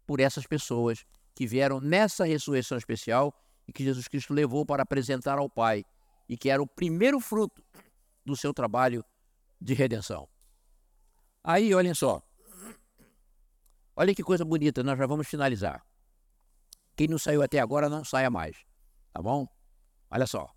por 0.05 0.19
essas 0.19 0.47
pessoas 0.47 1.05
que 1.35 1.45
vieram 1.45 1.81
nessa 1.81 2.25
ressurreição 2.25 2.77
especial 2.77 3.33
e 3.67 3.73
que 3.73 3.83
Jesus 3.83 4.07
Cristo 4.07 4.33
levou 4.33 4.65
para 4.65 4.83
apresentar 4.83 5.37
ao 5.37 5.49
Pai 5.49 5.83
e 6.27 6.37
que 6.37 6.49
era 6.49 6.61
o 6.61 6.67
primeiro 6.67 7.19
fruto 7.19 7.61
do 8.25 8.35
seu 8.35 8.53
trabalho 8.53 9.03
de 9.59 9.73
redenção. 9.73 10.27
Aí, 11.43 11.73
olhem 11.73 11.93
só. 11.93 12.21
Olha 13.95 14.13
que 14.13 14.23
coisa 14.23 14.45
bonita, 14.45 14.83
nós 14.83 14.97
já 14.97 15.05
vamos 15.05 15.27
finalizar. 15.27 15.85
Quem 16.95 17.07
não 17.07 17.17
saiu 17.17 17.41
até 17.41 17.59
agora, 17.59 17.89
não 17.89 18.03
saia 18.03 18.29
mais. 18.29 18.57
Tá 19.13 19.21
bom? 19.21 19.47
Olha 20.09 20.27
só. 20.27 20.56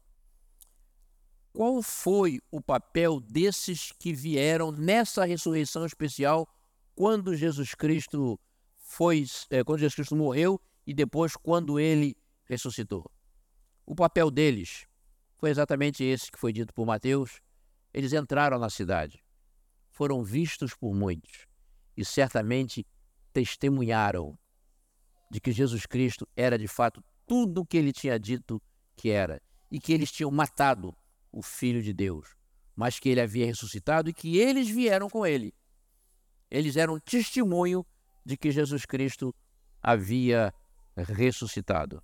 Qual 1.52 1.82
foi 1.82 2.40
o 2.50 2.60
papel 2.60 3.20
desses 3.20 3.92
que 3.92 4.12
vieram 4.12 4.70
nessa 4.70 5.24
ressurreição 5.24 5.84
especial 5.84 6.48
quando 6.94 7.34
Jesus 7.34 7.74
Cristo 7.74 8.38
foi, 8.78 9.24
é, 9.50 9.64
quando 9.64 9.80
Jesus 9.80 9.94
Cristo 9.94 10.16
morreu 10.16 10.60
e 10.86 10.94
depois 10.94 11.34
quando 11.34 11.80
ele 11.80 12.16
ressuscitou? 12.44 13.10
O 13.84 13.96
papel 13.96 14.30
deles 14.30 14.86
foi 15.38 15.50
exatamente 15.50 16.04
esse 16.04 16.30
que 16.30 16.38
foi 16.38 16.52
dito 16.52 16.72
por 16.72 16.86
Mateus. 16.86 17.40
Eles 17.92 18.12
entraram 18.12 18.58
na 18.58 18.70
cidade, 18.70 19.20
foram 19.90 20.22
vistos 20.22 20.74
por 20.74 20.94
muitos 20.94 21.46
e 21.96 22.04
certamente 22.04 22.86
testemunharam 23.32 24.38
de 25.28 25.40
que 25.40 25.50
Jesus 25.50 25.84
Cristo 25.84 26.28
era 26.36 26.56
de 26.56 26.68
fato 26.68 27.02
tudo 27.26 27.62
o 27.62 27.66
que 27.66 27.76
ele 27.76 27.92
tinha 27.92 28.18
dito 28.18 28.62
que 28.96 29.10
era 29.10 29.42
e 29.70 29.80
que 29.80 29.92
eles 29.92 30.12
tinham 30.12 30.30
matado 30.30 30.94
o 31.32 31.42
Filho 31.42 31.82
de 31.82 31.92
Deus, 31.92 32.36
mas 32.74 32.98
que 32.98 33.08
ele 33.08 33.20
havia 33.20 33.46
ressuscitado 33.46 34.10
e 34.10 34.12
que 34.12 34.38
eles 34.38 34.68
vieram 34.68 35.08
com 35.08 35.26
ele. 35.26 35.54
Eles 36.50 36.76
eram 36.76 36.98
testemunho 36.98 37.86
de 38.24 38.36
que 38.36 38.50
Jesus 38.50 38.84
Cristo 38.84 39.34
havia 39.82 40.52
ressuscitado. 40.96 42.02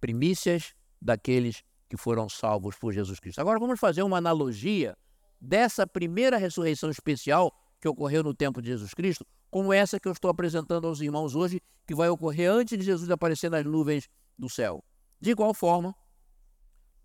Primícias 0.00 0.74
daqueles 1.00 1.62
que 1.88 1.96
foram 1.96 2.28
salvos 2.28 2.76
por 2.76 2.92
Jesus 2.92 3.18
Cristo. 3.18 3.40
Agora 3.40 3.58
vamos 3.58 3.78
fazer 3.78 4.02
uma 4.02 4.18
analogia 4.18 4.96
dessa 5.40 5.86
primeira 5.86 6.36
ressurreição 6.36 6.90
especial 6.90 7.52
que 7.80 7.88
ocorreu 7.88 8.22
no 8.22 8.34
tempo 8.34 8.62
de 8.62 8.68
Jesus 8.68 8.94
Cristo 8.94 9.26
como 9.50 9.72
essa 9.72 9.98
que 9.98 10.08
eu 10.08 10.12
estou 10.12 10.30
apresentando 10.30 10.86
aos 10.86 11.00
irmãos 11.00 11.34
hoje, 11.34 11.62
que 11.86 11.94
vai 11.94 12.08
ocorrer 12.08 12.50
antes 12.50 12.76
de 12.76 12.84
Jesus 12.84 13.08
aparecer 13.10 13.50
nas 13.50 13.64
nuvens 13.64 14.08
do 14.38 14.48
céu. 14.48 14.84
De 15.20 15.30
igual 15.30 15.54
forma, 15.54 15.94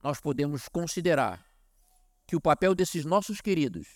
nós 0.04 0.20
podemos 0.20 0.68
considerar 0.68 1.46
que 2.26 2.36
o 2.36 2.42
papel 2.42 2.74
desses 2.74 3.06
nossos 3.06 3.42
queridos, 3.42 3.88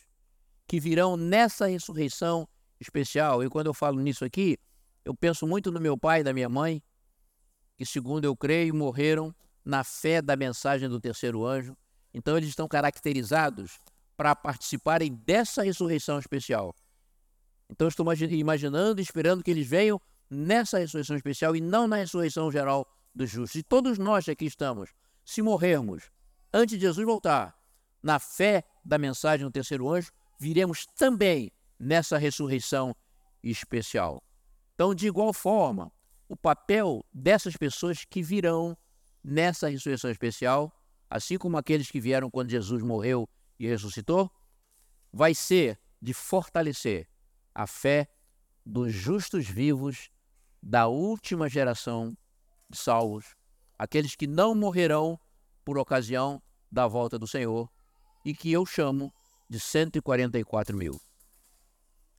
que 0.68 0.80
virão 0.80 1.16
nessa 1.16 1.68
ressurreição 1.68 2.48
especial, 2.80 3.44
e 3.44 3.50
quando 3.50 3.68
eu 3.68 3.74
falo 3.74 4.00
nisso 4.02 4.26
aqui, 4.26 4.58
eu 5.04 5.16
penso 5.16 5.46
muito 5.48 5.72
no 5.72 5.80
meu 5.80 5.98
pai 5.98 6.22
e 6.22 6.24
na 6.24 6.34
minha 6.34 6.50
mãe, 6.50 6.82
que, 7.78 7.86
segundo 7.86 8.26
eu 8.26 8.36
creio, 8.36 8.74
morreram 8.74 9.34
na 9.64 9.84
fé 9.84 10.22
da 10.22 10.36
mensagem 10.36 10.90
do 10.90 11.00
terceiro 11.00 11.46
anjo. 11.46 11.76
Então, 12.14 12.38
eles 12.38 12.50
estão 12.50 12.68
caracterizados 12.68 13.80
para 14.16 14.36
participarem 14.36 15.14
dessa 15.14 15.64
ressurreição 15.64 16.18
especial. 16.20 16.74
Então, 17.70 17.88
estou 17.88 18.06
imaginando 18.30 19.02
esperando 19.02 19.44
que 19.44 19.52
eles 19.52 19.68
venham 19.68 20.00
nessa 20.30 20.80
ressurreição 20.80 21.16
especial 21.16 21.56
e 21.56 21.62
não 21.62 21.88
na 21.88 21.98
ressurreição 21.98 22.52
geral 22.52 22.88
dos 23.14 23.30
justos. 23.30 23.60
E 23.60 23.64
todos 23.64 23.98
nós 23.98 24.28
aqui 24.30 24.46
estamos, 24.46 24.92
se 25.26 25.42
morrermos 25.42 26.12
antes 26.54 26.78
de 26.78 26.86
Jesus 26.86 27.06
voltar, 27.06 27.60
na 28.02 28.20
fé 28.20 28.64
da 28.84 28.98
mensagem 28.98 29.46
do 29.46 29.52
terceiro 29.52 29.92
anjo, 29.92 30.12
viremos 30.40 30.86
também 30.86 31.52
nessa 31.80 32.18
ressurreição 32.18 32.96
especial. 33.44 34.24
Então, 34.76 34.94
de 34.94 35.08
igual 35.08 35.34
forma, 35.34 35.92
o 36.30 36.36
papel 36.36 37.04
dessas 37.12 37.58
pessoas 37.58 38.06
que 38.06 38.22
virão 38.22 38.78
nessa 39.24 39.68
ressurreição 39.68 40.12
especial, 40.12 40.72
assim 41.10 41.38
como 41.38 41.58
aqueles 41.58 41.90
que 41.90 42.00
vieram 42.00 42.30
quando 42.30 42.50
Jesus 42.52 42.84
morreu 42.84 43.28
e 43.60 43.68
ressuscitou, 43.68 44.32
vai 45.12 45.34
ser 45.34 45.80
de 46.02 46.14
fortalecer 46.14 47.08
a 47.54 47.66
fé 47.66 48.08
dos 48.66 48.94
justos 48.94 49.48
vivos 49.48 50.10
da 50.62 50.88
última 50.88 51.50
geração 51.50 52.16
de 52.70 52.78
salvos, 52.78 53.36
aqueles 53.78 54.16
que 54.16 54.28
não 54.28 54.56
morrerão 54.56 55.20
por 55.64 55.78
ocasião 55.78 56.42
da 56.72 56.88
volta 56.88 57.18
do 57.18 57.28
Senhor 57.28 57.70
e 58.24 58.34
que 58.34 58.52
eu 58.52 58.66
chamo 58.66 59.14
de 59.50 59.60
144 59.60 60.76
mil. 60.76 61.00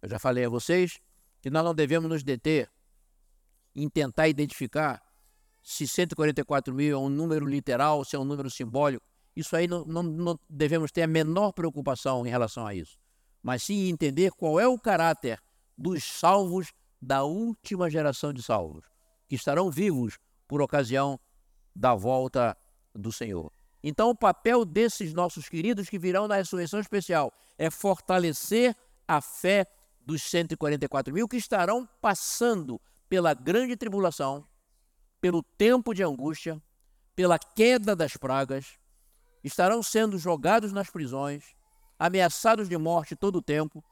Eu 0.03 0.09
já 0.09 0.19
falei 0.19 0.45
a 0.45 0.49
vocês 0.49 0.99
que 1.41 1.51
nós 1.51 1.65
não 1.65 1.75
devemos 1.75 2.09
nos 2.09 2.23
deter 2.23 2.71
em 3.75 3.89
tentar 3.89 4.29
identificar 4.29 5.03
se 5.63 5.87
144 5.87 6.73
mil 6.73 6.97
é 6.97 6.99
um 6.99 7.09
número 7.09 7.45
literal, 7.45 8.05
se 8.05 8.15
é 8.15 8.19
um 8.19 8.25
número 8.25 8.49
simbólico. 8.49 9.05
Isso 9.35 9.55
aí 9.57 9.67
não, 9.67 9.85
não, 9.85 10.03
não 10.03 10.39
devemos 10.49 10.93
ter 10.93 11.03
a 11.03 11.07
menor 11.07 11.53
preocupação 11.53 12.27
em 12.27 12.31
relação 12.31 12.67
a 12.67 12.75
isso 12.75 12.99
mas 13.47 13.63
sim 13.63 13.89
entender 13.89 14.33
qual 14.33 14.59
é 14.59 14.67
o 14.67 14.77
caráter 14.77 15.41
dos 15.79 16.03
salvos 16.03 16.73
da 17.01 17.23
última 17.23 17.89
geração 17.89 18.33
de 18.33 18.43
salvos, 18.43 18.85
que 19.29 19.37
estarão 19.37 19.71
vivos 19.71 20.19
por 20.49 20.61
ocasião 20.61 21.17
da 21.77 21.95
volta 21.95 22.57
do 22.95 23.13
Senhor. 23.13 23.53
Então, 23.83 24.11
o 24.11 24.17
papel 24.17 24.65
desses 24.65 25.13
nossos 25.13 25.49
queridos 25.49 25.89
que 25.89 25.99
virão 25.99 26.27
na 26.27 26.37
ressurreição 26.37 26.81
especial 26.81 27.33
é 27.59 27.71
fortalecer 27.71 28.75
a 29.07 29.21
fé 29.21 29.67
dos 30.05 30.23
144 30.23 31.13
mil 31.13 31.29
que 31.29 31.37
estarão 31.37 31.89
passando 32.01 32.81
pela 33.09 33.35
grande 33.35 33.77
tribulação, 33.77 34.45
pelo 35.21 35.43
tempo 35.43 35.95
de 35.95 36.03
angústia, 36.03 36.61
pela 37.15 37.39
queda 37.39 37.95
das 37.95 38.17
pragas, 38.17 38.79
estarão 39.45 39.83
sendo 39.83 40.19
jogados 40.19 40.73
nas 40.73 40.91
prisões, 40.91 41.55
ameaçados 41.99 42.69
de 42.69 42.77
morte 42.77 43.15
todo 43.15 43.37
o 43.37 43.43
tempo. 43.43 43.85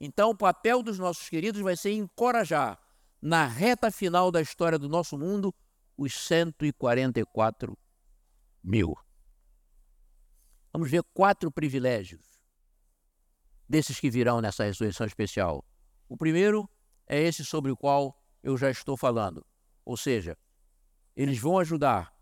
Então, 0.00 0.30
o 0.30 0.36
papel 0.36 0.82
dos 0.82 0.98
nossos 0.98 1.28
queridos 1.28 1.60
vai 1.60 1.76
ser 1.76 1.92
encorajar, 1.92 2.78
na 3.22 3.46
reta 3.46 3.90
final 3.90 4.30
da 4.30 4.40
história 4.40 4.78
do 4.78 4.88
nosso 4.88 5.16
mundo, 5.18 5.54
os 6.00 6.14
144 6.14 7.78
mil. 8.64 8.96
Vamos 10.72 10.90
ver 10.90 11.02
quatro 11.12 11.52
privilégios 11.52 12.22
desses 13.68 14.00
que 14.00 14.08
virão 14.08 14.40
nessa 14.40 14.64
ressurreição 14.64 15.06
especial. 15.06 15.62
O 16.08 16.16
primeiro 16.16 16.66
é 17.06 17.20
esse 17.20 17.44
sobre 17.44 17.70
o 17.70 17.76
qual 17.76 18.18
eu 18.42 18.56
já 18.56 18.70
estou 18.70 18.96
falando, 18.96 19.44
ou 19.84 19.94
seja, 19.94 20.38
eles 21.14 21.38
vão 21.38 21.58
ajudar 21.58 22.16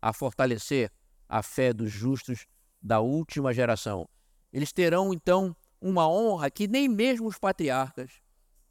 a 0.00 0.14
fortalecer 0.14 0.90
a 1.28 1.42
fé 1.42 1.74
dos 1.74 1.92
justos 1.92 2.46
da 2.80 3.00
última 3.00 3.52
geração. 3.52 4.08
Eles 4.50 4.72
terão 4.72 5.12
então 5.12 5.54
uma 5.78 6.08
honra 6.08 6.50
que 6.50 6.66
nem 6.66 6.88
mesmo 6.88 7.28
os 7.28 7.38
patriarcas, 7.38 8.22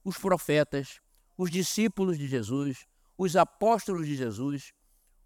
os 0.03 0.17
profetas, 0.17 0.99
os 1.37 1.51
discípulos 1.51 2.17
de 2.17 2.27
Jesus, 2.27 2.87
os 3.19 3.35
apóstolos 3.35 4.07
de 4.07 4.15
Jesus, 4.15 4.71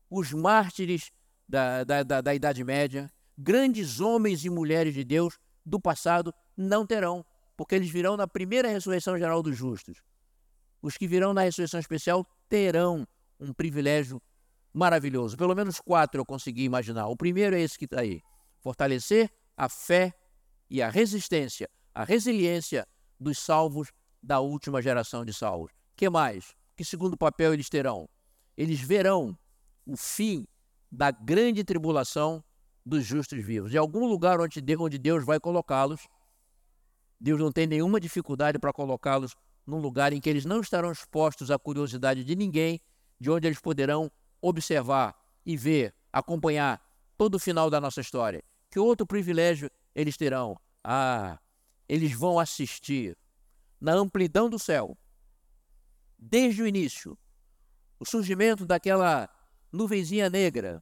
os 0.10 0.34
mártires 0.34 1.12
da, 1.48 1.84
da, 1.84 2.02
da, 2.02 2.22
da 2.22 2.34
Idade 2.34 2.64
Média, 2.64 3.08
grandes 3.38 4.00
homens 4.00 4.44
e 4.44 4.50
mulheres 4.50 4.96
de 4.96 5.04
Deus 5.04 5.38
do 5.64 5.80
passado 5.80 6.34
não 6.58 6.88
terão, 6.88 7.24
porque 7.56 7.76
eles 7.76 7.92
virão 7.92 8.18
na 8.18 8.28
primeira 8.28 8.68
ressurreição 8.68 9.16
geral 9.16 9.44
dos 9.44 9.56
justos. 9.56 10.02
Os 10.82 10.98
que 10.98 11.08
virão 11.08 11.36
na 11.36 11.44
ressurreição 11.44 11.80
especial 11.80 12.26
terão 12.50 13.08
um 13.40 13.54
privilégio 13.54 14.20
maravilhoso. 14.74 15.38
Pelo 15.38 15.54
menos 15.54 15.80
quatro 15.80 16.20
eu 16.20 16.26
consegui 16.26 16.64
imaginar. 16.64 17.08
O 17.10 17.16
primeiro 17.16 17.56
é 17.56 17.62
esse 17.62 17.78
que 17.78 17.86
está 17.86 18.02
aí: 18.02 18.24
fortalecer 18.60 19.30
a 19.56 19.70
fé 19.70 20.12
e 20.68 20.82
a 20.82 20.90
resistência, 20.90 21.70
a 21.94 22.04
resiliência 22.04 22.88
dos 23.20 23.38
salvos 23.38 23.92
da 24.22 24.40
última 24.40 24.82
geração 24.82 25.24
de 25.24 25.32
salvos. 25.32 25.72
Que 25.96 26.10
mais? 26.10 26.56
Que 26.76 26.84
segundo 26.84 27.18
papel 27.18 27.54
eles 27.54 27.70
terão? 27.70 28.10
Eles 28.58 28.80
verão 28.80 29.38
o 29.86 29.96
fim 29.96 30.48
da 30.92 31.12
grande 31.12 31.64
tribulação 31.64 32.44
dos 32.86 33.06
justos 33.06 33.44
vivos. 33.44 33.72
De 33.72 33.78
algum 33.78 34.06
lugar 34.06 34.40
onde 34.40 34.62
Deus 34.98 35.26
vai 35.26 35.40
colocá-los, 35.40 36.08
Deus 37.20 37.40
não 37.40 37.52
tem 37.52 37.66
nenhuma 37.66 38.00
dificuldade 38.00 38.60
para 38.60 38.74
colocá-los 38.74 39.36
num 39.66 39.80
lugar 39.80 40.12
em 40.12 40.20
que 40.20 40.30
eles 40.30 40.46
não 40.46 40.60
estarão 40.60 40.92
expostos 40.92 41.50
à 41.50 41.58
curiosidade 41.58 42.24
de 42.24 42.36
ninguém, 42.36 42.82
de 43.20 43.32
onde 43.32 43.48
eles 43.48 43.60
poderão 43.60 44.12
observar 44.42 45.16
e 45.46 45.56
ver, 45.56 45.94
acompanhar 46.12 46.82
todo 47.18 47.36
o 47.36 47.40
final 47.40 47.70
da 47.70 47.80
nossa 47.80 48.02
história. 48.02 48.44
Que 48.70 48.80
outro 48.80 49.06
privilégio 49.08 49.72
eles 49.96 50.18
terão? 50.18 50.58
Ah, 50.84 51.40
eles 51.88 52.12
vão 52.12 52.40
assistir 52.40 53.18
na 53.80 53.94
amplidão 53.94 54.50
do 54.50 54.60
céu, 54.60 54.98
desde 56.24 56.62
o 56.62 56.68
início, 56.68 57.18
o 58.00 58.06
surgimento 58.06 58.66
daquela 58.66 59.30
nuvenzinha 59.72 60.30
negra, 60.30 60.82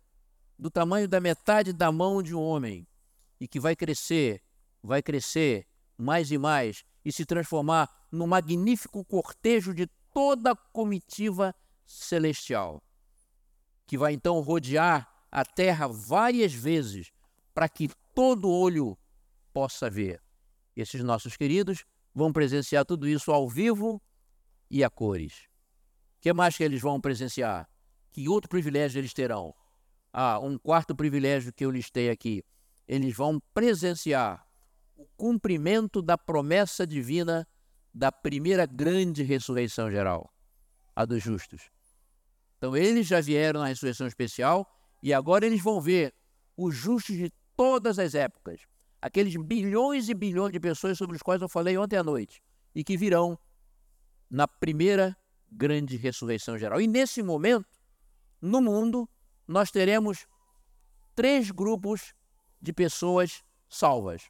do 0.57 0.69
tamanho 0.69 1.07
da 1.07 1.19
metade 1.19 1.73
da 1.73 1.91
mão 1.91 2.21
de 2.21 2.35
um 2.35 2.41
homem, 2.41 2.87
e 3.39 3.47
que 3.47 3.59
vai 3.59 3.75
crescer, 3.75 4.43
vai 4.83 5.01
crescer 5.01 5.67
mais 5.97 6.31
e 6.31 6.37
mais 6.37 6.83
e 7.03 7.11
se 7.11 7.25
transformar 7.25 7.89
no 8.11 8.27
magnífico 8.27 9.03
cortejo 9.03 9.73
de 9.73 9.87
toda 10.13 10.51
a 10.51 10.55
comitiva 10.55 11.55
celestial, 11.85 12.83
que 13.87 13.97
vai 13.97 14.13
então 14.13 14.39
rodear 14.41 15.09
a 15.31 15.43
terra 15.43 15.87
várias 15.87 16.53
vezes 16.53 17.11
para 17.53 17.67
que 17.67 17.89
todo 18.13 18.49
olho 18.49 18.97
possa 19.51 19.89
ver. 19.89 20.21
Esses 20.75 21.03
nossos 21.03 21.35
queridos 21.35 21.83
vão 22.13 22.31
presenciar 22.31 22.85
tudo 22.85 23.07
isso 23.07 23.31
ao 23.31 23.49
vivo 23.49 24.01
e 24.71 24.83
a 24.83 24.89
cores. 24.89 25.49
O 26.17 26.21
que 26.21 26.31
mais 26.31 26.55
que 26.55 26.63
eles 26.63 26.81
vão 26.81 26.99
presenciar? 26.99 27.69
Que 28.09 28.29
outro 28.29 28.49
privilégio 28.49 28.99
eles 28.99 29.13
terão? 29.13 29.53
Ah, 30.13 30.39
um 30.39 30.57
quarto 30.57 30.95
privilégio 30.95 31.53
que 31.53 31.65
eu 31.65 31.69
listei 31.69 32.09
aqui. 32.09 32.43
Eles 32.87 33.15
vão 33.15 33.39
presenciar 33.53 34.45
o 34.95 35.05
cumprimento 35.17 36.01
da 36.01 36.17
promessa 36.17 36.87
divina 36.87 37.47
da 37.93 38.11
primeira 38.11 38.65
grande 38.65 39.23
ressurreição 39.23 39.91
geral, 39.91 40.31
a 40.95 41.03
dos 41.03 41.21
justos. 41.21 41.69
Então, 42.57 42.75
eles 42.77 43.07
já 43.07 43.19
vieram 43.19 43.59
na 43.59 43.67
ressurreição 43.67 44.07
especial 44.07 44.65
e 45.03 45.13
agora 45.13 45.45
eles 45.45 45.61
vão 45.61 45.81
ver 45.81 46.13
os 46.55 46.75
justos 46.75 47.15
de 47.17 47.33
todas 47.55 47.99
as 47.99 48.13
épocas, 48.13 48.61
aqueles 49.01 49.35
bilhões 49.35 50.07
e 50.07 50.13
bilhões 50.13 50.53
de 50.53 50.59
pessoas 50.59 50.97
sobre 50.97 51.15
os 51.15 51.21
quais 51.21 51.41
eu 51.41 51.49
falei 51.49 51.77
ontem 51.77 51.97
à 51.97 52.03
noite 52.03 52.41
e 52.73 52.83
que 52.83 52.95
virão 52.95 53.37
na 54.31 54.47
primeira 54.47 55.15
grande 55.51 55.97
ressurreição 55.97 56.57
geral. 56.57 56.79
E 56.79 56.87
nesse 56.87 57.21
momento, 57.21 57.67
no 58.41 58.61
mundo, 58.61 59.07
nós 59.45 59.69
teremos 59.69 60.25
três 61.13 61.51
grupos 61.51 62.15
de 62.61 62.71
pessoas 62.71 63.43
salvas. 63.67 64.29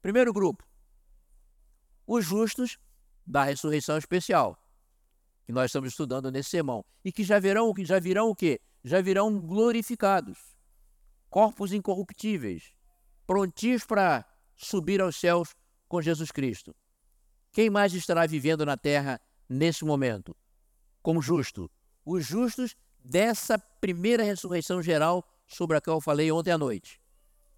Primeiro 0.00 0.32
grupo, 0.32 0.64
os 2.06 2.24
justos 2.24 2.78
da 3.26 3.44
ressurreição 3.44 3.98
especial, 3.98 4.58
que 5.44 5.52
nós 5.52 5.66
estamos 5.66 5.90
estudando 5.90 6.30
nesse 6.30 6.50
sermão, 6.50 6.84
e 7.04 7.12
que 7.12 7.22
já 7.22 7.38
virão, 7.38 7.74
já 7.80 7.98
virão 7.98 8.30
o 8.30 8.34
quê? 8.34 8.60
Já 8.82 9.02
virão 9.02 9.38
glorificados, 9.38 10.56
corpos 11.28 11.72
incorruptíveis, 11.72 12.72
prontinhos 13.26 13.84
para 13.84 14.24
subir 14.56 15.02
aos 15.02 15.16
céus 15.16 15.54
com 15.88 16.00
Jesus 16.00 16.30
Cristo. 16.30 16.74
Quem 17.56 17.70
mais 17.70 17.94
estará 17.94 18.26
vivendo 18.26 18.66
na 18.66 18.76
terra 18.76 19.18
nesse 19.48 19.82
momento? 19.82 20.36
Como 21.02 21.22
justo? 21.22 21.70
Os 22.04 22.26
justos 22.26 22.76
dessa 23.02 23.58
primeira 23.58 24.22
ressurreição 24.22 24.82
geral 24.82 25.26
sobre 25.48 25.78
a 25.78 25.80
qual 25.80 25.96
eu 25.96 26.00
falei 26.02 26.30
ontem 26.30 26.50
à 26.50 26.58
noite 26.58 27.00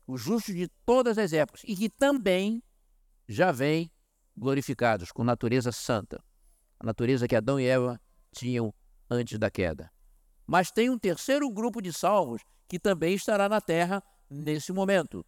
os 0.09 0.23
justos 0.23 0.55
de 0.55 0.67
todas 0.87 1.19
as 1.19 1.35
épocas, 1.35 1.63
e 1.67 1.77
que 1.77 1.91
também 1.91 2.63
já 3.29 3.53
vêm 3.53 3.93
glorificados 4.35 5.13
com 5.13 5.23
natureza 5.23 5.71
santa, 5.71 6.25
a 6.81 6.87
natureza 6.87 7.29
que 7.29 7.37
Adão 7.37 7.61
e 7.61 7.67
Eva 7.67 8.01
tinham 8.33 8.73
antes 9.11 9.39
da 9.39 9.51
queda. 9.51 9.93
Mas 10.47 10.71
tem 10.71 10.89
um 10.89 10.99
terceiro 10.99 11.51
grupo 11.51 11.83
de 11.83 11.93
salvos 11.93 12.43
que 12.67 12.79
também 12.79 13.15
estará 13.15 13.51
na 13.51 13.61
terra 13.61 14.03
nesse 14.31 14.73
momento. 14.73 15.27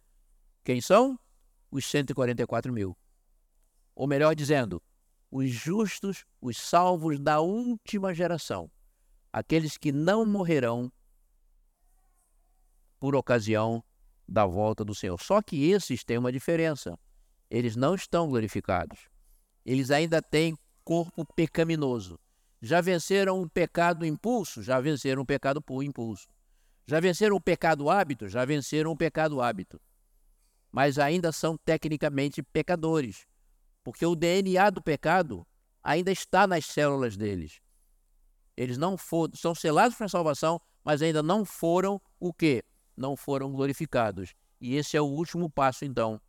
Quem 0.63 0.81
são? 0.81 1.19
Os 1.69 1.85
144 1.85 2.73
mil. 2.73 2.97
Ou 4.01 4.07
melhor 4.07 4.33
dizendo, 4.33 4.81
os 5.29 5.51
justos, 5.51 6.25
os 6.41 6.57
salvos 6.57 7.19
da 7.19 7.39
última 7.39 8.15
geração, 8.15 8.67
aqueles 9.31 9.77
que 9.77 9.91
não 9.91 10.25
morrerão 10.25 10.91
por 12.99 13.15
ocasião 13.15 13.83
da 14.27 14.43
volta 14.43 14.83
do 14.83 14.95
Senhor. 14.95 15.21
Só 15.21 15.39
que 15.39 15.69
esses 15.69 16.03
têm 16.03 16.17
uma 16.17 16.31
diferença. 16.31 16.97
Eles 17.47 17.75
não 17.75 17.93
estão 17.93 18.27
glorificados. 18.27 19.07
Eles 19.63 19.91
ainda 19.91 20.19
têm 20.19 20.57
corpo 20.83 21.23
pecaminoso. 21.35 22.19
Já 22.59 22.81
venceram 22.81 23.39
o 23.39 23.47
pecado 23.47 24.03
impulso? 24.03 24.63
Já 24.63 24.79
venceram 24.79 25.21
o 25.21 25.25
pecado 25.27 25.61
por 25.61 25.83
impulso. 25.83 26.27
Já 26.87 26.99
venceram 26.99 27.35
o 27.35 27.41
pecado 27.41 27.87
hábito? 27.87 28.27
Já 28.27 28.45
venceram 28.45 28.93
o 28.93 28.97
pecado 28.97 29.39
hábito. 29.39 29.79
Mas 30.71 30.97
ainda 30.97 31.31
são 31.31 31.55
tecnicamente 31.55 32.41
pecadores, 32.41 33.27
porque 33.83 34.05
o 34.05 34.15
DNA 34.15 34.69
do 34.69 34.81
pecado 34.81 35.45
ainda 35.83 36.11
está 36.11 36.45
nas 36.45 36.65
células 36.65 37.17
deles. 37.17 37.59
Eles 38.55 38.77
não 38.77 38.97
foram, 38.97 39.33
são 39.35 39.55
selados 39.55 39.95
para 39.97 40.05
a 40.05 40.09
salvação, 40.09 40.61
mas 40.83 41.01
ainda 41.01 41.23
não 41.23 41.43
foram 41.45 42.01
o 42.19 42.33
quê? 42.33 42.63
não 43.01 43.15
foram 43.15 43.51
glorificados. 43.51 44.33
E 44.59 44.75
esse 44.75 44.95
é 44.95 45.01
o 45.01 45.05
último 45.05 45.49
passo, 45.49 45.83
então. 45.83 46.21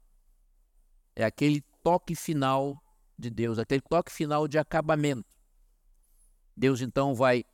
É 1.14 1.24
aquele 1.24 1.62
toque 1.82 2.14
final 2.14 2.82
de 3.18 3.28
Deus, 3.28 3.58
aquele 3.58 3.82
toque 3.82 4.10
final 4.10 4.48
de 4.48 4.58
acabamento. 4.58 5.36
Deus 6.56 6.80
então 6.80 7.14
vai 7.14 7.44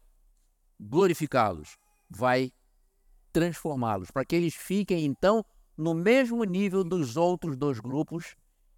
glorificá-los, 0.79 1.77
vai 2.09 2.53
transformá-los, 3.33 4.11
para 4.11 4.25
que 4.25 4.37
eles 4.37 4.55
fiquem 4.55 5.05
então 5.05 5.45
no 5.77 5.93
mesmo 5.93 6.45
nível 6.45 6.85
dos 6.85 7.17
outros 7.17 7.57
dois 7.57 7.81
grupos 7.81 8.37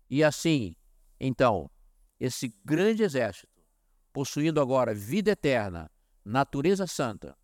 e 0.08 0.24
assim, 0.24 0.74
então, 1.20 1.70
esse 2.18 2.48
grande 2.64 3.02
exército, 3.02 3.48
possuindo 4.12 4.60
agora 4.60 4.94
vida 4.94 5.32
eterna, 5.32 5.90
natureza 6.24 6.86
santa, 6.86 7.36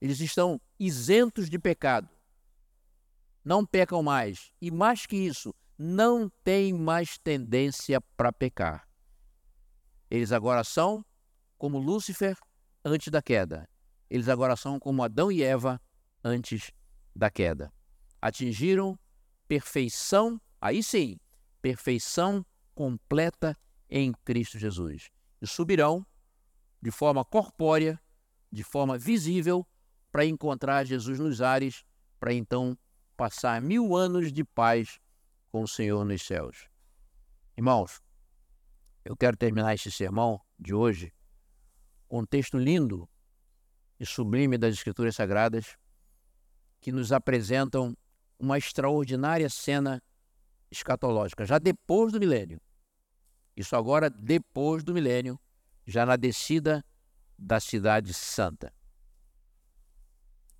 eles 0.00 0.18
estão 0.20 0.60
isentos 0.78 1.50
de 1.50 1.58
pecado. 1.58 2.08
Não 3.44 3.64
pecam 3.64 4.02
mais. 4.02 4.50
E 4.60 4.70
mais 4.70 5.06
que 5.06 5.16
isso, 5.16 5.54
não 5.78 6.28
têm 6.42 6.72
mais 6.72 7.18
tendência 7.18 8.00
para 8.16 8.32
pecar. 8.32 8.88
Eles 10.10 10.32
agora 10.32 10.64
são 10.64 11.04
como 11.58 11.78
Lúcifer 11.78 12.36
antes 12.84 13.08
da 13.08 13.20
queda. 13.20 13.68
eles 14.08 14.28
agora 14.28 14.56
são 14.56 14.78
como 14.78 15.02
Adão 15.02 15.32
e 15.32 15.42
Eva 15.42 15.80
antes 16.22 16.70
da 17.14 17.30
queda. 17.30 17.72
Atingiram 18.22 18.98
perfeição, 19.48 20.40
aí 20.60 20.82
sim, 20.82 21.18
perfeição 21.60 22.44
completa 22.76 23.58
em 23.88 24.12
Cristo 24.24 24.58
Jesus. 24.58 25.10
E 25.40 25.46
subirão 25.46 26.06
de 26.80 26.90
forma 26.90 27.24
corpórea, 27.24 27.98
de 28.52 28.62
forma 28.62 28.96
visível, 28.98 29.66
para 30.12 30.24
encontrar 30.24 30.84
Jesus 30.84 31.18
nos 31.18 31.40
ares, 31.40 31.84
para 32.20 32.32
então 32.32 32.78
passar 33.16 33.60
mil 33.60 33.96
anos 33.96 34.32
de 34.32 34.44
paz 34.44 35.00
com 35.50 35.62
o 35.62 35.68
Senhor 35.68 36.04
nos 36.04 36.22
céus. 36.22 36.68
Irmãos, 37.56 38.02
eu 39.04 39.16
quero 39.16 39.36
terminar 39.36 39.74
este 39.74 39.90
sermão 39.90 40.40
de 40.58 40.74
hoje 40.74 41.12
com 42.06 42.20
um 42.20 42.26
texto 42.26 42.58
lindo 42.58 43.08
e 43.98 44.04
sublime 44.04 44.58
das 44.58 44.74
Escrituras 44.74 45.16
Sagradas 45.16 45.76
que 46.80 46.92
nos 46.92 47.10
apresentam 47.10 47.96
uma 48.38 48.58
extraordinária 48.58 49.48
cena 49.48 50.02
escatológica, 50.70 51.46
já 51.46 51.58
depois 51.58 52.12
do 52.12 52.20
milênio. 52.20 52.60
Isso 53.56 53.74
agora 53.74 54.10
depois 54.10 54.84
do 54.84 54.92
milênio, 54.92 55.40
já 55.86 56.04
na 56.04 56.16
descida 56.16 56.84
da 57.38 57.58
Cidade 57.58 58.12
Santa. 58.12 58.72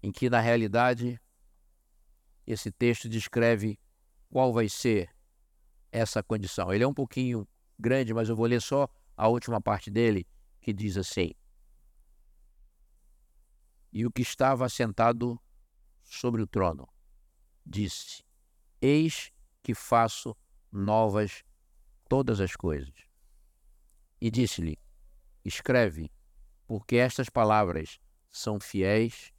Em 0.03 0.11
que, 0.11 0.31
na 0.31 0.41
realidade, 0.41 1.21
esse 2.47 2.71
texto 2.71 3.09
descreve 3.09 3.79
qual 4.31 4.53
vai 4.53 4.69
ser 4.69 5.11
essa 5.93 6.23
condição. 6.23 6.73
Ele 6.73 6.85
é 6.85 6.89
um 6.89 6.95
pouquinho 6.95 7.47
grande, 7.79 8.15
mas 8.15 8.29
eu 8.29 8.37
vou 8.37 8.47
ler 8.47 8.63
só 8.63 8.89
a 9.17 9.29
última 9.29 9.61
parte 9.61 9.91
dele, 9.91 10.27
que 10.61 10.73
diz 10.73 10.97
assim: 10.97 11.33
E 13.93 14.07
o 14.07 14.11
que 14.11 14.23
estava 14.23 14.69
sentado 14.69 15.41
sobre 16.03 16.41
o 16.41 16.47
trono 16.47 16.89
disse: 17.65 18.25
Eis 18.81 19.33
que 19.63 19.75
faço 19.75 20.37
novas 20.71 21.43
todas 22.09 22.41
as 22.41 22.55
coisas. 22.55 22.95
E 24.21 24.31
disse-lhe: 24.31 24.79
Escreve, 25.45 26.11
porque 26.67 26.97
estas 26.97 27.29
palavras 27.29 27.99
são 28.31 28.59
fiéis 28.59 29.33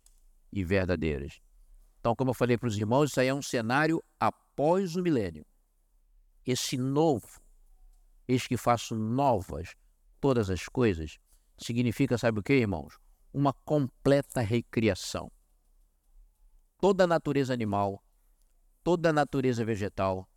e 0.52 0.64
verdadeiras. 0.64 1.40
Então, 2.00 2.16
como 2.16 2.32
eu 2.32 2.36
falei 2.36 2.58
para 2.58 2.68
os 2.68 2.78
irmãos, 2.78 3.10
isso 3.10 3.20
aí 3.20 3.28
é 3.28 3.34
um 3.34 3.42
cenário 3.42 4.04
após 4.20 4.96
o 4.96 5.02
milênio. 5.02 5.46
Esse 6.46 6.78
novo, 6.78 7.42
eis 8.28 8.48
que 8.48 8.56
faço 8.56 8.96
novas 8.96 9.76
todas 10.22 10.50
as 10.50 10.68
coisas, 10.70 11.20
significa, 11.58 12.18
sabe 12.18 12.40
o 12.40 12.44
que, 12.44 12.54
irmãos? 12.54 12.98
Uma 13.34 13.52
completa 13.52 14.42
recriação. 14.42 15.32
Toda 16.80 17.04
a 17.04 17.08
natureza 17.08 17.54
animal, 17.54 18.04
toda 18.84 19.10
a 19.10 19.14
natureza 19.14 19.66
vegetal, 19.66 20.30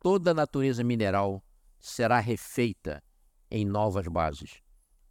toda 0.00 0.32
a 0.32 0.34
natureza 0.34 0.82
mineral 0.82 1.44
será 1.78 2.18
refeita 2.18 3.02
em 3.50 3.64
novas 3.64 4.08
bases. 4.08 4.62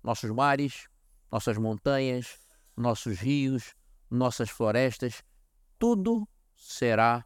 Nossos 0.04 0.32
mares, 0.32 0.88
nossas 1.32 1.58
montanhas, 1.58 2.40
nossos 2.76 3.20
rios, 3.20 3.76
nossas 4.10 4.50
florestas, 4.50 5.24
tudo 5.78 6.28
será 6.56 7.26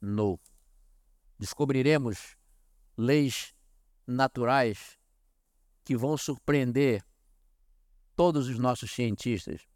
novo. 0.00 0.40
Descobriremos 1.38 2.36
leis 2.96 3.52
naturais 4.06 4.98
que 5.84 5.96
vão 5.96 6.16
surpreender 6.16 7.04
todos 8.14 8.48
os 8.48 8.58
nossos 8.58 8.92
cientistas. 8.92 9.66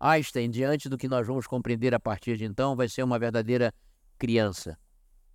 Einstein, 0.00 0.50
diante 0.50 0.88
do 0.88 0.98
que 0.98 1.08
nós 1.08 1.26
vamos 1.26 1.46
compreender 1.46 1.94
a 1.94 2.00
partir 2.00 2.36
de 2.36 2.44
então, 2.44 2.74
vai 2.74 2.88
ser 2.88 3.02
uma 3.02 3.18
verdadeira 3.18 3.72
criança, 4.18 4.78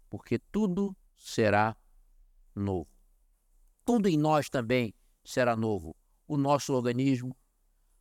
porque 0.09 0.38
tudo 0.38 0.95
será 1.22 1.76
novo. 2.55 2.88
Tudo 3.86 4.09
em 4.09 4.17
nós 4.17 4.49
também 4.49 4.93
será 5.24 5.55
novo. 5.55 5.95
O 6.28 6.36
nosso 6.36 6.74
organismo, 6.74 7.36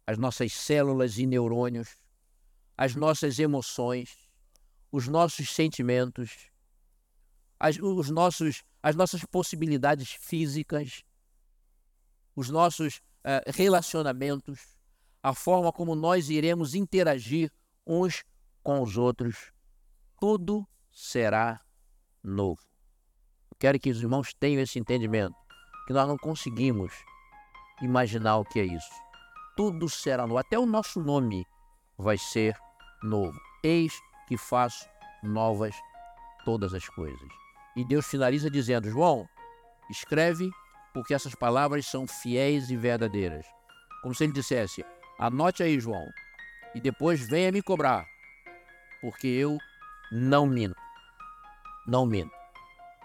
as 0.06 0.16
nossas 0.16 0.52
células 0.52 1.18
e 1.18 1.26
neurônios, 1.26 1.96
as 2.76 2.94
nossas 2.94 3.38
emoções, 3.38 4.16
os 4.90 5.06
nossos 5.06 5.50
sentimentos, 5.50 6.50
as, 7.58 7.76
os 7.78 8.08
nossos, 8.10 8.62
as 8.82 8.96
nossas 8.96 9.24
possibilidades 9.24 10.12
físicas, 10.12 11.04
os 12.34 12.48
nossos 12.48 12.96
uh, 12.96 13.52
relacionamentos, 13.52 14.78
a 15.22 15.34
forma 15.34 15.70
como 15.70 15.94
nós 15.94 16.30
iremos 16.30 16.74
interagir 16.74 17.52
uns 17.86 18.24
com 18.62 18.82
os 18.82 18.96
outros, 18.96 19.52
tudo 20.18 20.66
será 20.90 21.60
novo. 22.22 22.69
Quero 23.60 23.78
que 23.78 23.90
os 23.90 24.00
irmãos 24.00 24.32
tenham 24.32 24.62
esse 24.62 24.78
entendimento, 24.78 25.36
que 25.86 25.92
nós 25.92 26.08
não 26.08 26.16
conseguimos 26.16 26.94
imaginar 27.82 28.38
o 28.38 28.44
que 28.44 28.58
é 28.58 28.64
isso. 28.64 28.90
Tudo 29.54 29.86
será 29.86 30.26
novo, 30.26 30.38
até 30.38 30.58
o 30.58 30.64
nosso 30.64 30.98
nome 30.98 31.46
vai 31.98 32.16
ser 32.16 32.56
novo. 33.02 33.38
Eis 33.62 33.92
que 34.26 34.38
faço 34.38 34.88
novas 35.22 35.76
todas 36.46 36.72
as 36.72 36.88
coisas. 36.88 37.28
E 37.76 37.84
Deus 37.84 38.06
finaliza 38.06 38.50
dizendo: 38.50 38.88
João, 38.88 39.28
escreve, 39.90 40.50
porque 40.94 41.12
essas 41.12 41.34
palavras 41.34 41.84
são 41.86 42.06
fiéis 42.06 42.70
e 42.70 42.76
verdadeiras. 42.76 43.44
Como 44.02 44.14
se 44.14 44.24
ele 44.24 44.32
dissesse: 44.32 44.82
anote 45.18 45.62
aí, 45.62 45.78
João, 45.78 46.06
e 46.74 46.80
depois 46.80 47.28
venha 47.28 47.52
me 47.52 47.60
cobrar, 47.60 48.06
porque 49.02 49.26
eu 49.26 49.58
não 50.10 50.46
minto. 50.46 50.80
Não 51.86 52.06
minto. 52.06 52.39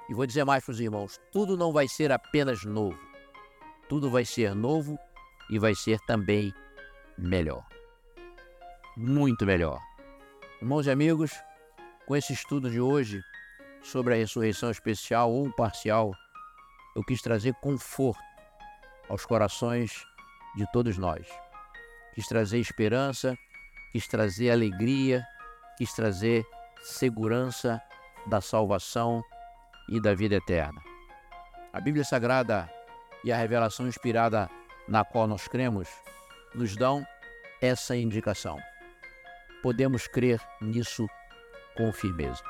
E 0.10 0.14
vou 0.14 0.26
dizer 0.26 0.44
mais 0.44 0.64
para 0.64 0.72
os 0.72 0.80
irmãos: 0.80 1.20
tudo 1.32 1.58
não 1.58 1.72
vai 1.72 1.88
ser 1.88 2.12
apenas 2.12 2.64
novo, 2.64 3.00
tudo 3.90 4.10
vai 4.10 4.26
ser 4.26 4.54
novo 4.54 4.98
e 5.50 5.58
vai 5.60 5.74
ser 5.76 6.00
também 6.02 6.54
melhor. 7.18 7.66
Muito 8.96 9.46
melhor. 9.46 9.82
Irmãos 10.62 10.88
e 10.88 10.92
amigos, 10.92 11.32
com 12.06 12.16
esse 12.16 12.34
estudo 12.34 12.70
de 12.70 12.80
hoje 12.80 13.22
sobre 13.82 14.14
a 14.14 14.18
ressurreição 14.18 14.72
especial 14.72 15.32
ou 15.32 15.52
parcial, 15.52 16.12
eu 16.96 17.04
quis 17.04 17.22
trazer 17.22 17.54
conforto 17.56 18.24
aos 19.10 19.26
corações 19.26 20.06
de 20.56 20.66
todos 20.72 20.98
nós. 20.98 21.28
Quis 22.14 22.28
trazer 22.28 22.60
esperança, 22.60 23.38
quis 23.92 24.08
trazer 24.08 24.50
alegria, 24.50 25.26
quis 25.78 25.94
trazer 25.94 26.46
segurança 26.82 27.82
da 28.28 28.40
salvação 28.40 29.22
e 29.90 30.00
da 30.00 30.14
vida 30.14 30.36
eterna. 30.36 30.82
A 31.74 31.80
Bíblia 31.80 32.04
Sagrada 32.04 32.70
e 33.24 33.32
a 33.32 33.38
revelação 33.38 33.88
inspirada 33.88 34.50
na 34.88 35.04
qual 35.04 35.28
nós 35.28 35.48
cremos 35.48 35.90
nos 36.54 36.76
dão 36.76 37.06
essa 37.62 37.96
indicação 37.96 38.60
podemos 39.66 40.08
crer 40.08 40.40
nisso 40.62 41.08
com 41.76 41.92
firmeza. 41.92 42.44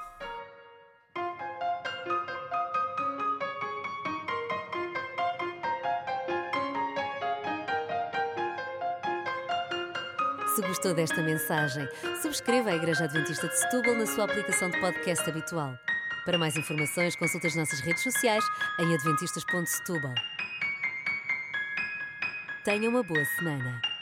Se 10.53 10.61
gostou 10.61 10.93
desta 10.93 11.21
mensagem, 11.21 11.88
subscreva 12.21 12.71
a 12.71 12.75
Igreja 12.75 13.05
Adventista 13.05 13.47
de 13.47 13.57
Setúbal 13.59 13.95
na 13.95 14.05
sua 14.05 14.25
aplicação 14.25 14.69
de 14.69 14.77
podcast 14.81 15.29
habitual. 15.29 15.79
Para 16.26 16.39
mais 16.39 16.57
informações, 16.57 17.15
consulte 17.15 17.45
as 17.45 17.55
nossas 17.55 17.80
redes 17.82 18.01
sociais 18.01 18.43
em 18.80 18.93
adventistas.setúbal. 18.95 20.15
Tenha 22.63 22.89
uma 22.89 23.03
boa 23.03 23.23
semana. 23.26 23.94